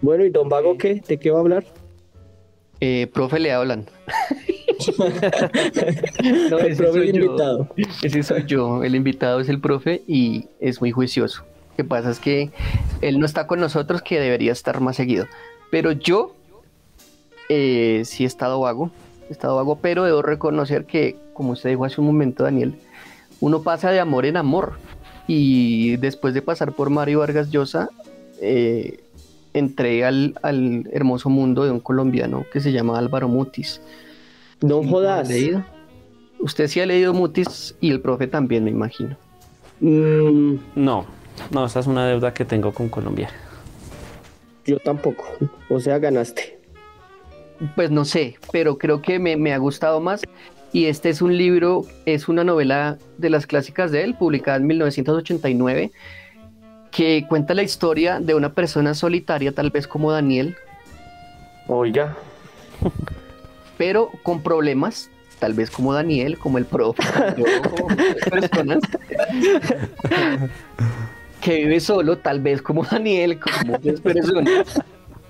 Bueno, 0.01 0.25
¿y 0.25 0.30
Don 0.30 0.49
Vago 0.49 0.78
qué? 0.78 1.01
¿De 1.08 1.17
qué 1.17 1.32
va 1.32 1.38
a 1.38 1.41
hablar? 1.41 1.65
Eh, 2.80 3.08
profe, 3.13 3.39
le 3.39 3.51
hablan. 3.51 3.86
no, 6.49 6.60
el 6.60 6.75
profe 6.75 7.04
es 7.04 7.10
el 7.10 7.15
invitado. 7.15 7.69
Ese 8.04 8.23
soy 8.23 8.45
yo. 8.45 8.84
El 8.84 8.95
invitado 8.95 9.39
es 9.39 9.49
el 9.49 9.60
profe 9.60 10.04
y 10.08 10.47
es 10.60 10.82
muy 10.82 10.91
juicioso. 10.91 11.43
Lo 11.71 11.75
que 11.78 11.84
pasa 11.84 12.12
es 12.12 12.19
que 12.19 12.51
él 13.01 13.19
no 13.19 13.25
está 13.25 13.47
con 13.47 13.60
nosotros, 13.60 14.01
que 14.01 14.19
debería 14.19 14.51
estar 14.51 14.79
más 14.81 14.95
seguido. 14.95 15.25
Pero 15.71 15.91
yo 15.91 16.36
eh, 17.49 18.03
sí 18.05 18.23
he 18.23 18.27
estado 18.27 18.60
vago. 18.60 18.91
He 19.29 19.31
estado 19.31 19.55
vago, 19.55 19.77
pero 19.81 20.03
debo 20.03 20.21
reconocer 20.21 20.86
que, 20.86 21.17
como 21.34 21.51
usted 21.51 21.69
dijo 21.69 21.86
hace 21.86 21.99
un 21.99 22.08
momento, 22.08 22.43
Daniel, 22.43 22.75
uno 23.39 23.62
pasa 23.63 23.91
de 23.91 23.99
amor 23.99 24.25
en 24.25 24.38
amor. 24.38 24.73
Y 25.27 25.97
después 25.97 26.34
de 26.34 26.41
pasar 26.41 26.73
por 26.73 26.89
Mario 26.89 27.19
Vargas 27.19 27.49
Llosa, 27.49 27.89
eh, 28.41 28.99
entré 29.53 30.05
al, 30.05 30.36
hermoso 30.91 31.29
mundo 31.29 31.63
de 31.63 31.71
un 31.71 31.79
colombiano 31.79 32.45
que 32.51 32.60
se 32.60 32.71
llama 32.71 32.99
Álvaro 32.99 33.27
Mutis. 33.27 33.81
No 34.62 34.84
jodas. 34.84 35.27
Leído? 35.27 35.63
Usted 36.39 36.67
sí 36.67 36.79
ha 36.79 36.86
leído 36.86 37.13
Mutis 37.13 37.75
y 37.81 37.89
el 37.89 38.01
profe 38.01 38.27
también, 38.27 38.65
me 38.65 38.71
imagino. 38.71 39.17
Mm, 39.79 40.55
no, 40.75 41.05
no, 41.52 41.65
esa 41.65 41.80
es 41.80 41.88
una 41.88 42.08
deuda 42.08 42.34
que 42.34 42.45
tengo 42.45 42.74
con 42.74 42.89
Colombia. 42.89 43.30
Yo 44.65 44.80
tampoco. 44.80 45.26
O 45.69 45.80
sea, 45.80 46.00
ganaste. 46.00 46.60
Pues 47.76 47.91
no 47.91 48.04
sé, 48.04 48.38
pero 48.52 48.78
creo 48.78 49.02
que 49.02 49.19
me, 49.19 49.38
me 49.38 49.54
ha 49.54 49.58
gustado 49.58 50.02
más 50.02 50.21
y 50.74 50.86
este 50.86 51.10
es 51.10 51.21
un 51.21 51.38
libro, 51.38 51.86
es 52.06 52.28
una 52.28 52.43
novela 52.43 52.98
de 53.17 53.30
las 53.30 53.48
clásicas 53.48 53.91
de 53.91 54.04
él, 54.04 54.15
publicada 54.15 54.58
en 54.58 54.67
1989, 54.67 55.91
que 56.91 57.26
cuenta 57.30 57.54
la 57.54 57.63
historia 57.63 58.19
de 58.19 58.36
una 58.36 58.54
persona 58.54 58.93
solitaria, 58.93 59.54
tal 59.54 59.69
vez 59.69 59.88
como 59.88 60.12
Daniel, 60.12 60.58
Oiga. 61.67 62.15
Pero 63.78 64.12
con 64.24 64.41
problemas, 64.41 65.10
tal 65.39 65.54
vez 65.54 65.69
como 65.69 65.93
Daniel, 65.93 66.38
como 66.38 66.58
el 66.58 66.65
profe, 66.65 67.04
yo, 67.38 67.45
personas 68.30 68.80
que 71.45 71.58
vive 71.58 71.79
solo, 71.79 72.17
tal 72.17 72.41
vez 72.41 72.62
como 72.62 72.84
Daniel, 72.91 73.39
como 73.39 73.77
muchas 73.77 74.01
personas. 74.01 74.81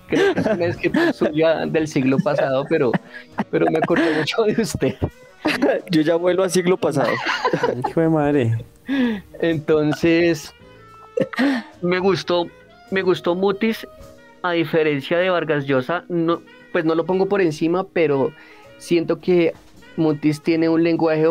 Creo 0.08 0.34
que 0.34 0.40
es 0.40 0.46
una 0.46 0.56
descripción 0.56 1.72
del 1.74 1.88
siglo 1.88 2.18
pasado, 2.20 2.66
pero, 2.70 2.92
pero 3.52 3.66
me 3.70 3.80
acordé 3.80 4.18
mucho 4.18 4.44
de 4.44 4.62
usted. 4.62 4.96
Yo 5.92 6.02
ya 6.02 6.16
vuelvo 6.16 6.44
al 6.44 6.52
siglo 6.52 6.78
pasado. 6.78 7.12
Hijo 7.90 8.02
de 8.02 8.10
madre. 8.10 8.66
Entonces, 9.42 10.54
me 11.82 12.00
gustó, 12.00 12.48
me 12.92 13.02
gustó 13.02 13.36
Mutis, 13.36 13.86
a 14.42 14.52
diferencia 14.52 15.18
de 15.18 15.30
Vargas 15.30 15.66
Llosa, 15.66 16.06
no, 16.08 16.42
pues 16.72 16.86
no 16.86 16.96
lo 16.96 17.06
pongo 17.06 17.28
por 17.28 17.42
encima, 17.42 17.84
pero 17.84 18.32
siento 18.78 19.20
que 19.20 19.54
Mutis 19.98 20.42
tiene 20.42 20.70
un 20.70 20.84
lenguaje 20.84 21.26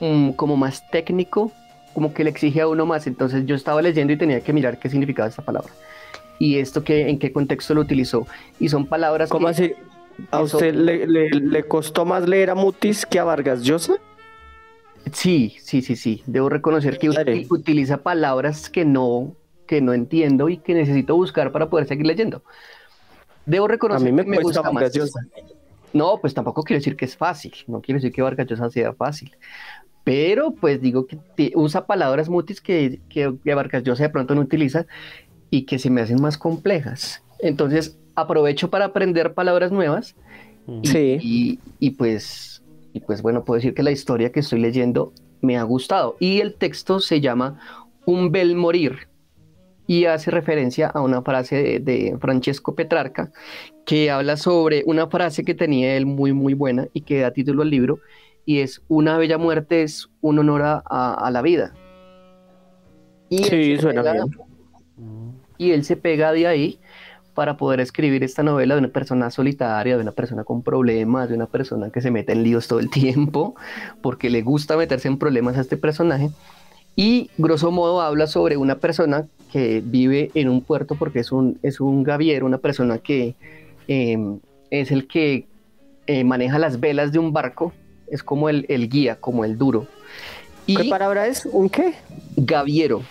mm, 0.00 0.30
como 0.30 0.56
más 0.56 0.88
técnico, 0.90 1.52
como 1.98 2.14
que 2.14 2.22
le 2.22 2.30
exige 2.30 2.60
a 2.60 2.68
uno 2.68 2.86
más. 2.86 3.08
Entonces 3.08 3.44
yo 3.44 3.56
estaba 3.56 3.82
leyendo 3.82 4.12
y 4.12 4.16
tenía 4.16 4.40
que 4.40 4.52
mirar 4.52 4.78
qué 4.78 4.88
significaba 4.88 5.28
esta 5.28 5.42
palabra. 5.42 5.72
Y 6.38 6.58
esto 6.60 6.84
que, 6.84 7.08
en 7.08 7.18
qué 7.18 7.32
contexto 7.32 7.74
lo 7.74 7.80
utilizó. 7.80 8.24
Y 8.60 8.68
son 8.68 8.86
palabras 8.86 9.28
¿Cómo 9.30 9.46
que- 9.46 9.50
así? 9.50 9.72
¿A 10.30 10.40
usted 10.40 10.72
le, 10.76 11.08
le- 11.08 11.28
le 11.30 11.62
costó 11.64 12.04
más 12.04 12.28
leer 12.28 12.50
a 12.50 12.54
Mutis 12.54 13.04
que 13.04 13.18
a 13.18 13.24
Vargas 13.24 13.62
Llosa? 13.64 13.94
Sí, 15.12 15.56
sí, 15.60 15.82
sí, 15.82 15.96
sí. 15.96 16.22
Debo 16.26 16.48
reconocer 16.48 16.98
que 17.00 17.08
utiliza 17.50 17.96
palabras 17.96 18.70
que 18.70 18.84
no, 18.84 19.34
que 19.66 19.80
no 19.80 19.92
entiendo 19.92 20.48
y 20.48 20.58
que 20.58 20.74
necesito 20.74 21.16
buscar 21.16 21.50
para 21.50 21.68
poder 21.68 21.88
seguir 21.88 22.06
leyendo. 22.06 22.42
Debo 23.44 23.64
A 23.64 23.68
reconocer 23.70 24.06
mí 24.12 24.12
me 24.12 24.22
que 24.22 24.30
me 24.30 24.38
gusta 24.40 24.60
Vargas 24.62 24.82
más. 24.84 24.92
Llosa. 24.94 25.20
No, 25.92 26.18
pues 26.20 26.32
tampoco 26.32 26.62
quiero 26.62 26.78
decir 26.78 26.94
que 26.94 27.06
es 27.06 27.16
fácil. 27.16 27.52
No 27.66 27.80
quiero 27.80 27.98
decir 27.98 28.12
que 28.12 28.22
Vargas 28.22 28.46
Llosa 28.46 28.70
sea 28.70 28.92
fácil. 28.92 29.32
Pero 30.10 30.52
pues 30.52 30.80
digo 30.80 31.06
que 31.06 31.18
ti- 31.36 31.52
usa 31.54 31.86
palabras 31.86 32.28
mutis 32.30 32.60
que, 32.62 33.00
que, 33.10 33.34
que 33.44 33.54
Vargas 33.54 33.82
Llosa 33.82 34.04
de 34.04 34.08
pronto 34.08 34.34
no 34.34 34.40
utiliza 34.40 34.86
y 35.50 35.66
que 35.66 35.78
se 35.78 35.90
me 35.90 36.00
hacen 36.00 36.20
más 36.22 36.38
complejas. 36.38 37.22
Entonces 37.40 37.98
aprovecho 38.14 38.70
para 38.70 38.86
aprender 38.86 39.34
palabras 39.34 39.70
nuevas 39.70 40.16
y, 40.82 40.88
Sí. 40.88 41.18
y- 41.20 41.58
y, 41.78 41.90
pues, 41.90 42.62
y 42.94 43.00
pues 43.00 43.20
bueno, 43.22 43.44
puedo 43.44 43.56
decir 43.56 43.74
que 43.74 43.82
la 43.82 43.90
historia 43.90 44.32
que 44.32 44.40
estoy 44.40 44.60
leyendo 44.60 45.12
me 45.42 45.56
ha 45.58 45.62
gustado. 45.62 46.16
Y 46.20 46.40
el 46.40 46.54
texto 46.54 47.00
se 47.00 47.20
llama 47.20 47.60
Un 48.06 48.32
bel 48.32 48.56
morir 48.56 49.08
y 49.86 50.06
hace 50.06 50.30
referencia 50.30 50.88
a 50.88 51.00
una 51.02 51.20
frase 51.22 51.56
de, 51.62 51.78
de 51.80 52.16
Francesco 52.18 52.74
Petrarca 52.74 53.30
que 53.86 54.10
habla 54.10 54.36
sobre 54.36 54.82
una 54.86 55.06
frase 55.08 55.44
que 55.44 55.54
tenía 55.54 55.96
él 55.96 56.06
muy 56.06 56.32
muy 56.32 56.54
buena 56.54 56.88
y 56.94 57.02
que 57.02 57.20
da 57.20 57.30
título 57.30 57.62
al 57.62 57.70
libro 57.70 57.98
y 58.48 58.60
es 58.60 58.80
una 58.88 59.18
bella 59.18 59.36
muerte 59.36 59.82
es 59.82 60.08
un 60.22 60.38
honor 60.38 60.62
a, 60.64 61.30
la 61.30 61.42
vida. 61.42 61.74
Y 63.28 63.44
Sí, 63.44 63.76
suena 63.76 64.02
pega- 64.02 64.12
bien. 64.14 65.34
y 65.58 65.72
él 65.72 65.84
se 65.84 65.98
pega 65.98 66.32
de 66.32 66.46
ahí 66.46 66.78
para 67.34 67.58
poder 67.58 67.80
escribir 67.80 68.24
esta 68.24 68.42
novela 68.42 68.74
de 68.74 68.78
una 68.80 68.88
persona 68.88 69.30
solitaria, 69.30 69.96
de 69.96 70.02
una 70.02 70.12
persona 70.12 70.44
con 70.44 70.62
problemas, 70.62 71.28
de 71.28 71.34
una 71.34 71.44
persona 71.44 71.90
que 71.90 72.00
se 72.00 72.10
mete 72.10 72.32
en 72.32 72.42
líos 72.42 72.68
todo 72.68 72.80
el 72.80 72.88
tiempo, 72.90 73.54
porque 74.00 74.30
le 74.30 74.40
gusta 74.40 74.78
meterse 74.78 75.08
en 75.08 75.18
problemas 75.18 75.58
a 75.58 75.60
este 75.60 75.76
personaje. 75.76 76.30
Y 76.96 77.28
grosso 77.36 77.70
modo 77.70 78.00
habla 78.00 78.26
sobre 78.28 78.56
una 78.56 78.76
persona 78.76 79.26
que 79.52 79.82
vive 79.84 80.30
en 80.32 80.48
un 80.48 80.62
puerto 80.62 80.94
porque 80.94 81.18
es 81.18 81.32
un, 81.32 81.58
es 81.62 81.80
un 81.80 82.02
gaviero, 82.02 82.46
una 82.46 82.56
persona 82.58 82.96
que 82.96 83.34
eh, 83.88 84.38
es 84.70 84.90
el 84.90 85.06
que 85.06 85.46
eh, 86.06 86.24
maneja 86.24 86.58
las 86.58 86.80
velas 86.80 87.12
de 87.12 87.18
un 87.18 87.34
barco, 87.34 87.74
es 88.10 88.22
como 88.22 88.48
el, 88.48 88.66
el 88.68 88.88
guía, 88.88 89.16
como 89.16 89.44
el 89.44 89.58
duro. 89.58 89.86
Y 90.66 90.76
¿Qué 90.76 90.84
palabra 90.84 91.26
es? 91.26 91.46
¿Un 91.46 91.68
qué? 91.68 91.94
gaviero. 92.36 93.02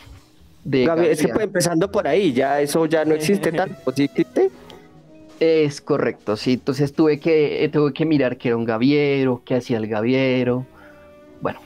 De 0.64 0.86
pues, 0.94 1.24
empezando 1.24 1.90
por 1.90 2.08
ahí, 2.08 2.34
ya 2.34 2.60
eso 2.62 2.86
ya 2.86 3.06
no 3.06 3.16
existe 3.16 3.52
tanto. 3.54 3.92
¿Sí 3.96 4.04
existe? 4.04 4.52
Es 5.40 5.82
correcto, 5.82 6.36
sí. 6.36 6.54
Entonces 6.54 6.94
tuve 6.94 7.20
que, 7.20 7.64
eh, 7.64 7.70
tuve 7.70 7.94
que 7.94 8.06
mirar 8.06 8.38
qué 8.38 8.50
era 8.50 8.58
un 8.58 8.66
gaviero, 8.66 9.42
qué 9.46 9.56
hacía 9.56 9.78
el 9.78 9.88
gaviero. 9.88 10.66
Bueno, 11.42 11.60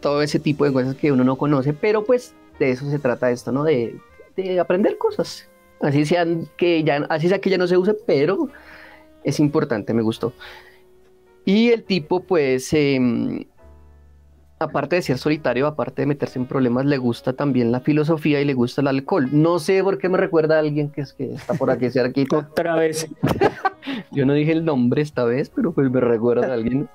todo 0.00 0.22
ese 0.22 0.38
tipo 0.38 0.64
de 0.64 0.72
cosas 0.72 0.94
que 0.94 1.12
uno 1.12 1.24
no 1.24 1.36
conoce, 1.36 1.72
pero 1.72 2.04
pues 2.04 2.32
de 2.58 2.70
eso 2.70 2.88
se 2.90 2.98
trata 2.98 3.30
esto, 3.30 3.52
¿no? 3.52 3.64
De, 3.64 3.96
de 4.36 4.60
aprender 4.60 4.96
cosas. 4.98 5.46
Así 5.80 6.04
sean 6.04 6.48
que 6.56 6.82
ya, 6.84 7.06
así 7.08 7.28
sea 7.28 7.40
que 7.40 7.50
ya 7.50 7.58
no 7.58 7.66
se 7.66 7.76
use, 7.76 7.94
pero 7.94 8.48
es 9.24 9.40
importante, 9.40 9.92
me 9.94 10.02
gustó. 10.02 10.32
Y 11.48 11.70
el 11.70 11.82
tipo, 11.82 12.20
pues, 12.20 12.74
em, 12.74 13.42
aparte 14.58 14.96
de 14.96 15.00
ser 15.02 15.16
solitario, 15.16 15.66
aparte 15.66 16.02
de 16.02 16.06
meterse 16.06 16.38
en 16.38 16.44
problemas, 16.44 16.84
le 16.84 16.98
gusta 16.98 17.32
también 17.32 17.72
la 17.72 17.80
filosofía 17.80 18.38
y 18.42 18.44
le 18.44 18.52
gusta 18.52 18.82
el 18.82 18.88
alcohol. 18.88 19.30
No 19.32 19.58
sé 19.58 19.82
por 19.82 19.96
qué 19.96 20.10
me 20.10 20.18
recuerda 20.18 20.56
a 20.56 20.58
alguien 20.58 20.90
que 20.90 21.00
es 21.00 21.14
que 21.14 21.32
está 21.32 21.54
por 21.54 21.70
aquí 21.70 21.88
cerquita. 21.88 22.36
Otra 22.52 22.76
vez. 22.76 23.08
Yo 24.12 24.26
no 24.26 24.34
dije 24.34 24.52
el 24.52 24.62
nombre 24.62 25.00
esta 25.00 25.24
vez, 25.24 25.48
pero 25.48 25.72
pues 25.72 25.90
me 25.90 26.00
recuerda 26.00 26.48
a 26.48 26.52
alguien. 26.52 26.86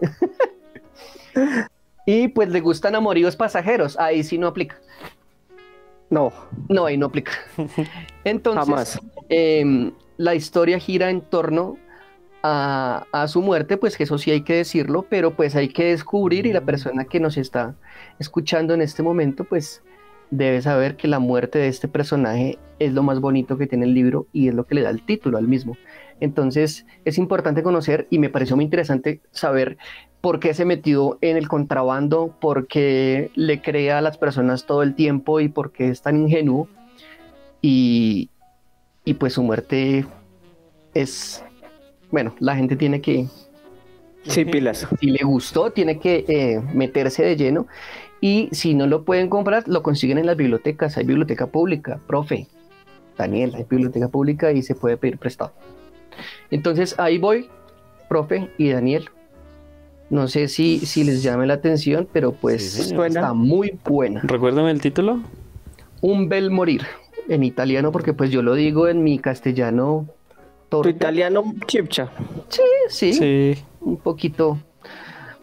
y 2.06 2.28
pues 2.28 2.50
le 2.50 2.60
gustan 2.60 2.94
amoríos 2.94 3.36
pasajeros. 3.36 3.98
Ahí 4.00 4.22
sí 4.22 4.38
no 4.38 4.46
aplica. 4.46 4.76
No, 6.12 6.32
No, 6.70 6.86
ahí 6.86 6.96
no 6.96 7.08
aplica. 7.08 7.32
Entonces, 8.24 8.66
jamás. 8.66 9.00
em, 9.30 9.94
la 10.18 10.36
historia 10.36 10.78
gira 10.78 11.10
en 11.10 11.22
torno 11.22 11.80
a, 12.44 13.26
su 13.28 13.42
muerte, 13.42 13.78
pues 13.78 13.98
que 13.98 14.04
eso 14.04 14.18
sí 14.18 14.32
hay 14.32 14.42
que 14.42 14.56
decirlo, 14.56 15.06
pero 15.10 15.32
pues 15.36 15.56
hay 15.56 15.70
que 15.70 15.86
descubrir 15.86 16.46
y 16.46 16.54
la 16.54 16.62
persona 16.62 17.06
que 17.06 17.20
nos 17.20 17.38
está 17.38 17.76
escuchando 18.20 18.74
en 18.74 18.82
este 18.82 19.02
momento, 19.02 19.46
pues 19.46 19.82
debe 20.30 20.62
saber 20.62 20.98
que 20.98 21.08
la 21.08 21.20
muerte 21.20 21.60
de 21.60 21.68
este 21.68 21.88
personaje 21.88 22.58
es 22.80 22.92
lo 22.92 23.04
más 23.04 23.22
bonito 23.22 23.58
que 23.58 23.68
tiene 23.68 23.86
el 23.86 23.94
libro 23.94 24.28
y 24.34 24.50
es 24.50 24.56
lo 24.56 24.66
que 24.66 24.76
le 24.76 24.82
da 24.82 24.90
el 24.90 25.06
título 25.06 25.38
al 25.38 25.48
mismo. 25.48 25.78
Entonces 26.20 26.86
es 27.06 27.18
importante 27.18 27.64
conocer 27.64 28.08
y 28.10 28.20
me 28.20 28.30
pareció 28.30 28.56
muy 28.56 28.66
interesante 28.66 29.22
saber 29.32 29.78
por 30.20 30.40
qué 30.40 30.54
se 30.54 30.66
metió 30.66 31.18
en 31.22 31.38
el 31.38 31.48
contrabando, 31.48 32.36
por 32.42 32.68
qué 32.68 33.32
le 33.36 33.62
crea 33.62 34.00
a 34.00 34.02
las 34.02 34.18
personas 34.18 34.66
todo 34.66 34.82
el 34.84 34.96
tiempo 34.96 35.40
y 35.40 35.50
por 35.50 35.72
qué 35.72 35.90
es 35.90 36.02
tan 36.02 36.18
ingenuo. 36.18 36.68
Y, 37.62 38.30
y 39.06 39.14
pues 39.14 39.34
su 39.34 39.44
muerte 39.44 40.06
es, 40.94 41.44
bueno, 42.14 42.36
la 42.40 42.56
gente 42.56 42.76
tiene 42.76 43.02
que, 43.02 43.26
Sí, 44.22 44.46
pilas. 44.46 44.88
si 45.00 45.08
le 45.08 45.24
gustó, 45.26 45.72
tiene 45.72 45.98
que 45.98 46.24
eh, 46.28 46.62
meterse 46.72 47.24
de 47.24 47.36
lleno. 47.36 47.66
Y 48.22 48.50
si 48.52 48.76
no 48.76 48.86
lo 48.86 49.04
pueden 49.04 49.30
comprar, 49.30 49.68
lo 49.68 49.82
consiguen 49.82 50.20
en 50.20 50.28
las 50.28 50.38
bibliotecas. 50.38 50.96
Hay 50.96 51.06
biblioteca 51.06 51.48
pública, 51.48 52.00
profe. 52.06 52.46
Daniel, 53.18 53.56
hay 53.56 53.66
biblioteca 53.68 54.10
pública 54.10 54.52
y 54.52 54.62
se 54.62 54.76
puede 54.76 54.96
pedir 54.96 55.18
prestado. 55.18 55.54
Entonces 56.52 56.94
ahí 57.00 57.18
voy, 57.18 57.50
profe 58.08 58.48
y 58.60 58.70
Daniel. 58.70 59.10
No 60.12 60.28
sé 60.28 60.48
si, 60.50 60.86
si 60.86 61.04
les 61.04 61.24
llame 61.24 61.48
la 61.48 61.56
atención, 61.56 62.08
pero 62.14 62.32
pues 62.32 62.74
Sí, 62.74 62.96
está 62.96 63.34
muy 63.34 63.80
buena. 63.84 64.22
Recuérdame 64.24 64.70
el 64.70 64.82
título. 64.82 65.20
Un 66.02 66.30
bel 66.30 66.52
morir 66.52 66.84
en 67.28 67.44
italiano, 67.44 67.92
porque 67.92 68.14
pues 68.14 68.30
yo 68.30 68.44
lo 68.44 68.54
digo 68.54 68.88
en 68.88 69.04
mi 69.04 69.18
castellano. 69.18 70.08
Tu 70.82 70.90
italiano 70.90 71.44
chipcha. 71.68 72.10
Sí, 72.90 73.14
Sí. 73.14 73.56
un 73.82 73.98
poquito. 73.98 74.58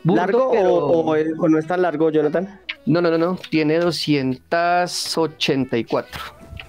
burdo, 0.03 0.17
¿Largo 0.17 0.49
o- 0.49 0.53
pero- 0.53 0.75
o, 0.77 1.15
o 1.45 1.49
no 1.49 1.59
es 1.59 1.67
tan 1.67 1.83
largo, 1.83 2.11
Jonathan? 2.11 2.59
No, 2.87 3.01
no, 3.03 3.11
no, 3.11 3.19
no. 3.19 3.37
Tiene 3.51 3.79
284. 3.79 6.23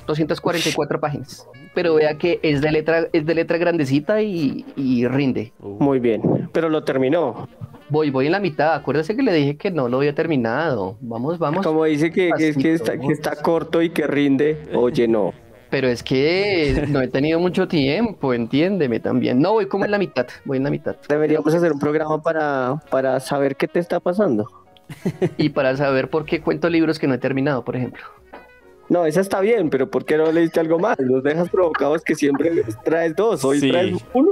244 0.08 1.00
páginas. 1.00 1.48
Pero 1.74 1.96
vea 1.96 2.18
que 2.18 2.40
es 2.44 2.60
de 2.62 2.70
letra, 2.72 3.08
es 3.14 3.26
de 3.26 3.34
letra 3.36 3.58
grandecita 3.58 4.22
y, 4.22 4.66
y 4.76 5.08
rinde. 5.08 5.54
Muy 5.60 6.00
bien. 6.00 6.50
Pero 6.52 6.68
lo 6.68 6.84
terminó. 6.84 7.48
Voy, 7.90 8.10
voy 8.10 8.26
en 8.26 8.34
la 8.34 8.42
mitad. 8.42 8.74
Acuérdese 8.76 9.16
que 9.16 9.22
le 9.24 9.32
dije 9.34 9.56
que 9.56 9.72
no 9.72 9.88
lo 9.88 9.98
había 9.98 10.14
terminado. 10.14 10.98
Vamos, 11.00 11.40
vamos. 11.40 11.66
Como 11.66 11.86
dice 11.86 12.12
que, 12.12 12.32
que, 12.38 12.50
es 12.50 12.58
que 12.58 12.74
está, 12.74 12.98
que 13.00 13.14
está 13.14 13.38
corto 13.38 13.82
y 13.82 13.92
que 13.92 14.06
rinde. 14.08 14.62
Oye, 14.74 15.08
no. 15.08 15.34
Pero 15.72 15.88
es 15.88 16.04
que 16.04 16.86
no 16.90 17.02
he 17.02 17.08
tenido 17.08 17.40
mucho 17.40 17.68
tiempo, 17.68 18.34
entiéndeme 18.34 19.00
también. 19.00 19.40
No, 19.40 19.54
voy 19.54 19.66
como 19.68 19.86
en 19.86 19.92
la 19.92 19.98
mitad. 19.98 20.28
Voy 20.46 20.58
en 20.58 20.64
la 20.66 20.70
mitad. 20.70 20.96
Deberíamos 21.10 21.52
hacer 21.56 21.72
un 21.72 21.80
programa 21.80 22.22
para, 22.22 22.76
para 22.92 23.20
saber 23.20 23.56
qué 23.56 23.68
te 23.68 23.80
está 23.80 24.00
pasando. 24.00 24.48
Y 25.38 25.50
para 25.50 25.76
saber 25.78 26.10
por 26.10 26.26
qué 26.26 26.42
cuento 26.42 26.70
libros 26.70 27.00
que 27.00 27.08
no 27.08 27.14
he 27.14 27.18
terminado, 27.18 27.64
por 27.64 27.78
ejemplo. 27.78 28.04
No, 28.90 29.06
esa 29.06 29.22
está 29.22 29.40
bien, 29.40 29.70
pero 29.70 29.90
¿por 29.90 30.04
qué 30.04 30.18
no 30.18 30.30
leíste 30.30 30.60
algo 30.60 30.78
más? 30.78 31.00
Los 31.00 31.24
dejas 31.24 31.50
provocados 31.50 32.04
que 32.04 32.14
siempre 32.14 32.52
traes 32.84 33.16
dos, 33.16 33.46
hoy 33.46 33.62
Sí. 33.62 33.70
traes 33.72 33.96
uno. 34.14 34.32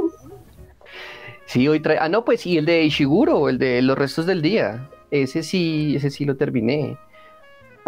Sí, 1.45 1.65
hoy 1.69 1.79
trae. 1.79 1.97
Ah, 2.01 2.09
no, 2.09 2.25
pues 2.25 2.41
sí, 2.41 2.57
el 2.57 2.65
de 2.65 2.83
Ishiguro, 2.83 3.47
el 3.47 3.57
de 3.57 3.81
Los 3.81 3.97
restos 3.97 4.25
del 4.25 4.41
día. 4.41 4.89
Ese 5.11 5.41
sí, 5.43 5.93
ese 5.95 6.09
sí 6.09 6.25
lo 6.25 6.35
terminé. 6.35 6.97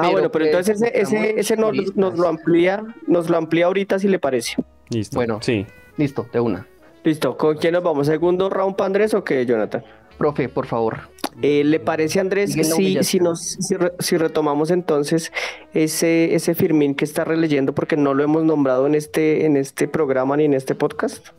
Ah, 0.01 0.07
Pero, 0.07 0.11
bueno, 0.13 0.31
pero 0.31 0.45
entonces 0.45 0.81
ese, 0.81 0.99
ese, 1.01 1.39
ese 1.39 1.57
nos, 1.57 1.73
nos 1.95 2.17
lo 2.17 2.27
amplía, 2.27 2.83
nos 3.07 3.29
lo 3.29 3.37
amplía 3.37 3.65
ahorita 3.67 3.99
si 3.99 4.07
le 4.07 4.19
parece. 4.19 4.55
Listo. 4.89 5.15
Bueno. 5.15 5.39
Sí. 5.41 5.65
Listo, 5.97 6.27
de 6.33 6.39
una. 6.39 6.67
Listo, 7.03 7.37
¿con 7.37 7.57
quién 7.57 7.73
nos 7.73 7.83
vamos? 7.83 8.07
¿Segundo 8.07 8.49
round 8.49 8.75
para 8.75 8.87
Andrés 8.87 9.13
o 9.13 9.23
qué, 9.23 9.45
Jonathan? 9.45 9.83
Profe, 10.17 10.49
por 10.49 10.67
favor. 10.67 10.99
Eh, 11.41 11.63
¿Le 11.63 11.79
parece, 11.79 12.19
Andrés, 12.19 12.51
si, 12.53 13.01
si, 13.03 13.19
nos, 13.19 13.41
si, 13.41 13.75
re- 13.75 13.93
si 13.99 14.17
retomamos 14.17 14.69
entonces 14.69 15.31
ese, 15.73 16.35
ese 16.35 16.53
Firmín 16.55 16.93
que 16.93 17.05
está 17.05 17.23
releyendo 17.23 17.73
porque 17.73 17.95
no 17.97 18.13
lo 18.13 18.23
hemos 18.23 18.43
nombrado 18.43 18.85
en 18.85 18.95
este, 18.95 19.45
en 19.45 19.55
este 19.57 19.87
programa 19.87 20.35
ni 20.37 20.43
en 20.45 20.53
este 20.53 20.75
podcast? 20.75 21.29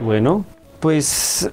Bueno, 0.00 0.44
pues 0.84 1.50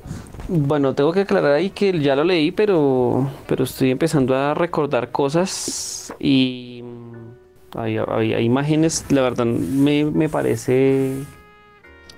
bueno, 0.50 0.94
tengo 0.94 1.13
que 1.13 1.22
aclarar 1.22 1.54
ahí 1.54 1.70
que 1.70 1.98
ya 2.02 2.17
lo 2.17 2.26
leí, 2.26 2.52
pero, 2.52 3.30
pero 3.48 3.63
estoy 3.63 3.89
empezando 3.89 4.36
a 4.36 4.54
recordar 4.54 5.10
cosas 5.12 6.13
y 6.20 6.82
mm, 6.84 7.78
hay, 7.80 7.98
hay- 7.98 8.44
imágenes, 8.44 9.06
la 9.10 9.22
verdad 9.22 9.46
me, 9.46 10.04
me 10.04 10.28
parece, 10.28 11.13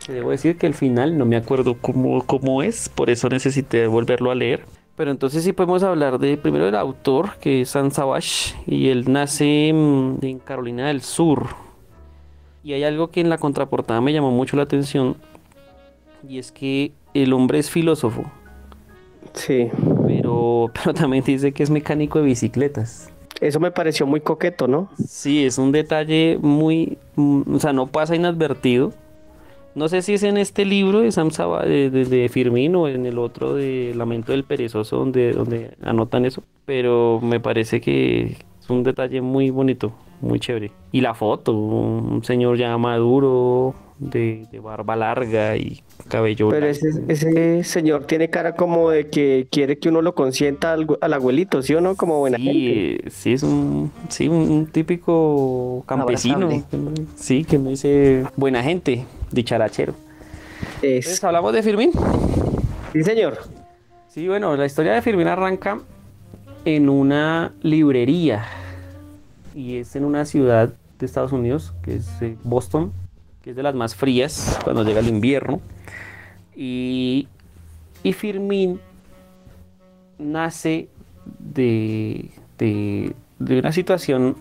debo 0.08 0.32
decir 0.32 0.58
que 0.58 0.66
el 0.66 0.74
final 0.74 1.16
no 1.16 1.26
me 1.26 1.36
acuerdo 1.36 1.78
cómo, 1.80 2.26
cómo 2.26 2.64
es, 2.64 2.90
por 2.90 3.12
eso 3.12 3.30
necesité 3.30 3.86
volverlo 3.86 4.32
a 4.32 4.36
leer. 4.36 4.66
Pero 4.96 5.12
entonces 5.12 5.44
sí 5.44 5.54
podemos 5.54 5.84
hablar 5.84 6.18
de 6.18 6.36
primero 6.38 6.66
del 6.66 6.76
autor, 6.76 7.36
que 7.40 7.62
es 7.62 7.70
Sam 7.70 7.92
Savage, 7.92 8.56
y 8.66 8.90
él 8.90 9.06
nace 9.12 9.72
mm, 9.72 10.18
en 10.24 10.40
Carolina 10.40 10.88
del 10.88 11.04
Sur. 11.04 11.50
Y 12.64 12.74
hay 12.74 12.84
algo 12.84 13.12
que 13.12 13.22
en 13.22 13.30
la 13.30 13.38
contraportada 13.38 14.02
me 14.02 14.14
llamó 14.14 14.32
mucho 14.32 14.58
la 14.58 14.64
atención, 14.64 15.16
y 16.28 16.40
es 16.40 16.52
que 16.52 16.94
el 17.14 17.34
hombre 17.34 17.60
es 17.60 17.70
filósofo, 17.70 18.24
Sí, 19.34 19.70
pero, 20.06 20.70
pero 20.74 20.94
también 20.94 21.24
dice 21.24 21.52
que 21.54 21.64
es 21.64 21.70
mecánico 21.70 22.20
de 22.20 22.26
bicicletas. 22.26 23.10
eso 23.42 23.60
me 23.60 23.72
pareció 23.72 24.06
muy 24.06 24.22
coqueto, 24.22 24.68
¿no? 24.68 24.90
Sí, 25.08 25.44
es 25.46 25.58
un 25.58 25.72
detalle 25.72 26.38
muy, 26.42 26.98
o 27.18 27.60
sea, 27.60 27.74
no 27.74 27.88
pasa 27.88 28.16
inadvertido. 28.16 28.94
No 29.76 29.88
sé 29.90 30.04
si 30.04 30.14
es 30.14 30.22
en 30.22 30.38
este 30.38 30.66
libro 30.66 31.00
de 31.00 31.12
Sam 31.12 31.32
Saba, 31.32 31.64
de, 31.66 31.90
de- 31.90 32.06
de 32.06 32.30
Firmín 32.30 32.76
o 32.76 32.88
en 32.88 33.08
el 33.08 33.18
otro 33.18 33.56
de 33.56 33.94
Lamento 33.96 34.32
del 34.32 34.44
Perezoso 34.44 34.98
donde, 34.98 35.34
donde 35.34 35.72
anotan 35.82 36.26
eso, 36.26 36.44
pero 36.66 37.20
me 37.24 37.40
parece 37.40 37.82
que 37.82 38.38
es 38.62 38.70
un 38.70 38.84
detalle 38.84 39.20
muy 39.22 39.50
bonito, 39.50 39.92
muy 40.22 40.40
chévere. 40.40 40.70
Y 40.92 41.02
la 41.02 41.16
foto, 41.16 41.54
un 41.54 42.24
señor 42.24 42.58
ya 42.58 42.78
maduro, 42.78 43.74
de, 44.00 44.48
de 44.52 44.60
barba 44.60 44.96
larga 44.96 45.56
y 45.58 45.82
cabello 46.08 46.50
Pero 46.50 46.68
ese, 46.68 46.90
ese 47.08 47.64
señor 47.64 48.06
tiene 48.06 48.30
cara 48.30 48.56
como 48.56 48.90
de 48.90 49.10
que 49.10 49.48
quiere 49.52 49.78
que 49.78 49.90
uno 49.90 50.02
lo 50.02 50.16
consienta 50.16 50.74
al, 50.74 50.88
al 51.00 51.14
abuelito, 51.14 51.62
¿sí 51.62 51.74
o 51.76 51.82
no? 51.82 51.96
Como 51.96 52.20
buena 52.20 52.38
gente. 52.38 53.04
Sí, 53.06 53.12
sí, 53.12 53.34
es 53.34 53.44
un, 53.44 53.92
sí, 54.10 54.28
un, 54.28 54.68
típico 54.68 55.84
campesino. 55.88 56.48
Abrazable. 56.48 57.06
Sí, 57.16 57.44
que 57.44 57.58
me 57.60 57.72
dice 57.72 58.26
buena 58.36 58.64
gente, 58.64 59.06
dicharachero. 59.32 59.94
Es- 60.82 61.06
Entonces, 61.06 61.24
hablamos 61.24 61.54
de 61.54 61.64
Firmín. 61.64 61.92
Sí, 62.92 63.04
señor. 63.04 63.38
Sí, 64.10 64.28
bueno, 64.28 64.56
la 64.56 64.66
historia 64.66 64.94
de 64.94 65.02
Firmín 65.02 65.28
arranca 65.28 65.80
en 66.66 66.90
una 66.90 67.52
librería 67.62 68.46
y 69.56 69.78
es 69.78 69.96
en 69.96 70.06
una 70.06 70.26
ciudad 70.26 70.74
de 71.00 71.06
Estados 71.06 71.32
Unidos, 71.32 71.74
que 71.84 71.96
es 71.96 72.08
eh, 72.22 72.38
Boston, 72.44 72.92
que 73.44 73.50
es 73.52 73.56
de 73.56 73.64
las 73.64 73.76
más 73.76 73.94
frías 73.96 74.58
cuando 74.64 74.84
llega 74.84 75.00
el 75.02 75.10
invierno. 75.10 75.60
Y, 76.56 77.28
y 78.04 78.14
Firmín 78.14 78.80
nace 80.18 80.88
de, 81.40 82.30
de, 82.58 83.14
una 83.40 83.72
situación 83.72 84.36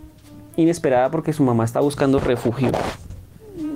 inesperada 0.56 1.10
porque 1.10 1.32
su 1.32 1.42
mamá 1.42 1.64
está 1.64 1.80
buscando 1.80 2.20
refugio 2.20 2.70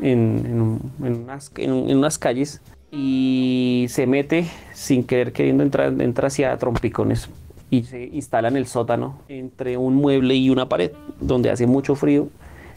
en, 0.03 0.43
en 0.47 0.61
un- 0.61 0.93
en 1.03 1.15
unas, 1.25 1.51
en 1.57 1.73
un- 1.73 1.91
en 1.91 1.97
unas 1.99 2.19
calles 2.19 2.61
y 2.93 3.87
se 3.89 4.07
mete 4.07 4.47
sin 4.75 5.05
querer 5.05 5.33
queriendo 5.33 5.62
entrar, 5.62 6.01
entra 6.01 6.29
hacia 6.29 6.57
trompicones 6.59 7.29
y 7.71 7.83
se 7.85 8.05
instala 8.05 8.49
en 8.49 8.57
el 8.57 8.67
sótano 8.67 9.19
entre 9.29 9.77
un 9.77 9.95
mueble 9.95 10.35
y 10.37 10.51
una 10.51 10.69
pared 10.69 10.93
donde 11.21 11.51
hace 11.51 11.67
mucho 11.67 11.95
frío 11.97 12.29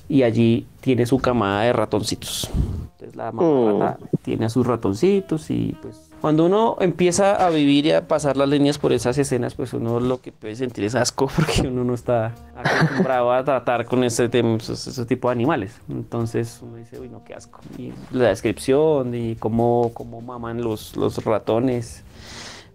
y 0.09 0.23
allí 0.23 0.65
tiene 0.81 1.05
su 1.05 1.19
camada 1.19 1.61
de 1.63 1.71
ratoncitos. 1.73 2.49
Entonces 2.93 3.15
la 3.15 3.31
mamá 3.31 3.43
Oh. 3.47 3.79
rata 3.79 4.05
tiene 4.23 4.45
a 4.45 4.49
sus 4.49 4.65
ratoncitos 4.67 5.49
y 5.51 5.77
pues 5.81 6.09
cuando 6.19 6.47
uno 6.47 6.75
empieza 6.81 7.45
a 7.45 7.49
vivir 7.49 7.85
y 7.85 7.91
a 7.93 8.05
pasar 8.05 8.35
las 8.35 8.49
líneas 8.49 8.77
por 8.77 8.91
esas 8.91 9.17
escenas, 9.17 9.55
pues 9.55 9.71
uno 9.71 10.01
lo 10.01 10.19
que 10.19 10.33
puede 10.33 10.53
sentir 10.57 10.83
es 10.83 10.95
asco 10.95 11.27
porque 11.35 11.61
uno 11.69 11.85
no 11.85 11.93
está 11.93 12.33
acostumbrado 12.57 13.31
a 13.31 13.41
tratar 13.45 13.85
con 13.85 14.03
ese, 14.03 14.29
tem- 14.29 14.57
esos- 14.57 14.85
ese 14.87 15.05
tipo 15.05 15.29
de 15.29 15.33
animales. 15.33 15.79
Entonces 15.87 16.59
uno 16.61 16.75
dice, 16.75 16.99
uy, 16.99 17.07
no, 17.07 17.23
qué 17.23 17.35
asco. 17.35 17.61
Y 17.77 17.93
la 18.11 18.27
descripción 18.29 19.15
y 19.15 19.35
cómo, 19.37 19.91
cómo 19.93 20.19
maman 20.19 20.61
los, 20.61 20.97
los 20.97 21.23
ratones. 21.23 22.03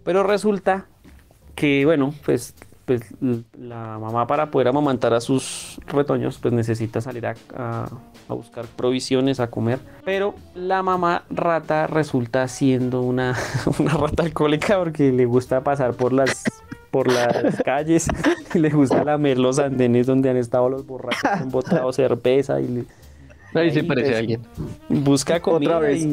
Pero 0.03 0.23
resulta 0.23 0.87
que, 1.53 1.85
bueno, 1.85 2.13
pues, 2.25 2.55
pues 2.85 3.01
la 3.59 3.97
mamá 3.99 4.27
para 4.27 4.51
poder 4.51 4.67
amamantar 4.67 5.13
a 5.13 5.21
sus 5.21 5.79
retoños, 5.87 6.37
pues 6.37 6.53
necesita 6.53 7.01
salir 7.01 7.25
a, 7.27 7.33
a- 7.55 7.89
a 8.27 8.33
buscar 8.33 8.65
provisiones, 8.65 9.39
a 9.39 9.47
comer. 9.51 9.79
Pero 10.03 10.33
la 10.55 10.81
mamá 10.83 11.23
rata 11.29 11.85
resulta 11.87 12.47
siendo 12.47 13.01
una, 13.01 13.35
una 13.79 13.93
rata 13.93 14.23
alcohólica 14.23 14.77
porque 14.79 15.11
le 15.11 15.25
gusta 15.25 15.61
pasar 15.63 15.93
por 15.93 16.11
las, 16.13 16.43
por 16.91 17.11
las 17.11 17.61
calles, 17.65 18.07
y 18.53 18.59
le 18.59 18.69
gusta 18.69 19.03
lamer 19.03 19.37
los 19.37 19.59
andenes 19.59 20.07
donde 20.07 20.29
han 20.29 20.37
estado 20.37 20.69
los 20.69 20.85
borrachos, 20.85 21.23
han 21.25 21.49
botado 21.49 21.91
cerveza 21.93 22.59
y 22.61 22.67
le- 22.67 22.85
Ahí 23.55 23.71
se 23.71 23.79
Ahí, 23.79 23.85
parece 23.87 24.07
pues, 24.07 24.15
a 24.15 24.19
alguien. 24.19 24.41
Busca 24.89 25.39
comida 25.41 25.79
vez. 25.79 26.03
y... 26.03 26.11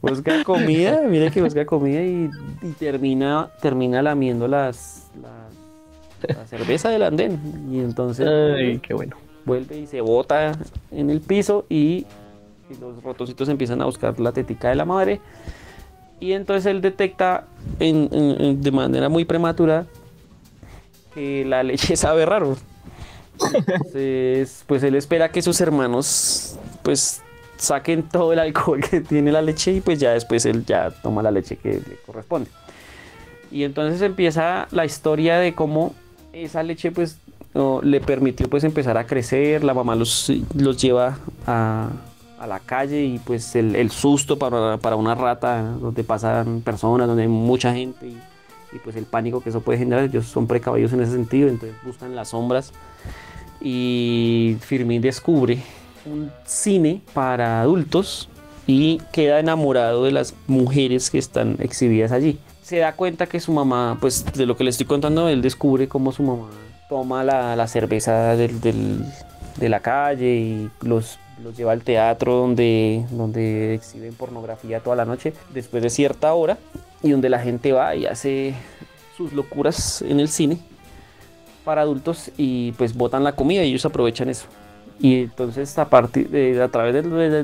busca 0.00 0.44
comida, 0.44 1.02
mire 1.08 1.30
que 1.30 1.42
busca 1.42 1.64
comida 1.66 2.02
y, 2.02 2.30
y 2.62 2.70
termina, 2.78 3.50
termina 3.60 4.02
lamiendo 4.02 4.48
las, 4.48 5.08
las- 5.20 6.36
la 6.36 6.46
cerveza 6.46 6.88
del 6.90 7.02
andén. 7.02 7.38
Y 7.70 7.80
entonces 7.80 8.28
Ay, 8.28 8.78
qué 8.78 8.94
bueno. 8.94 9.16
vuelve 9.44 9.78
y 9.78 9.86
se 9.86 10.00
bota 10.00 10.56
en 10.90 11.10
el 11.10 11.20
piso 11.20 11.66
y, 11.68 12.06
y 12.70 12.76
los 12.80 13.02
ratoncitos 13.02 13.48
empiezan 13.48 13.82
a 13.82 13.86
buscar 13.86 14.18
la 14.20 14.32
tetica 14.32 14.68
de 14.68 14.76
la 14.76 14.84
madre. 14.84 15.20
Y 16.20 16.32
entonces 16.32 16.66
él 16.66 16.80
detecta 16.80 17.44
en- 17.80 18.08
en- 18.12 18.40
en- 18.40 18.62
de 18.62 18.70
manera 18.70 19.08
muy 19.08 19.24
prematura 19.24 19.86
que 21.14 21.44
la 21.44 21.62
leche 21.64 21.96
sabe 21.96 22.24
raro. 22.24 22.56
Entonces, 23.54 24.64
pues 24.66 24.82
él 24.82 24.94
espera 24.94 25.30
que 25.30 25.42
sus 25.42 25.60
hermanos 25.60 26.58
pues 26.82 27.22
saquen 27.56 28.02
todo 28.02 28.32
el 28.32 28.38
alcohol 28.40 28.80
que 28.90 29.00
tiene 29.00 29.30
la 29.30 29.40
leche 29.40 29.72
y 29.72 29.80
pues 29.80 30.00
ya 30.00 30.12
después 30.12 30.44
él 30.46 30.64
ya 30.66 30.90
toma 30.90 31.22
la 31.22 31.30
leche 31.30 31.56
que 31.56 31.74
le 31.74 31.96
corresponde. 32.04 32.50
Y 33.50 33.64
entonces 33.64 34.02
empieza 34.02 34.66
la 34.70 34.84
historia 34.84 35.38
de 35.38 35.54
cómo 35.54 35.94
esa 36.32 36.62
leche 36.62 36.90
pues 36.90 37.18
le 37.82 38.00
permitió 38.00 38.48
pues 38.48 38.64
empezar 38.64 38.96
a 38.96 39.06
crecer, 39.06 39.62
la 39.62 39.74
mamá 39.74 39.94
los, 39.94 40.32
los 40.54 40.80
lleva 40.80 41.18
a, 41.46 41.90
a 42.40 42.46
la 42.46 42.60
calle 42.60 43.04
y 43.04 43.18
pues 43.18 43.54
el, 43.54 43.76
el 43.76 43.90
susto 43.90 44.38
para, 44.38 44.78
para 44.78 44.96
una 44.96 45.14
rata 45.14 45.62
donde 45.62 46.02
pasan 46.02 46.62
personas, 46.62 47.06
donde 47.06 47.24
hay 47.24 47.28
mucha 47.28 47.74
gente 47.74 48.06
y, 48.08 48.18
y, 48.72 48.78
pues 48.82 48.96
el 48.96 49.04
pánico 49.04 49.42
que 49.42 49.50
eso 49.50 49.60
puede 49.60 49.78
generar, 49.78 50.04
ellos 50.04 50.26
son 50.26 50.46
precavidos 50.46 50.94
en 50.94 51.02
ese 51.02 51.12
sentido, 51.12 51.48
entonces 51.48 51.76
buscan 51.84 52.16
las 52.16 52.30
sombras 52.30 52.72
y 53.62 54.56
Firmín 54.60 55.00
descubre 55.02 55.58
un 56.04 56.30
cine 56.44 57.00
para 57.14 57.60
adultos 57.60 58.28
y 58.66 58.98
queda 59.12 59.40
enamorado 59.40 60.04
de 60.04 60.12
las 60.12 60.34
mujeres 60.46 61.10
que 61.10 61.18
están 61.18 61.56
exhibidas 61.60 62.12
allí. 62.12 62.38
Se 62.62 62.78
da 62.78 62.92
cuenta 62.94 63.26
que 63.26 63.40
su 63.40 63.52
mamá, 63.52 63.98
pues 64.00 64.24
de 64.32 64.46
lo 64.46 64.56
que 64.56 64.64
le 64.64 64.70
estoy 64.70 64.86
contando, 64.86 65.28
él 65.28 65.42
descubre 65.42 65.88
cómo 65.88 66.12
su 66.12 66.22
mamá 66.22 66.48
toma 66.88 67.24
la, 67.24 67.56
la 67.56 67.66
cerveza 67.68 68.36
del- 68.36 68.60
del- 68.60 69.04
de 69.56 69.68
la 69.68 69.80
calle 69.80 70.34
y 70.36 70.70
los, 70.80 71.18
los 71.42 71.56
lleva 71.56 71.72
al 71.72 71.82
teatro 71.82 72.34
donde, 72.36 73.04
donde 73.10 73.74
exhiben 73.74 74.14
pornografía 74.14 74.80
toda 74.80 74.96
la 74.96 75.04
noche 75.04 75.34
después 75.52 75.82
de 75.82 75.90
cierta 75.90 76.32
hora 76.34 76.56
y 77.02 77.10
donde 77.10 77.28
la 77.28 77.38
gente 77.40 77.72
va 77.72 77.94
y 77.94 78.06
hace 78.06 78.54
sus 79.16 79.32
locuras 79.34 80.00
en 80.02 80.20
el 80.20 80.28
cine 80.28 80.58
para 81.64 81.82
adultos 81.82 82.30
y 82.36 82.72
pues 82.72 82.96
botan 82.96 83.24
la 83.24 83.32
comida 83.32 83.64
y 83.64 83.70
ellos 83.70 83.84
aprovechan 83.84 84.28
eso. 84.28 84.46
Y 85.00 85.22
entonces 85.22 85.76
a, 85.78 85.88
partir 85.88 86.28
de, 86.30 86.62
a 86.62 86.68
través 86.68 86.94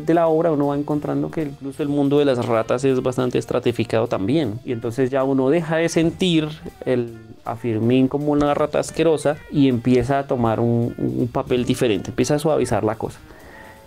de, 0.06 0.14
la 0.14 0.28
obra 0.28 0.52
uno 0.52 0.68
va 0.68 0.76
encontrando 0.76 1.30
que 1.30 1.42
incluso 1.42 1.82
el 1.82 1.88
mundo 1.88 2.18
de 2.18 2.24
las 2.24 2.46
ratas 2.46 2.84
es 2.84 3.02
bastante 3.02 3.38
estratificado 3.38 4.06
también. 4.06 4.60
Y 4.64 4.72
entonces 4.72 5.10
ya 5.10 5.24
uno 5.24 5.50
deja 5.50 5.76
de 5.76 5.88
sentir 5.88 6.48
el 6.84 7.18
a 7.44 7.56
Firmín 7.56 8.08
como 8.08 8.32
una 8.32 8.52
rata 8.52 8.78
asquerosa 8.78 9.36
y 9.50 9.68
empieza 9.68 10.18
a 10.18 10.26
tomar 10.26 10.60
un, 10.60 10.94
un 10.98 11.28
papel 11.28 11.64
diferente, 11.64 12.10
empieza 12.10 12.34
a 12.34 12.38
suavizar 12.38 12.84
la 12.84 12.96
cosa. 12.96 13.18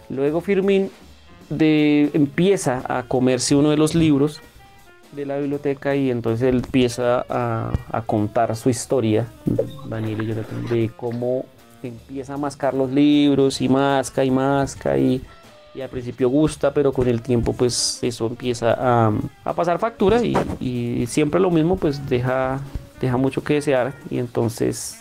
Luego 0.09 0.41
Firmín 0.41 0.89
de, 1.49 2.09
empieza 2.13 2.81
a 2.87 3.03
comerse 3.03 3.55
uno 3.55 3.69
de 3.69 3.77
los 3.77 3.93
libros 3.93 4.41
de 5.11 5.25
la 5.25 5.37
biblioteca 5.37 5.95
y 5.95 6.09
entonces 6.09 6.47
él 6.47 6.61
empieza 6.63 7.25
a, 7.29 8.01
contar 8.05 8.55
su 8.55 8.69
historia, 8.69 9.27
Daniel 9.87 10.21
y 10.21 10.27
Jonathan, 10.27 10.67
de 10.67 10.91
cómo 10.95 11.45
empieza 11.83 12.35
a 12.35 12.37
mascar 12.37 12.73
los 12.73 12.91
libros 12.91 13.61
y 13.61 13.69
masca 13.69 14.23
y 14.23 14.31
masca 14.31 14.97
y, 14.97 15.21
y 15.73 15.81
al 15.81 15.89
principio 15.89 16.29
gusta, 16.29 16.73
pero 16.73 16.93
con 16.93 17.07
el 17.07 17.21
tiempo 17.21 17.53
pues 17.53 17.99
eso 18.01 18.27
empieza 18.27 18.73
a, 18.77 19.13
a 19.43 19.53
pasar 19.53 19.79
factura 19.79 20.23
y, 20.23 20.35
y, 20.59 21.05
siempre 21.07 21.39
lo 21.39 21.51
mismo 21.51 21.77
pues 21.77 22.07
deja, 22.07 22.59
deja 22.99 23.17
mucho 23.17 23.43
que 23.43 23.55
desear 23.55 23.93
y 24.09 24.19
entonces 24.19 24.99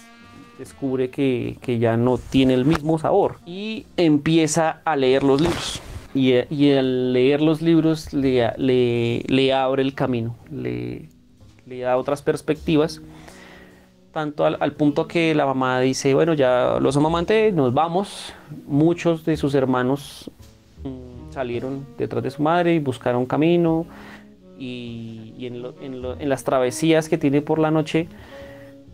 descubre 0.59 1.11
que, 1.11 1.57
que, 1.62 1.79
ya 1.79 1.96
no 1.96 2.18
tiene 2.18 2.55
el 2.55 2.64
mismo 2.64 2.99
sabor 2.99 3.37
y 3.46 3.87
empieza 3.96 4.81
a 4.85 4.96
leer 4.96 5.23
los 5.23 5.40
libros. 5.40 5.81
Y, 6.14 6.33
y 6.53 6.73
al 6.73 7.12
leer 7.12 7.40
los 7.40 7.62
libros 7.62 8.12
le, 8.12 9.53
abre 9.53 9.83
el 9.83 9.94
camino, 9.94 10.37
le, 10.51 11.09
da 11.66 11.96
otras 11.96 12.23
perspectivas 12.23 13.01
tanto 14.12 14.44
al, 14.44 14.73
punto 14.73 15.07
que 15.07 15.37
la 15.37 15.46
mamá 15.46 15.79
dice, 15.79 16.14
bueno, 16.14 16.35
ya 16.35 16.79
los 16.81 16.96
amamantes 16.96 17.55
nos 17.55 17.73
vamos. 17.73 18.35
Muchos 18.66 19.25
de 19.25 19.37
sus 19.37 19.55
hermanos 19.55 20.29
Mm, 20.83 21.33
salieron 21.33 21.87
detrás 21.99 22.23
de 22.23 22.31
su 22.31 22.42
madre 22.42 22.75
y 22.75 22.79
buscaron 22.79 23.27
camino 23.27 23.87
y, 24.59 25.35
en, 25.40 26.29
las 26.29 26.44
travesías 26.44 27.09
que 27.09 27.18
tiene 27.18 27.42
por 27.42 27.59
la 27.59 27.70
noche 27.70 28.09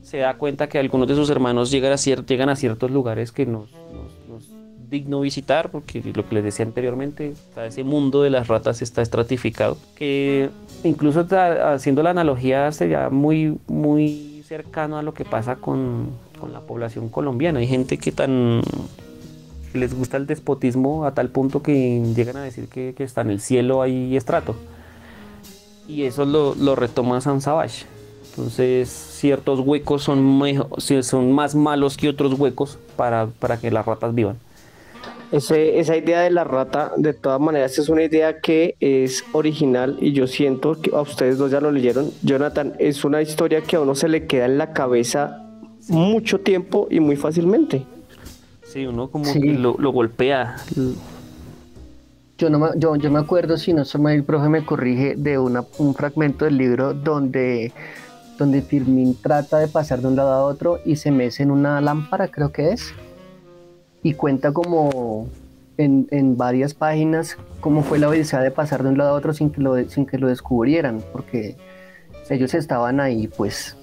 se 0.03 0.19
da 0.19 0.37
cuenta 0.37 0.69
que 0.69 0.79
algunos 0.79 1.09
de 1.09 1.15
sus 1.15 1.31
hermanos 1.31 1.71
llegan 1.71 1.93
a, 1.93 2.57
ciertos 2.57 2.91
lugares 2.91 3.33
que 3.33 3.47
nos, 3.47 3.71
digno 4.99 5.21
visitar 5.21 5.71
porque 5.71 6.03
lo 6.15 6.29
que 6.29 6.35
les 6.37 6.45
decía 6.45 6.65
anteriormente 6.65 7.35
ese 7.65 7.85
mundo 7.85 8.23
de 8.23 8.31
las 8.31 8.49
ratas 8.49 8.83
está 8.83 9.03
estratificado 9.03 9.77
que 9.95 10.51
incluso 10.85 11.27
haciendo 11.31 12.03
la 12.03 12.11
analogía 12.11 12.71
sería 12.73 13.11
muy 13.11 13.59
muy 13.67 14.43
cercano 14.47 14.99
a 14.99 15.03
lo 15.03 15.13
que 15.15 15.25
pasa 15.25 15.57
con, 15.57 16.11
con 16.41 16.53
la 16.53 16.61
población 16.61 17.09
colombiana 17.09 17.61
hay 17.61 17.67
gente 17.67 17.99
que 17.99 18.13
tan 18.13 18.63
les 19.77 19.95
gusta 19.95 20.17
el 20.17 20.27
despotismo 20.27 21.05
a 21.05 21.15
tal 21.15 21.29
punto 21.29 21.63
que 21.63 22.03
llegan 22.15 22.37
a 22.37 22.43
decir 22.43 22.69
que, 22.69 22.95
que 22.97 23.05
está 23.05 23.21
en 23.21 23.31
el 23.31 23.41
cielo 23.41 23.83
hay 23.83 24.17
estrato. 24.17 24.57
Y 25.89 26.03
eso 26.03 26.25
lo, 26.25 26.55
lo 26.55 26.75
retoma 26.75 27.21
San 27.21 27.41
Savage. 27.41 27.87
Entonces 28.31 28.89
ciertos 28.89 29.61
huecos 29.61 30.03
son, 30.03 30.39
mejor, 30.39 30.69
son 30.81 31.33
más 31.33 31.55
malos 31.55 31.97
que 31.97 32.09
otros 32.09 32.39
huecos 32.39 32.79
para, 32.97 33.27
para 33.27 33.59
que 33.59 33.71
las 33.71 33.87
ratas 33.87 34.15
vivan. 34.15 34.37
Ese, 35.33 35.81
esa 35.81 35.97
idea 35.97 36.21
de 36.21 36.31
la 36.31 36.45
rata, 36.45 36.93
de 36.97 37.13
todas 37.13 37.41
maneras, 37.41 37.79
es 37.79 37.89
una 37.89 38.05
idea 38.05 38.41
que 38.41 38.77
es 38.81 39.25
original 39.33 39.97
y 40.01 40.13
yo 40.13 40.27
siento 40.27 40.81
que 40.81 40.91
a 40.95 41.01
ustedes 41.01 41.39
dos 41.39 41.51
ya 41.51 41.61
lo 41.61 41.73
leyeron. 41.73 42.11
Jonathan, 42.23 42.75
es 42.79 43.05
una 43.05 43.21
historia 43.23 43.61
que 43.63 43.77
a 43.77 43.81
uno 43.81 43.95
se 43.95 44.09
le 44.09 44.27
queda 44.27 44.47
en 44.47 44.59
la 44.59 44.73
cabeza 44.73 45.43
mucho 45.89 46.41
tiempo 46.41 46.87
y 46.91 47.01
muy 47.01 47.17
fácilmente. 47.17 47.85
Sí, 48.65 48.87
uno 48.87 49.09
como 49.09 49.25
sí. 49.25 49.41
que 49.41 49.53
lo, 49.53 49.77
lo, 49.79 49.91
golpea. 49.93 50.57
Yo, 52.39 52.51
no 52.51 52.59
me, 52.59 52.69
yo, 52.77 52.97
yo 52.97 53.11
me 53.11 53.19
acuerdo, 53.19 53.57
si 53.57 53.73
no 53.73 53.85
se 53.85 53.99
me 53.99 54.15
el 54.15 54.25
profe 54.25 54.49
me 54.49 54.65
corrige, 54.65 55.15
de 55.17 55.39
una, 55.39 55.65
un 55.79 55.95
fragmento 55.95 56.45
del 56.45 56.59
libro 56.59 56.93
donde, 56.93 57.73
donde 58.39 58.63
Firmin 58.63 59.17
trata 59.21 59.59
de 59.59 59.69
pasar 59.69 60.01
de 60.01 60.09
un 60.09 60.17
lado 60.17 60.33
a 60.33 60.45
otro 60.45 60.81
y 60.85 60.97
se 60.97 61.11
mece 61.11 61.43
en 61.43 61.51
una 61.51 61.81
lámpara, 61.81 62.29
creo 62.29 62.53
que 62.53 62.71
es, 62.71 62.93
y 64.07 64.15
cuenta 64.15 64.53
como 64.53 65.27
en, 65.79 66.07
en 66.13 66.37
varias 66.37 66.75
páginas 66.75 67.37
cómo 67.59 67.83
fue 67.83 67.99
la 67.99 68.09
odisea 68.09 68.41
de 68.41 68.53
pasar 68.53 68.85
de 68.85 68.91
un 68.91 68.99
lado 68.99 69.11
a 69.11 69.15
otro 69.15 69.35
sin 69.35 69.51
que 69.51 69.61
lo, 69.61 69.77
sin 69.89 70.07
que 70.07 70.17
lo 70.17 70.29
descubrieran, 70.29 71.03
porque 71.13 71.57
ellos 72.31 72.55
estaban 72.55 73.01
ahí 73.01 73.27
pues 73.27 73.77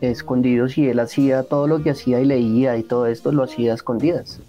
escondidos 0.00 0.76
y 0.78 0.88
él 0.88 0.98
hacía 0.98 1.44
todo 1.44 1.68
lo 1.68 1.80
que 1.80 1.90
hacía 1.90 2.18
y 2.18 2.24
leía 2.24 2.76
y 2.76 2.82
todo 2.82 3.06
esto 3.06 3.30
lo 3.30 3.44
hacía 3.44 3.70
a 3.70 3.74
escondidas. 3.76 4.40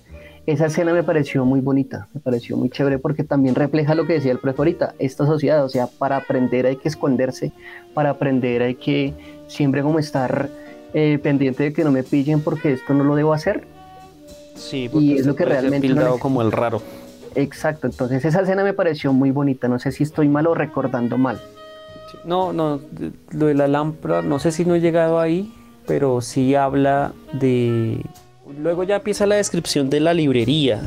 Esa 0.48 0.66
escena 0.66 0.94
me 0.94 1.04
pareció 1.04 1.46
muy 1.46 1.60
bonita, 1.60 2.08
me 2.16 2.20
pareció 2.20 2.58
muy 2.58 2.72
chévere 2.72 2.98
porque 2.98 3.24
también 3.24 3.54
refleja 3.54 3.94
lo 3.94 4.08
que 4.08 4.14
decía 4.14 4.32
el 4.32 4.40
profe 4.40 4.62
ahorita, 4.62 4.96
esta 4.98 5.28
sociedad, 5.28 5.64
o 5.64 5.70
sea, 5.70 5.86
para 5.86 6.18
aprender 6.18 6.66
hay 6.66 6.78
que 6.78 6.90
esconderse, 6.90 7.52
para 7.94 8.10
aprender 8.10 8.64
hay 8.64 8.74
que 8.74 9.14
siempre 9.46 9.84
como 9.84 10.00
estar 10.00 10.50
eh, 10.96 11.20
pendiente 11.22 11.62
de 11.62 11.72
que 11.72 11.84
no 11.84 11.92
me 11.92 12.02
pillen 12.02 12.42
porque 12.42 12.74
esto 12.74 12.96
no 12.96 13.04
lo 13.04 13.16
debo 13.16 13.32
hacer. 13.32 13.72
Sí, 14.56 14.90
y 14.94 15.18
es 15.18 15.26
lo 15.26 15.36
que 15.36 15.46
realmente... 15.46 15.90
No 15.90 16.20
como 16.20 16.42
el 16.42 16.52
raro. 16.52 16.82
Exacto, 17.36 17.88
entonces 17.88 18.24
esa 18.26 18.42
escena 18.42 18.64
me 18.64 18.74
pareció 18.74 19.14
muy 19.14 19.32
bonita, 19.32 19.68
no 19.68 19.80
sé 19.80 19.92
si 19.92 20.04
estoy 20.04 20.28
mal 20.28 20.48
o 20.48 20.54
recordando 20.54 21.18
mal. 21.18 21.42
No, 22.26 22.54
no, 22.54 22.80
lo 23.32 23.48
de 23.48 23.54
la 23.56 23.68
lámpara, 23.68 24.22
no 24.22 24.40
sé 24.40 24.52
si 24.52 24.66
no 24.66 24.76
he 24.76 24.82
llegado 24.82 25.20
ahí, 25.20 25.52
pero 25.88 26.22
sí 26.22 26.56
habla 26.56 27.14
de... 27.34 28.02
Luego 28.60 28.84
ya 28.84 28.98
empieza 28.98 29.26
la 29.26 29.36
descripción 29.36 29.90
de 29.90 30.00
la 30.00 30.14
librería. 30.14 30.82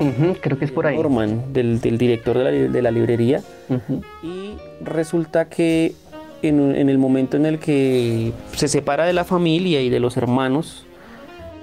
Uh 0.00 0.04
-huh, 0.04 0.38
creo 0.40 0.58
que 0.58 0.64
es 0.64 0.72
por 0.72 0.86
ahí. 0.86 0.96
Norman, 0.96 1.52
del, 1.52 1.80
del 1.80 1.98
director 1.98 2.36
de 2.36 2.44
la, 2.44 2.50
de 2.50 2.82
la 2.82 2.90
librería. 2.90 3.42
Uh 3.68 3.74
-huh. 3.74 4.02
Y 4.22 4.54
resulta 4.84 5.48
que 5.48 5.94
en, 6.42 6.74
en, 6.74 6.88
el 6.88 6.98
momento 6.98 7.36
en 7.36 7.46
el 7.46 7.58
que 7.58 8.32
se 8.52 8.68
separa 8.68 9.04
de 9.04 9.12
la 9.12 9.24
familia 9.24 9.80
y 9.82 9.88
de 9.88 10.00
los 10.00 10.16
hermanos, 10.16 10.85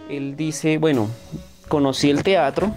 él 0.09 0.35
dice, 0.35 0.77
bueno, 0.77 1.07
conocí 1.67 2.09
el 2.09 2.23
teatro, 2.23 2.73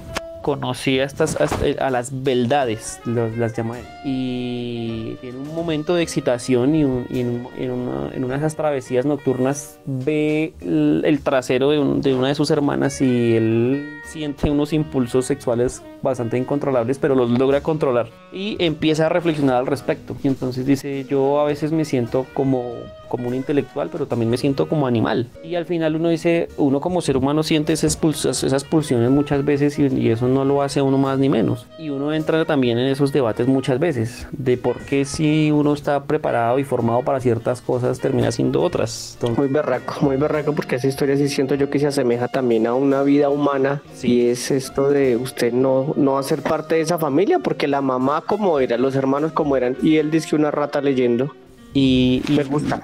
conocí 0.47 1.01
a, 1.01 1.05
estas, 1.05 1.37
a, 1.41 1.85
a 1.85 1.91
las 1.91 2.23
beldades, 2.23 3.01
las, 3.05 3.57
llama 3.57 3.81
él. 3.81 3.85
Y 4.05 5.17
en 5.23 5.35
un 5.37 5.53
momento 5.53 5.97
de 5.97 6.05
excitación 6.05 6.75
y, 6.77 6.83
en, 6.83 7.49
en, 7.59 7.71
una, 7.73 8.15
en, 8.15 8.29
de 8.29 8.37
esas 8.37 8.55
travesías 8.55 9.05
nocturnas 9.05 9.81
ve 9.87 10.55
el, 10.61 11.03
el 11.05 11.21
trasero 11.21 11.71
de, 11.71 11.81
un, 11.81 12.01
de, 12.01 12.15
una 12.15 12.29
de 12.29 12.37
sus 12.37 12.53
hermanas 12.53 13.01
y 13.01 13.35
él 13.35 14.01
siente 14.05 14.49
unos 14.49 14.73
impulsos 14.73 15.27
sexuales 15.27 15.83
bastante 16.07 16.39
incontrolables, 16.39 16.99
pero 16.99 17.15
los 17.15 17.31
logra 17.31 17.61
controlar. 17.63 18.09
Y 18.33 18.57
empieza 18.59 19.07
a 19.07 19.09
reflexionar 19.09 19.57
al 19.57 19.67
respecto. 19.67 20.17
Y 20.23 20.29
entonces 20.29 20.67
dice, 20.67 21.05
yo 21.09 21.41
a 21.41 21.45
veces 21.45 21.73
me 21.73 21.85
siento 21.85 22.27
como 22.35 22.75
como 23.09 23.29
un 23.29 23.35
intelectual, 23.35 23.89
pero 23.91 24.07
también 24.07 24.31
me 24.31 24.37
siento 24.37 24.69
como 24.69 24.87
animal. 24.87 25.29
Y 25.43 25.55
al 25.55 25.65
final 25.65 25.97
uno 25.97 26.09
dice, 26.09 26.49
uno 26.57 26.81
como 26.81 27.01
ser 27.01 27.17
humano 27.17 27.43
siente 27.43 27.73
esas, 27.73 27.99
esas 28.25 28.65
pulsiones 28.65 29.11
muchas 29.11 29.45
veces 29.45 29.79
y, 29.79 29.87
y, 29.87 30.11
eso 30.11 30.29
no 30.29 30.45
lo 30.45 30.63
hace 30.63 30.83
uno 30.83 30.99
más 30.99 31.19
ni 31.19 31.29
menos. 31.29 31.67
Y 31.79 31.91
uno 31.91 32.13
entra 32.13 32.45
también 32.45 32.79
en 32.79 32.87
esos 32.87 33.13
debates 33.13 33.47
muchas 33.47 33.79
veces, 33.79 34.27
de 34.33 34.57
por 34.57 34.79
qué 34.81 35.05
si 35.05 35.51
uno 35.51 35.73
está 35.73 36.05
preparado 36.05 36.59
y 36.59 36.65
formado 36.65 37.03
para 37.03 37.21
ciertas 37.21 37.61
cosas 37.61 38.01
termina 38.01 38.33
siendo 38.33 38.63
otras. 38.63 39.13
Entonces... 39.15 39.39
Muy 39.39 39.49
berraco, 39.49 39.95
muy 40.01 40.17
berraco 40.17 40.55
porque 40.55 40.77
esa 40.77 40.89
historia 40.89 41.17
sí 41.17 41.29
siento 41.29 41.55
yo 41.55 41.71
que 41.71 41.79
se 41.79 41.87
asemeja 41.87 42.29
también 42.29 42.67
a 42.67 42.75
una 42.75 43.03
vida 43.03 43.29
humana 43.29 43.83
sí. 43.95 44.13
y 44.13 44.29
es 44.29 44.51
esto 44.51 44.89
de 44.89 45.17
usted 45.17 45.53
no, 45.53 45.93
no 45.97 46.19
hacer 46.19 46.43
parte 46.43 46.77
de 46.77 46.83
esa 46.83 46.99
familia 46.99 47.39
porque 47.39 47.67
la 47.67 47.81
mamá 47.81 48.23
como 48.27 48.61
era, 48.61 48.77
los 48.77 48.95
hermanos 48.95 49.33
como 49.33 49.57
eran 49.57 49.77
y 49.83 49.97
él 49.97 50.11
dice 50.11 50.31
que 50.31 50.37
una 50.37 50.51
rata 50.51 50.81
leyendo. 50.81 51.33
Y, 51.75 52.23
y, 52.27 52.33
me 52.33 52.45
gusta. 52.45 52.81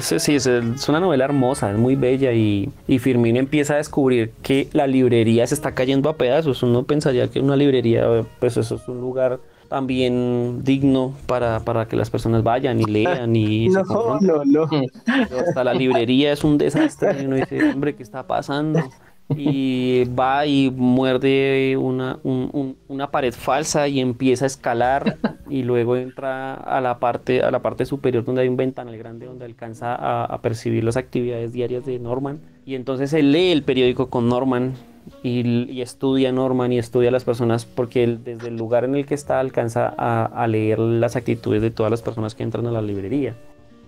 Sí, 0.00 0.20
sí, 0.20 0.36
es, 0.36 0.46
es, 0.46 0.88
una 0.88 1.00
novela 1.00 1.24
hermosa, 1.24 1.72
es 1.72 1.76
muy 1.76 1.96
bella 1.96 2.32
y, 2.32 2.70
y, 2.86 3.00
Firmín 3.00 3.36
empieza 3.36 3.74
a 3.74 3.76
descubrir 3.78 4.30
que 4.42 4.68
la 4.72 4.86
librería 4.86 5.44
se 5.44 5.54
está 5.54 5.74
cayendo 5.74 6.08
a 6.08 6.16
pedazos. 6.16 6.62
Uno 6.62 6.84
pensaría 6.84 7.26
que 7.28 7.40
una 7.40 7.56
librería, 7.56 8.24
pues 8.38 8.56
eso 8.56 8.76
es 8.76 8.86
un 8.86 9.00
lugar 9.00 9.40
también 9.72 10.62
digno 10.62 11.14
para, 11.26 11.60
para 11.60 11.88
que 11.88 11.96
las 11.96 12.10
personas 12.10 12.42
vayan 12.42 12.78
y 12.78 12.84
lean 12.84 13.34
y 13.34 13.68
no, 13.70 13.82
no, 13.82 14.20
no, 14.20 14.44
no. 14.44 14.68
Hasta 15.40 15.64
la 15.64 15.72
librería 15.72 16.30
es 16.30 16.44
un 16.44 16.58
desastre 16.58 17.22
y 17.22 17.24
uno 17.24 17.36
dice, 17.36 17.72
hombre, 17.72 17.96
¿qué 17.96 18.02
está 18.02 18.26
pasando? 18.26 18.80
Y 19.36 20.04
va 20.18 20.46
y 20.46 20.70
muerde 20.70 21.76
una, 21.76 22.18
un, 22.22 22.50
un, 22.52 22.76
una 22.88 23.10
pared 23.10 23.32
falsa 23.32 23.88
y 23.88 24.00
empieza 24.00 24.44
a 24.44 24.46
escalar 24.46 25.18
y 25.48 25.62
luego 25.62 25.96
entra 25.96 26.54
a 26.54 26.80
la 26.80 26.98
parte 26.98 27.42
a 27.42 27.50
la 27.50 27.60
parte 27.60 27.86
superior 27.86 28.24
donde 28.24 28.42
hay 28.42 28.48
un 28.48 28.56
ventanal 28.56 28.96
grande 28.96 29.26
donde 29.26 29.44
alcanza 29.44 29.94
a, 29.94 30.40
percibir 30.42 30.84
las 30.84 30.96
actividades 30.96 31.52
diarias 31.52 31.84
de 31.86 31.98
Norman 31.98 32.40
y 32.66 32.74
entonces 32.74 33.12
él 33.12 33.32
lee 33.32 33.52
el 33.52 33.62
periódico 33.62 34.08
con 34.10 34.28
Norman 34.28 34.74
y, 35.22 35.70
y, 35.70 35.82
estudia 35.82 36.32
Norman 36.32 36.72
y 36.72 36.78
estudia 36.78 37.08
a 37.08 37.12
las 37.12 37.24
personas 37.24 37.64
porque 37.64 38.18
desde 38.22 38.48
el 38.48 38.56
lugar 38.56 38.84
en 38.84 38.94
el 38.94 39.06
que 39.06 39.14
está 39.14 39.40
alcanza 39.40 39.92
a, 39.96 40.24
a 40.24 40.46
leer 40.46 40.78
las 40.78 41.16
actitudes 41.16 41.60
de 41.60 41.70
todas 41.70 41.90
las 41.90 42.02
personas 42.02 42.34
que 42.34 42.44
entran 42.44 42.66
a 42.66 42.70
la 42.70 42.82
librería. 42.82 43.34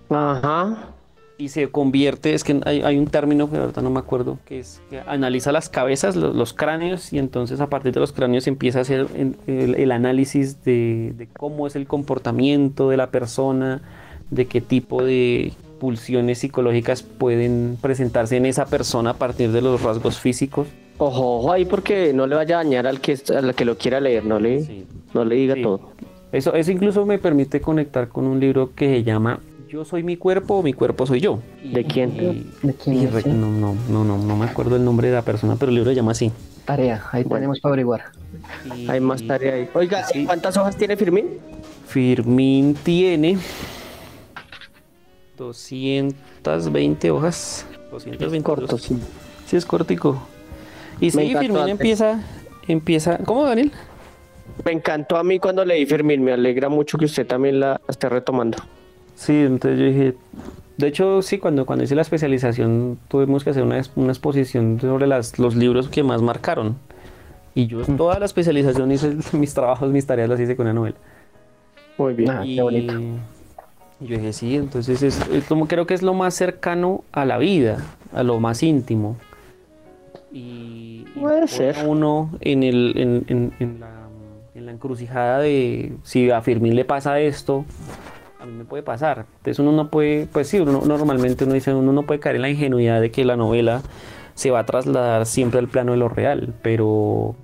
Ajá 0.09 0.93
y 1.37 1.49
se 1.49 1.69
convierte, 1.69 2.33
es 2.33 2.43
que 2.43 2.61
hay, 2.65 2.81
hay, 2.81 2.97
un 2.97 3.07
término 3.07 3.49
que 3.49 3.57
ahorita 3.57 3.81
no 3.81 3.89
me 3.89 3.99
acuerdo, 3.99 4.39
que 4.45 4.59
es 4.59 4.81
que 4.89 5.01
analiza 5.01 5.51
las 5.51 5.69
cabezas, 5.69 6.15
los, 6.15 6.35
los 6.35 6.53
cráneos, 6.53 7.11
y 7.11 7.19
entonces 7.19 7.59
a 7.59 7.67
partir 7.67 7.93
de 7.93 7.99
los 7.99 8.13
cráneos 8.13 8.47
empieza 8.47 8.79
a 8.79 8.81
hacer 8.83 9.07
el, 9.15 9.35
el, 9.47 9.75
el 9.75 9.91
análisis 9.91 10.63
de, 10.63 11.13
de, 11.17 11.27
cómo 11.27 11.67
es 11.67 11.75
el 11.75 11.87
comportamiento 11.87 12.89
de 12.89 12.97
la 12.97 13.11
persona, 13.11 13.81
de 14.31 14.45
qué 14.45 14.61
tipo 14.61 15.03
de 15.03 15.53
pulsiones 15.79 16.39
psicológicas 16.39 17.03
pueden 17.03 17.77
presentarse 17.81 18.37
en 18.37 18.45
esa 18.45 18.65
persona 18.65 19.11
a 19.11 19.13
partir 19.15 19.51
de 19.51 19.61
los 19.61 19.81
rasgos 19.81 20.19
físicos. 20.19 20.67
Ojo, 20.97 21.39
ojo 21.39 21.51
ahí 21.51 21.65
porque 21.65 22.13
no 22.13 22.27
le 22.27 22.35
vaya 22.35 22.59
a 22.59 22.63
dañar 22.63 22.87
al 22.87 23.01
que, 23.01 23.17
al 23.35 23.53
que 23.53 23.65
lo 23.65 23.77
quiera 23.77 23.99
leer, 23.99 24.25
no 24.25 24.39
le, 24.39 24.61
sí. 24.61 24.85
no 25.13 25.25
le 25.25 25.35
diga 25.35 25.55
sí. 25.55 25.61
todo. 25.61 25.91
Eso, 26.31 26.53
eso 26.53 26.71
incluso 26.71 27.05
me 27.05 27.17
permite 27.17 27.59
conectar 27.59 28.07
con 28.07 28.25
un 28.25 28.39
libro 28.39 28.71
que 28.73 28.87
se 28.87 29.03
llama 29.03 29.39
yo 29.75 29.83
soy 29.83 30.03
mi 30.03 30.15
cuerpo 30.15 30.55
o 30.55 30.63
mi 30.63 30.71
cuerpo 30.71 31.05
soy 31.05 31.19
yo. 31.19 31.39
¿De 31.61 31.83
quién? 31.83 32.15
Y, 32.15 32.65
¿De 32.65 32.73
quién 32.75 32.95
y, 32.95 33.29
no, 33.33 33.51
no, 33.51 33.75
no, 33.89 34.05
no, 34.05 34.17
no 34.17 34.37
me 34.37 34.45
acuerdo 34.45 34.77
el 34.77 34.85
nombre 34.85 35.09
de 35.09 35.15
la 35.15 35.21
persona, 35.21 35.57
pero 35.59 35.69
el 35.69 35.75
libro 35.75 35.91
se 35.91 35.95
llama 35.95 36.13
así. 36.13 36.31
Tarea, 36.63 37.03
ahí 37.11 37.23
bueno. 37.23 37.35
tenemos 37.35 37.59
para 37.59 37.73
averiguar. 37.73 38.03
Hay 38.87 39.01
más 39.01 39.27
tarea 39.27 39.55
ahí. 39.55 39.69
Oiga, 39.73 40.05
¿cuántas 40.25 40.55
hojas 40.55 40.77
tiene 40.77 40.95
Firmín? 40.95 41.25
Firmín 41.87 42.73
tiene 42.83 43.37
220 45.37 47.11
hojas. 47.11 47.65
220 47.91 48.43
corto, 48.45 48.77
sí. 48.77 48.97
Sí, 49.45 49.57
es 49.57 49.65
cortico. 49.65 50.25
Y 51.01 51.11
sí, 51.11 51.35
Firmín 51.37 51.67
empieza, 51.67 52.23
empieza. 52.65 53.17
¿Cómo, 53.17 53.43
Daniel? 53.43 53.73
Me 54.63 54.71
encantó 54.71 55.17
a 55.17 55.23
mí 55.25 55.37
cuando 55.37 55.65
leí 55.65 55.85
Fermín, 55.85 56.23
me 56.23 56.31
alegra 56.31 56.69
mucho 56.69 56.97
que 56.97 57.03
usted 57.03 57.27
también 57.27 57.59
la 57.59 57.81
esté 57.89 58.07
retomando. 58.07 58.57
Sí, 59.15 59.33
entonces 59.33 59.79
yo 59.79 59.85
dije, 59.85 60.13
de 60.77 60.87
hecho 60.87 61.21
sí, 61.21 61.37
cuando, 61.37 61.65
cuando 61.65 61.83
hice 61.83 61.95
la 61.95 62.01
especialización 62.01 62.99
tuvimos 63.07 63.43
que 63.43 63.49
hacer 63.49 63.63
una, 63.63 63.81
una 63.95 64.11
exposición 64.11 64.79
sobre 64.79 65.07
las, 65.07 65.39
los 65.39 65.55
libros 65.55 65.89
que 65.89 66.03
más 66.03 66.21
marcaron. 66.21 66.77
Y 67.53 67.67
yo 67.67 67.79
mm. 67.79 67.95
toda 67.95 68.19
la 68.19 68.25
especialización 68.25 68.91
hice 68.91 69.15
mis 69.37 69.53
trabajos, 69.53 69.89
mis 69.89 70.05
tareas 70.05 70.29
las 70.29 70.39
hice 70.39 70.55
con 70.55 70.65
una 70.65 70.73
novela. 70.73 70.97
Muy 71.97 72.13
bien, 72.13 72.29
ah, 72.29 72.43
qué 72.43 72.61
bonito. 72.61 72.93
Y 74.01 74.07
yo 74.07 74.17
dije, 74.17 74.33
sí, 74.33 74.57
entonces 74.57 75.01
es, 75.01 75.45
como 75.47 75.67
creo 75.69 75.87
que 75.87 75.93
es 75.93 76.01
lo 76.01 76.13
más 76.13 76.33
cercano 76.33 77.05
a 77.13 77.23
la 77.23 77.37
vida, 77.37 77.77
a 78.13 78.23
lo 78.23 78.41
más 78.41 78.61
íntimo. 78.61 79.15
Y, 80.33 81.05
Puede 81.17 81.47
ser. 81.47 81.77
Uno 81.87 82.29
en, 82.41 82.63
el, 82.63 82.93
en, 82.97 83.53
en 83.59 83.79
la 83.79 83.95
en 84.55 84.65
la 84.65 84.71
encrucijada 84.71 85.39
de 85.39 85.93
si 86.03 86.31
a 86.31 86.41
Firmín 86.41 86.75
le 86.75 86.85
pasa 86.85 87.19
esto, 87.19 87.65
a 88.45 88.47
mí 88.47 88.53
me 88.57 88.65
puede 88.65 88.83
pasar. 88.83 89.25
Entonces 89.37 89.59
uno 89.59 89.71
no 89.71 89.89
puede, 89.89 90.27
pues 90.27 90.47
sí, 90.47 90.59
uno 90.59 90.81
normalmente 90.85 91.43
uno 91.43 91.53
dice, 91.53 91.73
uno 91.73 91.91
no 91.91 92.03
puede 92.03 92.19
caer 92.19 92.37
en 92.37 92.43
la 92.43 92.49
ingenuidad 92.49 93.01
de 93.01 93.11
que 93.11 93.25
la 93.25 93.35
novela 93.35 93.81
se 94.35 94.51
va 94.51 94.59
a 94.59 94.65
trasladar 94.65 95.25
siempre 95.25 95.59
al 95.59 95.67
plano 95.67 95.93
de 95.93 95.97
lo 95.97 96.09
real, 96.09 96.53
pero, 96.61 97.35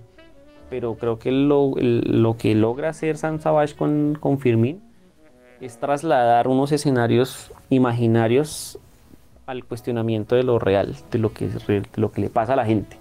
pero 0.70 0.96
creo 0.96 1.20
que 1.20 1.32
lo, 1.32 1.74
lo 1.78 2.38
que 2.38 2.56
logra 2.56 2.90
hacer 2.90 3.18
San 3.18 3.40
Savage 3.40 3.76
con, 3.76 4.18
con 4.20 4.40
Firmín 4.40 4.82
es 5.60 5.78
trasladar 5.78 6.48
unos 6.48 6.72
escenarios 6.72 7.52
imaginarios 7.70 8.80
al 9.48 9.66
cuestionamiento 9.66 10.36
de 10.36 10.44
lo 10.44 10.60
real, 10.60 10.96
de 11.12 11.20
lo 11.20 11.34
que, 11.34 11.48
de 11.48 11.84
lo 11.96 12.12
que 12.12 12.22
le 12.22 12.30
pasa 12.30 12.54
a 12.54 12.56
la 12.56 12.66
gente. 12.66 12.98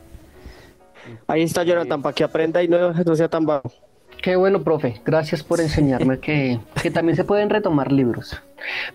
Ahí 1.26 1.42
está 1.42 1.64
Jonathan, 1.64 2.02
para 2.02 2.14
que 2.14 2.24
aprenda 2.24 2.62
y 2.62 2.68
no, 2.68 2.92
no 2.92 3.16
sea 3.16 3.28
tan 3.28 3.44
bajo. 3.46 3.72
Qué 4.22 4.36
bueno, 4.36 4.62
profe. 4.62 5.00
Gracias 5.04 5.42
por 5.42 5.60
enseñarme 5.60 6.18
que, 6.18 6.60
también 6.92 7.16
se 7.16 7.24
pueden 7.24 7.48
retomar 7.48 7.90
libros. 7.90 8.40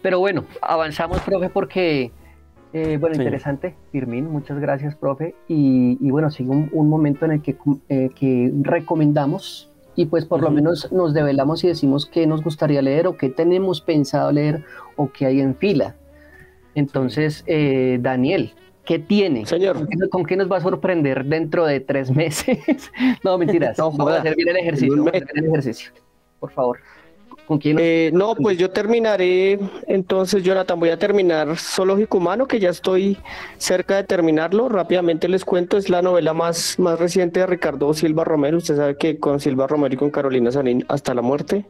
Pero 0.02 0.20
bueno, 0.20 0.46
avanzamos, 0.62 1.20
profe, 1.22 1.50
porque, 1.50 2.12
eh, 2.74 2.98
bueno, 3.00 3.16
interesante, 3.16 3.76
Firmín, 3.92 4.30
muchas 4.30 4.60
gracias, 4.60 4.96
profe. 4.96 5.34
Y, 5.48 6.10
bueno, 6.12 6.30
sigue 6.30 6.50
un, 6.50 6.90
momento 6.90 7.26
en 7.26 7.32
el 7.32 7.42
que, 7.42 7.58
eh, 7.90 8.10
que 8.16 8.52
recomendamos 8.62 9.72
y 9.96 10.08
pues 10.08 10.26
por 10.26 10.42
lo 10.42 10.52
menos 10.52 10.92
nos 10.92 11.14
develamos 11.14 11.64
y 11.64 11.70
decimos 11.70 12.06
qué 12.06 12.28
nos 12.28 12.44
gustaría 12.44 12.82
leer 12.82 13.08
o 13.08 13.16
qué 13.16 13.30
tenemos 13.30 13.80
pensado 13.80 14.32
leer 14.32 14.64
o 14.98 15.10
qué 15.12 15.26
hay 15.26 15.40
en 15.40 15.56
fila. 15.56 15.96
Entonces, 16.76 17.44
eh, 17.48 17.98
Daniel, 18.02 18.54
¿Qué 18.86 19.00
tiene? 19.00 19.46
Señor. 19.46 19.88
¿Con 20.10 20.26
qué, 20.26 20.36
nos 20.36 20.52
va 20.52 20.58
a 20.58 20.62
sorprender 20.62 21.26
dentro 21.26 21.66
de 21.66 21.80
tres 21.80 22.12
meses? 22.16 22.92
no, 23.24 23.38
mentiras. 23.38 23.78
no, 23.78 23.92
vamos 23.92 24.14
a 24.14 24.20
hacer 24.20 24.36
bien 24.36 24.50
el 24.50 24.58
ejercicio. 24.58 24.96
Vamos 24.96 25.14
a 25.14 25.18
hacer 25.18 25.34
bien 25.34 25.46
el 25.46 25.52
ejercicio. 25.52 25.92
Por 26.40 26.52
favor. 26.52 26.80
¿Con 27.48 27.60
quién? 27.60 27.78
Eh, 27.80 28.10
no, 28.12 28.36
pues 28.36 28.58
yo 28.58 28.72
terminaré. 28.72 29.60
Entonces, 29.88 30.44
Jonathan, 30.44 30.80
voy 30.80 30.90
a 30.90 30.98
terminar 30.98 31.56
Zoológico 31.58 32.18
Humano, 32.18 32.48
que 32.48 32.60
ya 32.60 32.70
estoy 32.70 33.18
cerca 33.58 33.98
de 33.98 34.04
terminarlo. 34.04 34.68
Rápidamente 34.68 35.28
les 35.28 35.46
cuento, 35.46 35.78
es 35.78 35.90
la 35.90 36.02
novela 36.02 36.34
más, 36.34 36.80
más 36.80 37.00
reciente 37.00 37.42
de 37.42 37.46
Ricardo 37.46 37.94
Silva 37.94 38.24
Romero. 38.24 38.58
Usted 38.58 38.78
sabe 38.78 38.98
que 38.98 39.20
con 39.20 39.40
Silva 39.40 39.68
Romero 39.68 39.94
y 39.94 39.98
con 39.98 40.10
Carolina 40.10 40.52
Sanín 40.52 40.86
hasta 40.88 41.14
la 41.14 41.22
muerte. 41.22 41.66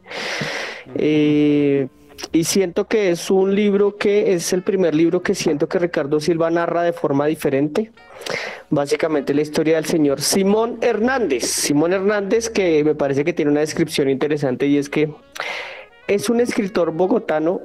Eh 0.96 1.88
y 2.32 2.44
siento 2.44 2.86
que 2.86 3.12
es 3.12 3.30
un 3.30 3.56
libro 3.56 3.98
que 3.98 4.34
es 4.34 4.54
el 4.54 4.62
primer 4.62 4.96
libro 4.96 5.22
que 5.22 5.36
siento 5.36 5.68
que 5.68 5.80
Ricardo 5.80 6.20
Silva 6.20 6.50
narra 6.50 6.84
de 6.84 6.94
forma 6.94 7.26
diferente. 7.26 7.92
Básicamente 8.70 9.34
la 9.34 9.42
historia 9.42 9.76
del 9.76 9.86
señor 9.86 10.22
Simón 10.22 10.78
Hernández. 10.82 11.46
Simón 11.46 11.94
Hernández 11.94 12.50
que 12.50 12.84
me 12.84 12.96
parece 12.96 13.24
que 13.24 13.34
tiene 13.34 13.52
una 13.52 13.62
descripción 13.62 14.10
interesante 14.10 14.68
y 14.68 14.78
es 14.78 14.90
que 14.90 15.14
es 16.08 16.30
un 16.30 16.40
escritor 16.40 16.92
bogotano 16.92 17.62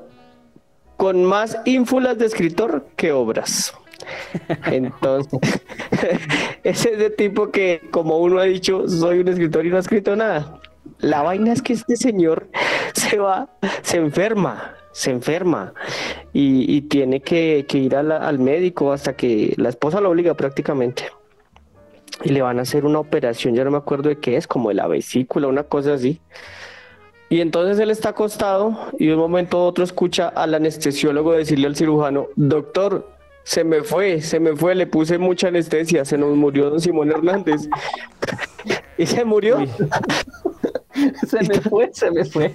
con 0.96 1.24
más 1.24 1.58
ínfulas 1.64 2.18
de 2.18 2.26
escritor 2.26 2.86
que 2.96 3.12
obras. 3.12 3.74
Entonces, 4.66 5.40
ese 6.62 6.92
es 6.92 6.98
de 6.98 7.10
tipo 7.10 7.50
que, 7.50 7.82
como 7.90 8.18
uno 8.18 8.38
ha 8.38 8.44
dicho, 8.44 8.88
soy 8.88 9.20
un 9.20 9.28
escritor 9.28 9.66
y 9.66 9.70
no 9.70 9.76
ha 9.76 9.80
escrito 9.80 10.16
nada. 10.16 10.60
La 10.98 11.22
vaina 11.22 11.52
es 11.52 11.62
que 11.62 11.72
este 11.72 11.96
señor 11.96 12.48
se 13.10 13.18
va, 13.18 13.48
se 13.82 13.96
enferma, 13.96 14.76
se 14.92 15.10
enferma 15.10 15.74
y, 16.32 16.82
tiene 16.82 17.20
que, 17.20 17.66
ir 17.72 17.96
al 17.96 18.38
médico 18.38 18.92
hasta 18.92 19.14
que 19.14 19.52
la 19.56 19.68
esposa 19.68 20.00
lo 20.00 20.10
obliga 20.10 20.34
prácticamente. 20.34 21.04
Y 22.22 22.30
le 22.30 22.42
van 22.42 22.58
a 22.58 22.62
hacer 22.62 22.84
una 22.84 23.00
operación, 23.00 23.54
ya 23.54 23.64
no 23.64 23.70
me 23.72 23.78
acuerdo 23.78 24.10
de 24.10 24.18
qué 24.18 24.36
es, 24.36 24.46
como 24.46 24.68
de 24.68 24.76
la 24.76 24.86
vesícula, 24.86 25.48
una 25.48 25.64
cosa 25.64 25.94
así. 25.94 26.20
Y 27.30 27.40
entonces 27.40 27.78
él 27.78 27.90
está 27.90 28.10
acostado 28.10 28.76
y 28.98 29.06
de 29.06 29.14
un 29.14 29.20
momento 29.20 29.58
a 29.58 29.64
otro 29.64 29.82
escucha 29.82 30.28
al 30.28 30.54
anestesiólogo 30.54 31.32
decirle 31.32 31.66
al 31.66 31.76
cirujano, 31.76 32.28
doctor, 32.36 33.08
se 33.42 33.64
me 33.64 33.82
fue, 33.82 34.20
se 34.20 34.38
me 34.38 34.54
fue, 34.54 34.74
le 34.74 34.86
puse 34.86 35.18
mucha 35.18 35.48
anestesia, 35.48 36.04
se 36.04 36.18
nos 36.18 36.36
murió 36.36 36.70
don 36.70 36.80
Simón 36.80 37.10
Hernández. 37.10 37.68
y 38.98 39.06
se 39.06 39.24
murió. 39.24 39.58
se 41.26 41.42
me 41.42 41.60
fue, 41.60 41.90
se 41.92 42.10
me 42.10 42.24
fue. 42.24 42.52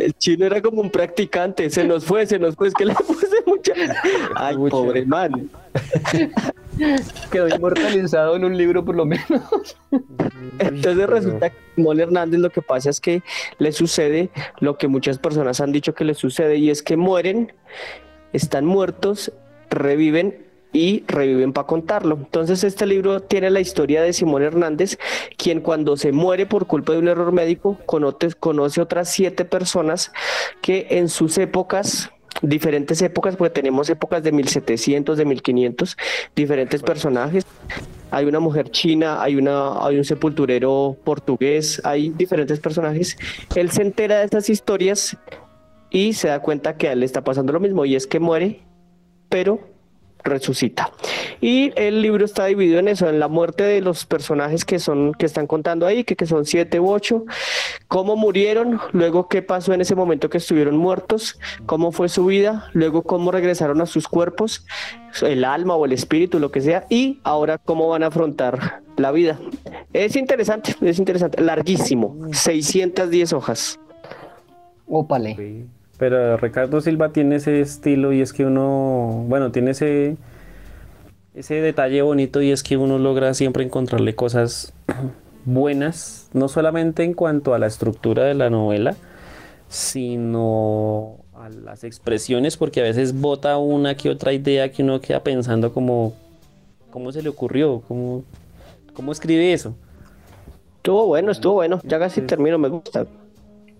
el, 0.00 0.14
chino 0.18 0.46
era 0.46 0.60
como 0.60 0.80
un 0.80 0.90
practicante, 0.90 1.70
se 1.70 1.84
nos 1.84 2.04
fue, 2.04 2.26
se 2.26 2.38
nos 2.38 2.56
fue, 2.56 2.68
es 2.68 2.74
que 2.74 2.84
le 2.84 2.94
puse 3.06 3.36
mucha. 3.46 3.72
Ay, 4.34 4.56
pobre 4.56 5.04
man. 5.06 5.50
Quedó 7.30 7.48
inmortalizado 7.48 8.36
en 8.36 8.44
un 8.44 8.56
libro 8.56 8.84
por 8.84 8.96
lo 8.96 9.04
menos. 9.04 9.76
Entonces 10.58 11.06
resulta 11.06 11.50
que 11.50 11.56
Simón 11.76 12.00
Hernández 12.00 12.40
lo 12.40 12.50
que 12.50 12.62
pasa 12.62 12.90
es 12.90 13.00
que 13.00 13.22
le 13.58 13.72
sucede 13.72 14.30
lo 14.60 14.78
que 14.78 14.88
muchas 14.88 15.18
personas 15.18 15.60
han 15.60 15.72
dicho 15.72 15.94
que 15.94 16.04
le 16.04 16.14
sucede 16.14 16.56
y 16.56 16.70
es 16.70 16.82
que 16.82 16.96
mueren, 16.96 17.52
están 18.32 18.64
muertos, 18.64 19.32
reviven 19.70 20.47
y 20.72 21.04
reviven 21.06 21.52
para 21.52 21.66
contarlo. 21.66 22.16
Entonces 22.16 22.64
este 22.64 22.86
libro 22.86 23.20
tiene 23.20 23.50
la 23.50 23.60
historia 23.60 24.02
de 24.02 24.12
Simón 24.12 24.42
Hernández, 24.42 24.98
quien 25.36 25.60
cuando 25.60 25.96
se 25.96 26.12
muere 26.12 26.46
por 26.46 26.66
culpa 26.66 26.92
de 26.92 26.98
un 26.98 27.08
error 27.08 27.32
médico 27.32 27.78
conoce, 27.86 28.32
conoce 28.34 28.80
otras 28.80 29.10
siete 29.10 29.44
personas 29.44 30.12
que 30.60 30.86
en 30.90 31.08
sus 31.08 31.38
épocas 31.38 32.10
diferentes 32.42 33.02
épocas, 33.02 33.36
porque 33.36 33.54
tenemos 33.54 33.90
épocas 33.90 34.22
de 34.22 34.32
1700, 34.32 35.18
de 35.18 35.24
1500, 35.24 35.96
diferentes 36.36 36.82
personajes. 36.82 37.44
Hay 38.10 38.26
una 38.26 38.40
mujer 38.40 38.70
china, 38.70 39.22
hay, 39.22 39.36
una, 39.36 39.84
hay 39.84 39.98
un 39.98 40.04
sepulturero 40.04 40.96
portugués, 41.04 41.80
hay 41.84 42.10
diferentes 42.10 42.60
personajes. 42.60 43.16
Él 43.54 43.70
se 43.70 43.82
entera 43.82 44.18
de 44.18 44.24
estas 44.24 44.48
historias 44.50 45.16
y 45.90 46.12
se 46.12 46.28
da 46.28 46.40
cuenta 46.40 46.76
que 46.76 46.88
a 46.88 46.92
él 46.92 47.00
le 47.00 47.06
está 47.06 47.24
pasando 47.24 47.52
lo 47.52 47.60
mismo 47.60 47.84
y 47.84 47.96
es 47.96 48.06
que 48.06 48.20
muere, 48.20 48.60
pero 49.28 49.60
resucita. 50.24 50.90
Y 51.40 51.72
el 51.76 52.02
libro 52.02 52.24
está 52.24 52.46
dividido 52.46 52.78
en 52.78 52.88
eso, 52.88 53.08
en 53.08 53.20
la 53.20 53.28
muerte 53.28 53.64
de 53.64 53.80
los 53.80 54.04
personajes 54.06 54.64
que 54.64 54.78
son, 54.78 55.12
que 55.14 55.26
están 55.26 55.46
contando 55.46 55.86
ahí, 55.86 56.04
que, 56.04 56.16
que 56.16 56.26
son 56.26 56.44
siete 56.44 56.80
u 56.80 56.90
ocho, 56.90 57.24
cómo 57.88 58.16
murieron, 58.16 58.80
luego 58.92 59.28
qué 59.28 59.42
pasó 59.42 59.72
en 59.72 59.80
ese 59.80 59.94
momento 59.94 60.30
que 60.30 60.38
estuvieron 60.38 60.76
muertos, 60.76 61.38
cómo 61.66 61.92
fue 61.92 62.08
su 62.08 62.26
vida, 62.26 62.68
luego 62.72 63.02
cómo 63.02 63.30
regresaron 63.30 63.80
a 63.80 63.86
sus 63.86 64.08
cuerpos, 64.08 64.66
el 65.22 65.44
alma 65.44 65.74
o 65.74 65.84
el 65.84 65.92
espíritu, 65.92 66.38
lo 66.38 66.50
que 66.50 66.60
sea, 66.60 66.86
y 66.88 67.20
ahora 67.24 67.58
cómo 67.58 67.88
van 67.88 68.02
a 68.02 68.08
afrontar 68.08 68.82
la 68.96 69.12
vida. 69.12 69.38
Es 69.92 70.16
interesante, 70.16 70.74
es 70.80 70.98
interesante, 70.98 71.42
larguísimo, 71.42 72.16
610 72.32 73.32
hojas. 73.32 73.80
Ópale. 74.86 75.68
Pero 75.98 76.36
Ricardo 76.36 76.80
Silva 76.80 77.10
tiene 77.10 77.36
ese 77.36 77.60
estilo 77.60 78.12
y 78.12 78.20
es 78.20 78.32
que 78.32 78.44
uno, 78.46 79.24
bueno, 79.26 79.50
tiene 79.50 79.72
ese, 79.72 80.16
ese 81.34 81.54
detalle 81.54 82.02
bonito 82.02 82.40
y 82.40 82.52
es 82.52 82.62
que 82.62 82.76
uno 82.76 82.98
logra 82.98 83.34
siempre 83.34 83.64
encontrarle 83.64 84.14
cosas 84.14 84.72
buenas, 85.44 86.28
no 86.32 86.48
solamente 86.48 87.02
en 87.02 87.14
cuanto 87.14 87.52
a 87.52 87.58
la 87.58 87.66
estructura 87.66 88.24
de 88.24 88.34
la 88.34 88.48
novela, 88.48 88.96
sino 89.68 91.16
a 91.34 91.48
las 91.48 91.82
expresiones, 91.82 92.56
porque 92.56 92.80
a 92.80 92.84
veces 92.84 93.20
bota 93.20 93.58
una 93.58 93.96
que 93.96 94.08
otra 94.08 94.32
idea 94.32 94.70
que 94.70 94.84
uno 94.84 95.00
queda 95.00 95.24
pensando 95.24 95.72
como, 95.72 96.14
¿cómo 96.90 97.10
se 97.10 97.22
le 97.22 97.28
ocurrió? 97.28 97.82
¿Cómo, 97.88 98.22
cómo 98.94 99.10
escribe 99.10 99.52
eso? 99.52 99.74
Estuvo 100.76 101.06
bueno, 101.06 101.32
estuvo 101.32 101.54
bueno. 101.54 101.80
Ya 101.82 101.98
casi 101.98 102.22
termino, 102.22 102.56
me 102.56 102.68
gusta. 102.68 103.04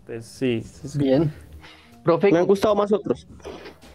Pues 0.04 0.26
sí. 0.26 0.62
Bien. 0.94 1.32
Me 2.30 2.38
han 2.38 2.46
gustado 2.46 2.74
más 2.74 2.92
otros. 2.92 3.26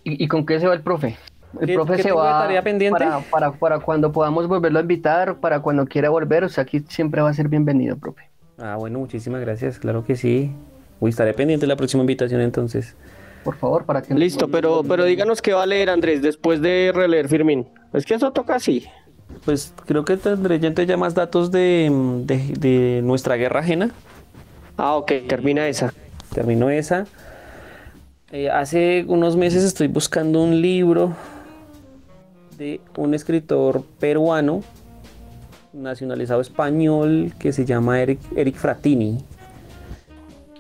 ¿Y, 0.04 0.28
con 0.28 0.46
qué 0.46 0.60
se 0.60 0.68
va 0.68 0.74
el 0.74 0.82
profe? 0.82 1.18
El 1.60 1.68
¿Qué- 1.68 1.74
profe 1.76 1.96
qué 1.98 2.04
se 2.04 2.12
va 2.12 2.42
tarea 2.42 2.62
pendiente? 2.62 3.00
Para, 3.00 3.20
para, 3.20 3.52
para 3.54 3.80
cuando 3.80 4.12
podamos 4.12 4.48
volverlo 4.48 4.80
a 4.80 4.82
invitar, 4.82 5.38
para 5.38 5.62
cuando 5.62 5.86
quiera 5.86 6.10
volver, 6.10 6.44
o 6.44 6.50
sea, 6.50 6.64
aquí 6.64 6.84
siempre 6.90 7.22
va 7.22 7.30
a 7.30 7.34
ser 7.34 7.48
bienvenido, 7.48 7.98
profe. 7.98 8.30
Ah, 8.58 8.76
bueno, 8.78 9.00
muchísimas 9.00 9.42
gracias, 9.42 9.80
claro 9.80 10.04
que 10.04 10.16
sí. 10.16 10.52
Uy, 11.00 11.10
estaré 11.10 11.34
pendiente 11.34 11.64
de 11.66 11.68
la 11.68 11.76
próxima 11.76 12.02
invitación 12.02 12.42
entonces. 12.42 12.96
Por 13.44 13.56
favor, 13.56 13.86
para 13.86 14.02
que... 14.02 14.14
Listo, 14.14 14.48
pero, 14.48 14.84
pero 14.88 15.04
díganos 15.04 15.42
qué 15.42 15.54
va 15.54 15.64
a 15.64 15.66
leer 15.66 15.90
Andrés 15.90 16.22
después 16.22 16.62
de 16.62 16.92
releer 16.94 17.28
Firmín. 17.28 17.68
Es 17.94 18.06
que 18.06 18.14
eso 18.14 18.32
toca 18.32 18.56
así. 18.56 18.86
Pues 19.46 19.74
creo 19.86 20.06
que 20.06 20.16
tendré 20.18 20.60
ya 20.60 20.98
más 20.98 21.14
datos 21.14 21.52
de, 21.52 21.90
de, 22.24 22.38
de 22.58 23.02
nuestra 23.04 23.36
guerra 23.36 23.60
ajena. 23.60 23.92
Ah, 24.78 24.96
ok, 24.96 25.12
termina 25.28 25.68
esa. 25.68 25.94
Terminó 26.34 26.70
esa. 26.70 27.06
Eh, 28.34 28.50
hace 28.50 29.06
unos 29.08 29.38
meses 29.38 29.64
estoy 29.64 29.88
buscando 29.88 30.42
un 30.42 30.60
libro 30.60 31.14
de 32.58 32.82
un 32.98 33.14
escritor 33.14 33.84
peruano, 34.00 34.62
nacionalizado 35.72 36.42
español, 36.42 37.32
que 37.38 37.54
se 37.54 37.64
llama 37.64 38.02
Eric, 38.02 38.20
Eric 38.36 38.56
Fratini. 38.56 39.20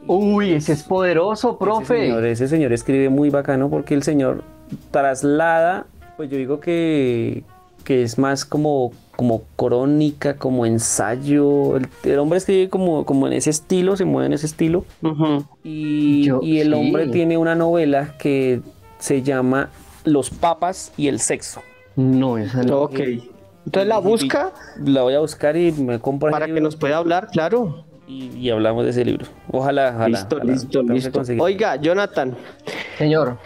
Uy, 0.05 0.51
ese 0.53 0.73
es 0.73 0.83
poderoso, 0.83 1.49
Ese 1.49 1.57
profe. 1.57 2.01
señor, 2.01 2.25
ese 2.25 2.47
señor 2.47 2.73
escribe 2.73 3.09
muy 3.09 3.31
bacano 3.31 3.71
porque 3.71 3.95
el 3.95 4.03
señor 4.03 4.43
traslada, 4.91 5.87
pues 6.15 6.29
yo 6.29 6.37
digo 6.37 6.59
que, 6.59 7.43
que 7.83 8.03
es 8.03 8.19
más 8.19 8.45
como, 8.45 8.91
como 9.15 9.43
crónica, 9.55 10.35
como 10.37 10.65
ensayo. 10.65 11.77
El, 11.77 11.87
el 12.03 12.19
hombre 12.19 12.37
escribe 12.37 12.69
como, 12.69 13.05
como 13.05 13.27
en 13.27 13.33
ese 13.33 13.49
estilo, 13.49 13.95
se 13.95 14.05
mueve 14.05 14.27
en 14.27 14.33
ese 14.33 14.45
estilo. 14.45 14.85
Y, 15.63 16.23
Yo- 16.25 16.39
y 16.41 16.59
el 16.59 16.67
sí. 16.69 16.73
hombre 16.73 17.07
tiene 17.07 17.37
una 17.37 17.55
novela 17.55 18.15
que 18.17 18.61
se 18.99 19.21
llama 19.21 19.69
Los 20.03 20.29
papas 20.29 20.91
y 20.97 21.07
el 21.07 21.19
sexo. 21.19 21.61
No, 21.95 22.37
esa 22.37 22.63
no. 22.63 22.81
Ok. 22.81 22.99
Entonces 23.65 23.87
la 23.87 23.99
busca 23.99 24.51
La 24.77 25.03
voy 25.03 25.13
a 25.13 25.19
buscar 25.19 25.55
y 25.55 25.71
me 25.71 25.99
compro 25.99 26.29
para 26.31 26.47
que 26.47 26.59
nos 26.59 26.75
pueda 26.75 26.97
hablar, 26.97 27.27
claro. 27.31 27.85
y, 28.07 28.25
y 28.37 28.49
hablamos 28.49 28.83
de 28.83 28.89
ese 28.89 29.05
libro. 29.05 29.25
Ojalá, 29.51 29.91
ojalá. 29.95 30.07
listo, 30.09 30.35
ojalá. 30.37 30.93
listo. 30.93 31.21
Oiga, 31.39 31.75
Jonathan, 31.77 32.35
Señor, 32.97 33.37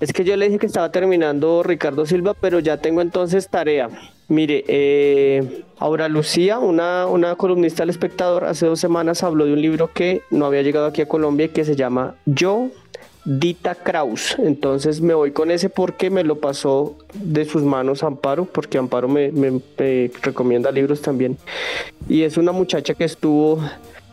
es 0.00 0.12
que 0.12 0.24
yo 0.24 0.36
le 0.36 0.46
dije 0.46 0.58
que 0.58 0.66
estaba 0.66 0.90
terminando 0.92 1.62
Ricardo 1.62 2.04
Silva, 2.04 2.34
pero 2.34 2.58
ya 2.58 2.76
tengo 2.76 3.00
entonces 3.00 3.48
tarea. 3.48 3.88
Mire, 4.28 4.62
eh, 4.68 5.62
Aura 5.78 6.06
Lucía, 6.08 6.58
una, 6.58 7.06
una 7.06 7.34
columnista 7.36 7.82
del 7.82 7.90
espectador, 7.90 8.44
hace 8.44 8.66
dos 8.66 8.78
semanas 8.78 9.22
habló 9.22 9.46
de 9.46 9.54
un 9.54 9.62
libro 9.62 9.90
que 9.92 10.20
no 10.30 10.44
había 10.44 10.60
llegado 10.60 10.86
aquí 10.86 11.00
a 11.00 11.08
Colombia 11.08 11.46
y 11.46 11.48
que 11.48 11.64
se 11.64 11.74
llama 11.76 12.14
Yo, 12.26 12.68
Dita 13.24 13.74
Kraus. 13.74 14.36
Entonces 14.38 15.00
me 15.00 15.14
voy 15.14 15.32
con 15.32 15.50
ese 15.50 15.70
porque 15.70 16.10
me 16.10 16.24
lo 16.24 16.40
pasó 16.40 16.96
de 17.14 17.46
sus 17.46 17.62
manos 17.62 18.02
Amparo, 18.02 18.44
porque 18.44 18.78
Amparo 18.78 19.08
me, 19.08 19.30
recomienda 20.22 20.70
libros 20.70 21.00
también. 21.00 21.38
Y 22.06 22.22
es 22.22 22.36
una 22.36 22.52
muchacha 22.52 22.92
que 22.94 23.04
estuvo 23.04 23.60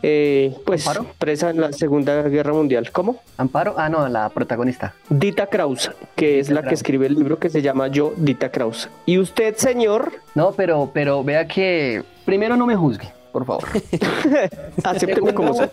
eh, 0.08 0.54
pues 0.64 0.86
¿Amparo? 0.86 1.06
presa 1.18 1.50
en 1.50 1.60
la 1.60 1.72
Segunda 1.72 2.22
Guerra 2.22 2.52
Mundial. 2.52 2.92
¿Cómo? 2.92 3.20
Amparo, 3.38 3.74
ah, 3.76 3.88
no, 3.88 4.08
la 4.08 4.28
protagonista. 4.28 4.94
Dita 5.10 5.48
Kraus, 5.48 5.90
que 6.14 6.38
es 6.38 6.48
la 6.48 6.62
que 6.62 6.74
escribe 6.74 7.06
el 7.08 7.14
libro 7.16 7.40
que 7.40 7.50
se 7.50 7.60
llama 7.60 7.88
Yo, 7.88 8.12
Dita 8.16 8.52
Kraus. 8.52 8.88
Y 9.04 9.18
usted, 9.18 9.56
señor, 9.56 10.12
No, 10.36 10.52
pero, 10.52 10.92
pero 10.94 11.24
vea 11.24 11.48
que 11.48 12.04
primero 12.24 12.56
no 12.56 12.66
me 12.66 12.76
juzgue, 12.76 13.12
por 13.32 13.46
favor. 13.46 13.64
acépteme 14.84 15.34
como 15.34 15.54
soy. 15.54 15.70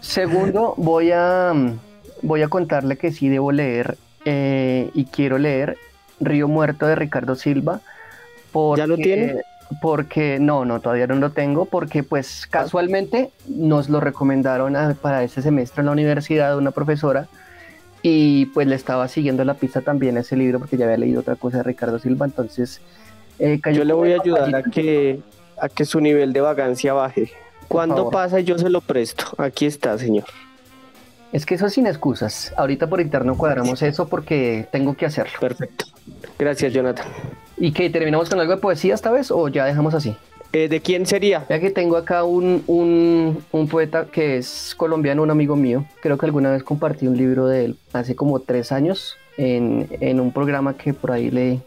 Segundo, 0.00 0.74
voy 0.76 1.10
a 1.12 1.52
voy 2.22 2.42
a 2.42 2.48
contarle 2.48 2.96
que 2.96 3.10
sí 3.10 3.28
debo 3.28 3.50
leer 3.50 3.96
eh, 4.24 4.90
y 4.94 5.06
quiero 5.06 5.38
leer 5.38 5.76
Río 6.20 6.46
Muerto 6.46 6.86
de 6.86 6.94
Ricardo 6.94 7.34
Silva. 7.34 7.80
Porque, 8.52 8.80
¿Ya 8.80 8.86
lo 8.86 8.96
tiene? 8.96 9.42
Porque 9.80 10.38
no, 10.40 10.64
no, 10.64 10.80
todavía 10.80 11.06
no 11.06 11.14
lo 11.14 11.30
tengo, 11.30 11.64
porque 11.66 12.02
pues 12.02 12.46
casualmente 12.50 13.30
nos 13.48 13.88
lo 13.88 14.00
recomendaron 14.00 14.76
a- 14.76 14.94
para 14.94 15.22
este 15.22 15.40
semestre 15.42 15.80
en 15.80 15.86
la 15.86 15.92
universidad 15.92 16.58
una 16.58 16.72
profesora 16.72 17.28
y 18.02 18.46
pues 18.46 18.66
le 18.66 18.74
estaba 18.74 19.06
siguiendo 19.08 19.44
la 19.44 19.54
pista 19.54 19.80
también 19.80 20.16
a 20.16 20.20
ese 20.20 20.36
libro 20.36 20.58
porque 20.58 20.76
ya 20.76 20.84
había 20.86 20.98
leído 20.98 21.20
otra 21.20 21.36
cosa 21.36 21.58
de 21.58 21.62
Ricardo 21.62 21.98
Silva, 22.00 22.26
entonces 22.26 22.80
eh, 23.38 23.60
cayó 23.62 23.78
Yo 23.78 23.84
le 23.84 23.92
voy 23.94 24.12
a 24.12 24.16
ayudar 24.20 24.54
a 24.56 24.62
que, 24.64 25.20
a 25.60 25.68
que 25.68 25.84
su 25.84 26.00
nivel 26.00 26.32
de 26.32 26.40
vagancia 26.40 26.92
baje. 26.92 27.30
Cuando 27.68 28.10
pasa 28.10 28.40
yo 28.40 28.58
se 28.58 28.68
lo 28.68 28.80
presto. 28.80 29.24
Aquí 29.38 29.64
está, 29.66 29.96
señor. 29.96 30.24
Es 31.32 31.46
que 31.46 31.54
eso 31.54 31.70
sin 31.70 31.86
excusas. 31.86 32.52
Ahorita 32.58 32.88
por 32.88 33.00
interno 33.00 33.36
cuadramos 33.38 33.80
eso 33.82 34.06
porque 34.08 34.66
tengo 34.70 34.94
que 34.94 35.06
hacerlo. 35.06 35.32
Perfecto. 35.40 35.86
Gracias, 36.38 36.72
Jonathan. 36.74 37.06
¿Y 37.62 37.70
que 37.70 37.88
terminamos 37.90 38.28
con 38.28 38.40
algo 38.40 38.56
de 38.56 38.60
poesía 38.60 38.92
esta 38.92 39.12
vez 39.12 39.30
o 39.30 39.46
ya 39.46 39.64
dejamos 39.64 39.94
así? 39.94 40.16
Eh, 40.52 40.66
¿De 40.66 40.80
quién 40.80 41.06
sería? 41.06 41.46
Ya 41.48 41.60
que 41.60 41.70
tengo 41.70 41.96
acá 41.96 42.24
un, 42.24 42.64
un, 42.66 43.38
un 43.52 43.68
poeta 43.68 44.06
que 44.06 44.36
es 44.38 44.74
colombiano, 44.76 45.22
un 45.22 45.30
amigo 45.30 45.54
mío. 45.54 45.84
Creo 46.00 46.18
que 46.18 46.26
alguna 46.26 46.50
vez 46.50 46.64
compartí 46.64 47.06
un 47.06 47.16
libro 47.16 47.46
de 47.46 47.66
él 47.66 47.78
hace 47.92 48.16
como 48.16 48.40
tres 48.40 48.72
años 48.72 49.16
en, 49.36 49.86
en 50.00 50.18
un 50.18 50.32
programa 50.32 50.76
que 50.76 50.92
por 50.92 51.12
ahí 51.12 51.30
le, 51.30 51.60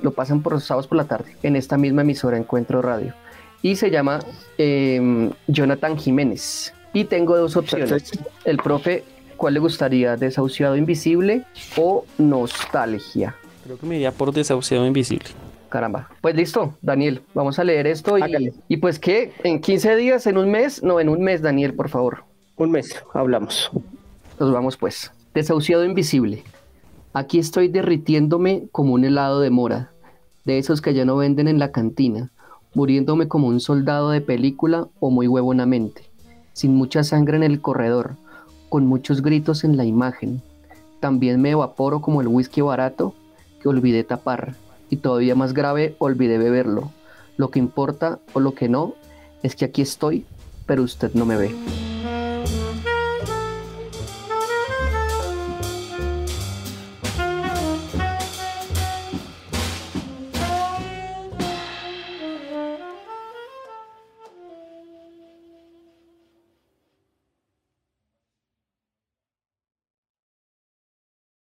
lo 0.00 0.12
pasan 0.12 0.42
por 0.42 0.52
los 0.52 0.62
sábados 0.62 0.86
por 0.86 0.96
la 0.96 1.06
tarde, 1.06 1.36
en 1.42 1.56
esta 1.56 1.76
misma 1.76 2.02
emisora 2.02 2.36
Encuentro 2.36 2.80
Radio. 2.80 3.12
Y 3.62 3.74
se 3.74 3.90
llama 3.90 4.20
eh, 4.58 5.28
Jonathan 5.48 5.98
Jiménez. 5.98 6.72
Y 6.92 7.06
tengo 7.06 7.36
dos 7.36 7.56
opciones. 7.56 7.90
Perfecto. 7.90 8.30
El 8.44 8.58
profe, 8.58 9.02
¿cuál 9.36 9.54
le 9.54 9.60
gustaría? 9.60 10.16
¿Desahuciado 10.16 10.76
invisible 10.76 11.42
o 11.76 12.04
nostalgia? 12.18 13.34
Creo 13.64 13.78
que 13.78 13.86
me 13.86 13.96
iría 13.96 14.12
por 14.12 14.32
desahuciado 14.32 14.86
invisible. 14.86 15.26
Caramba. 15.68 16.08
Pues 16.20 16.34
listo, 16.34 16.74
Daniel, 16.82 17.22
vamos 17.32 17.58
a 17.58 17.64
leer 17.64 17.86
esto 17.86 18.18
y, 18.18 18.22
Hágale. 18.22 18.52
y 18.68 18.76
pues 18.76 18.98
qué, 18.98 19.32
en 19.42 19.60
15 19.60 19.96
días, 19.96 20.26
en 20.26 20.36
un 20.36 20.50
mes, 20.50 20.82
no, 20.82 21.00
en 21.00 21.08
un 21.08 21.22
mes, 21.22 21.40
Daniel, 21.40 21.74
por 21.74 21.88
favor. 21.88 22.24
Un 22.56 22.70
mes, 22.72 22.94
hablamos. 23.14 23.70
Nos 24.38 24.52
vamos 24.52 24.76
pues. 24.76 25.12
Desahuciado 25.32 25.84
invisible. 25.84 26.42
Aquí 27.14 27.38
estoy 27.38 27.68
derritiéndome 27.68 28.64
como 28.70 28.94
un 28.94 29.04
helado 29.04 29.40
de 29.40 29.50
mora, 29.50 29.90
de 30.44 30.58
esos 30.58 30.82
que 30.82 30.92
ya 30.92 31.04
no 31.04 31.16
venden 31.16 31.48
en 31.48 31.58
la 31.58 31.72
cantina, 31.72 32.30
muriéndome 32.74 33.28
como 33.28 33.48
un 33.48 33.60
soldado 33.60 34.10
de 34.10 34.20
película 34.20 34.88
o 35.00 35.10
muy 35.10 35.26
huevonamente, 35.26 36.02
sin 36.52 36.74
mucha 36.74 37.04
sangre 37.04 37.36
en 37.36 37.44
el 37.44 37.60
corredor, 37.60 38.16
con 38.68 38.86
muchos 38.86 39.22
gritos 39.22 39.64
en 39.64 39.76
la 39.76 39.84
imagen. 39.84 40.42
También 41.00 41.40
me 41.40 41.50
evaporo 41.50 42.00
como 42.00 42.20
el 42.20 42.28
whisky 42.28 42.60
barato 42.60 43.14
olvidé 43.68 44.04
tapar, 44.04 44.54
y 44.90 44.96
todavía 44.96 45.34
más 45.34 45.54
grave, 45.54 45.96
olvidé 45.98 46.38
beberlo. 46.38 46.90
Lo 47.36 47.50
que 47.50 47.58
importa 47.58 48.18
o 48.34 48.40
lo 48.40 48.54
que 48.54 48.68
no 48.68 48.94
es 49.42 49.56
que 49.56 49.64
aquí 49.64 49.82
estoy, 49.82 50.26
pero 50.66 50.82
usted 50.82 51.12
no 51.14 51.24
me 51.24 51.36
ve. 51.36 51.91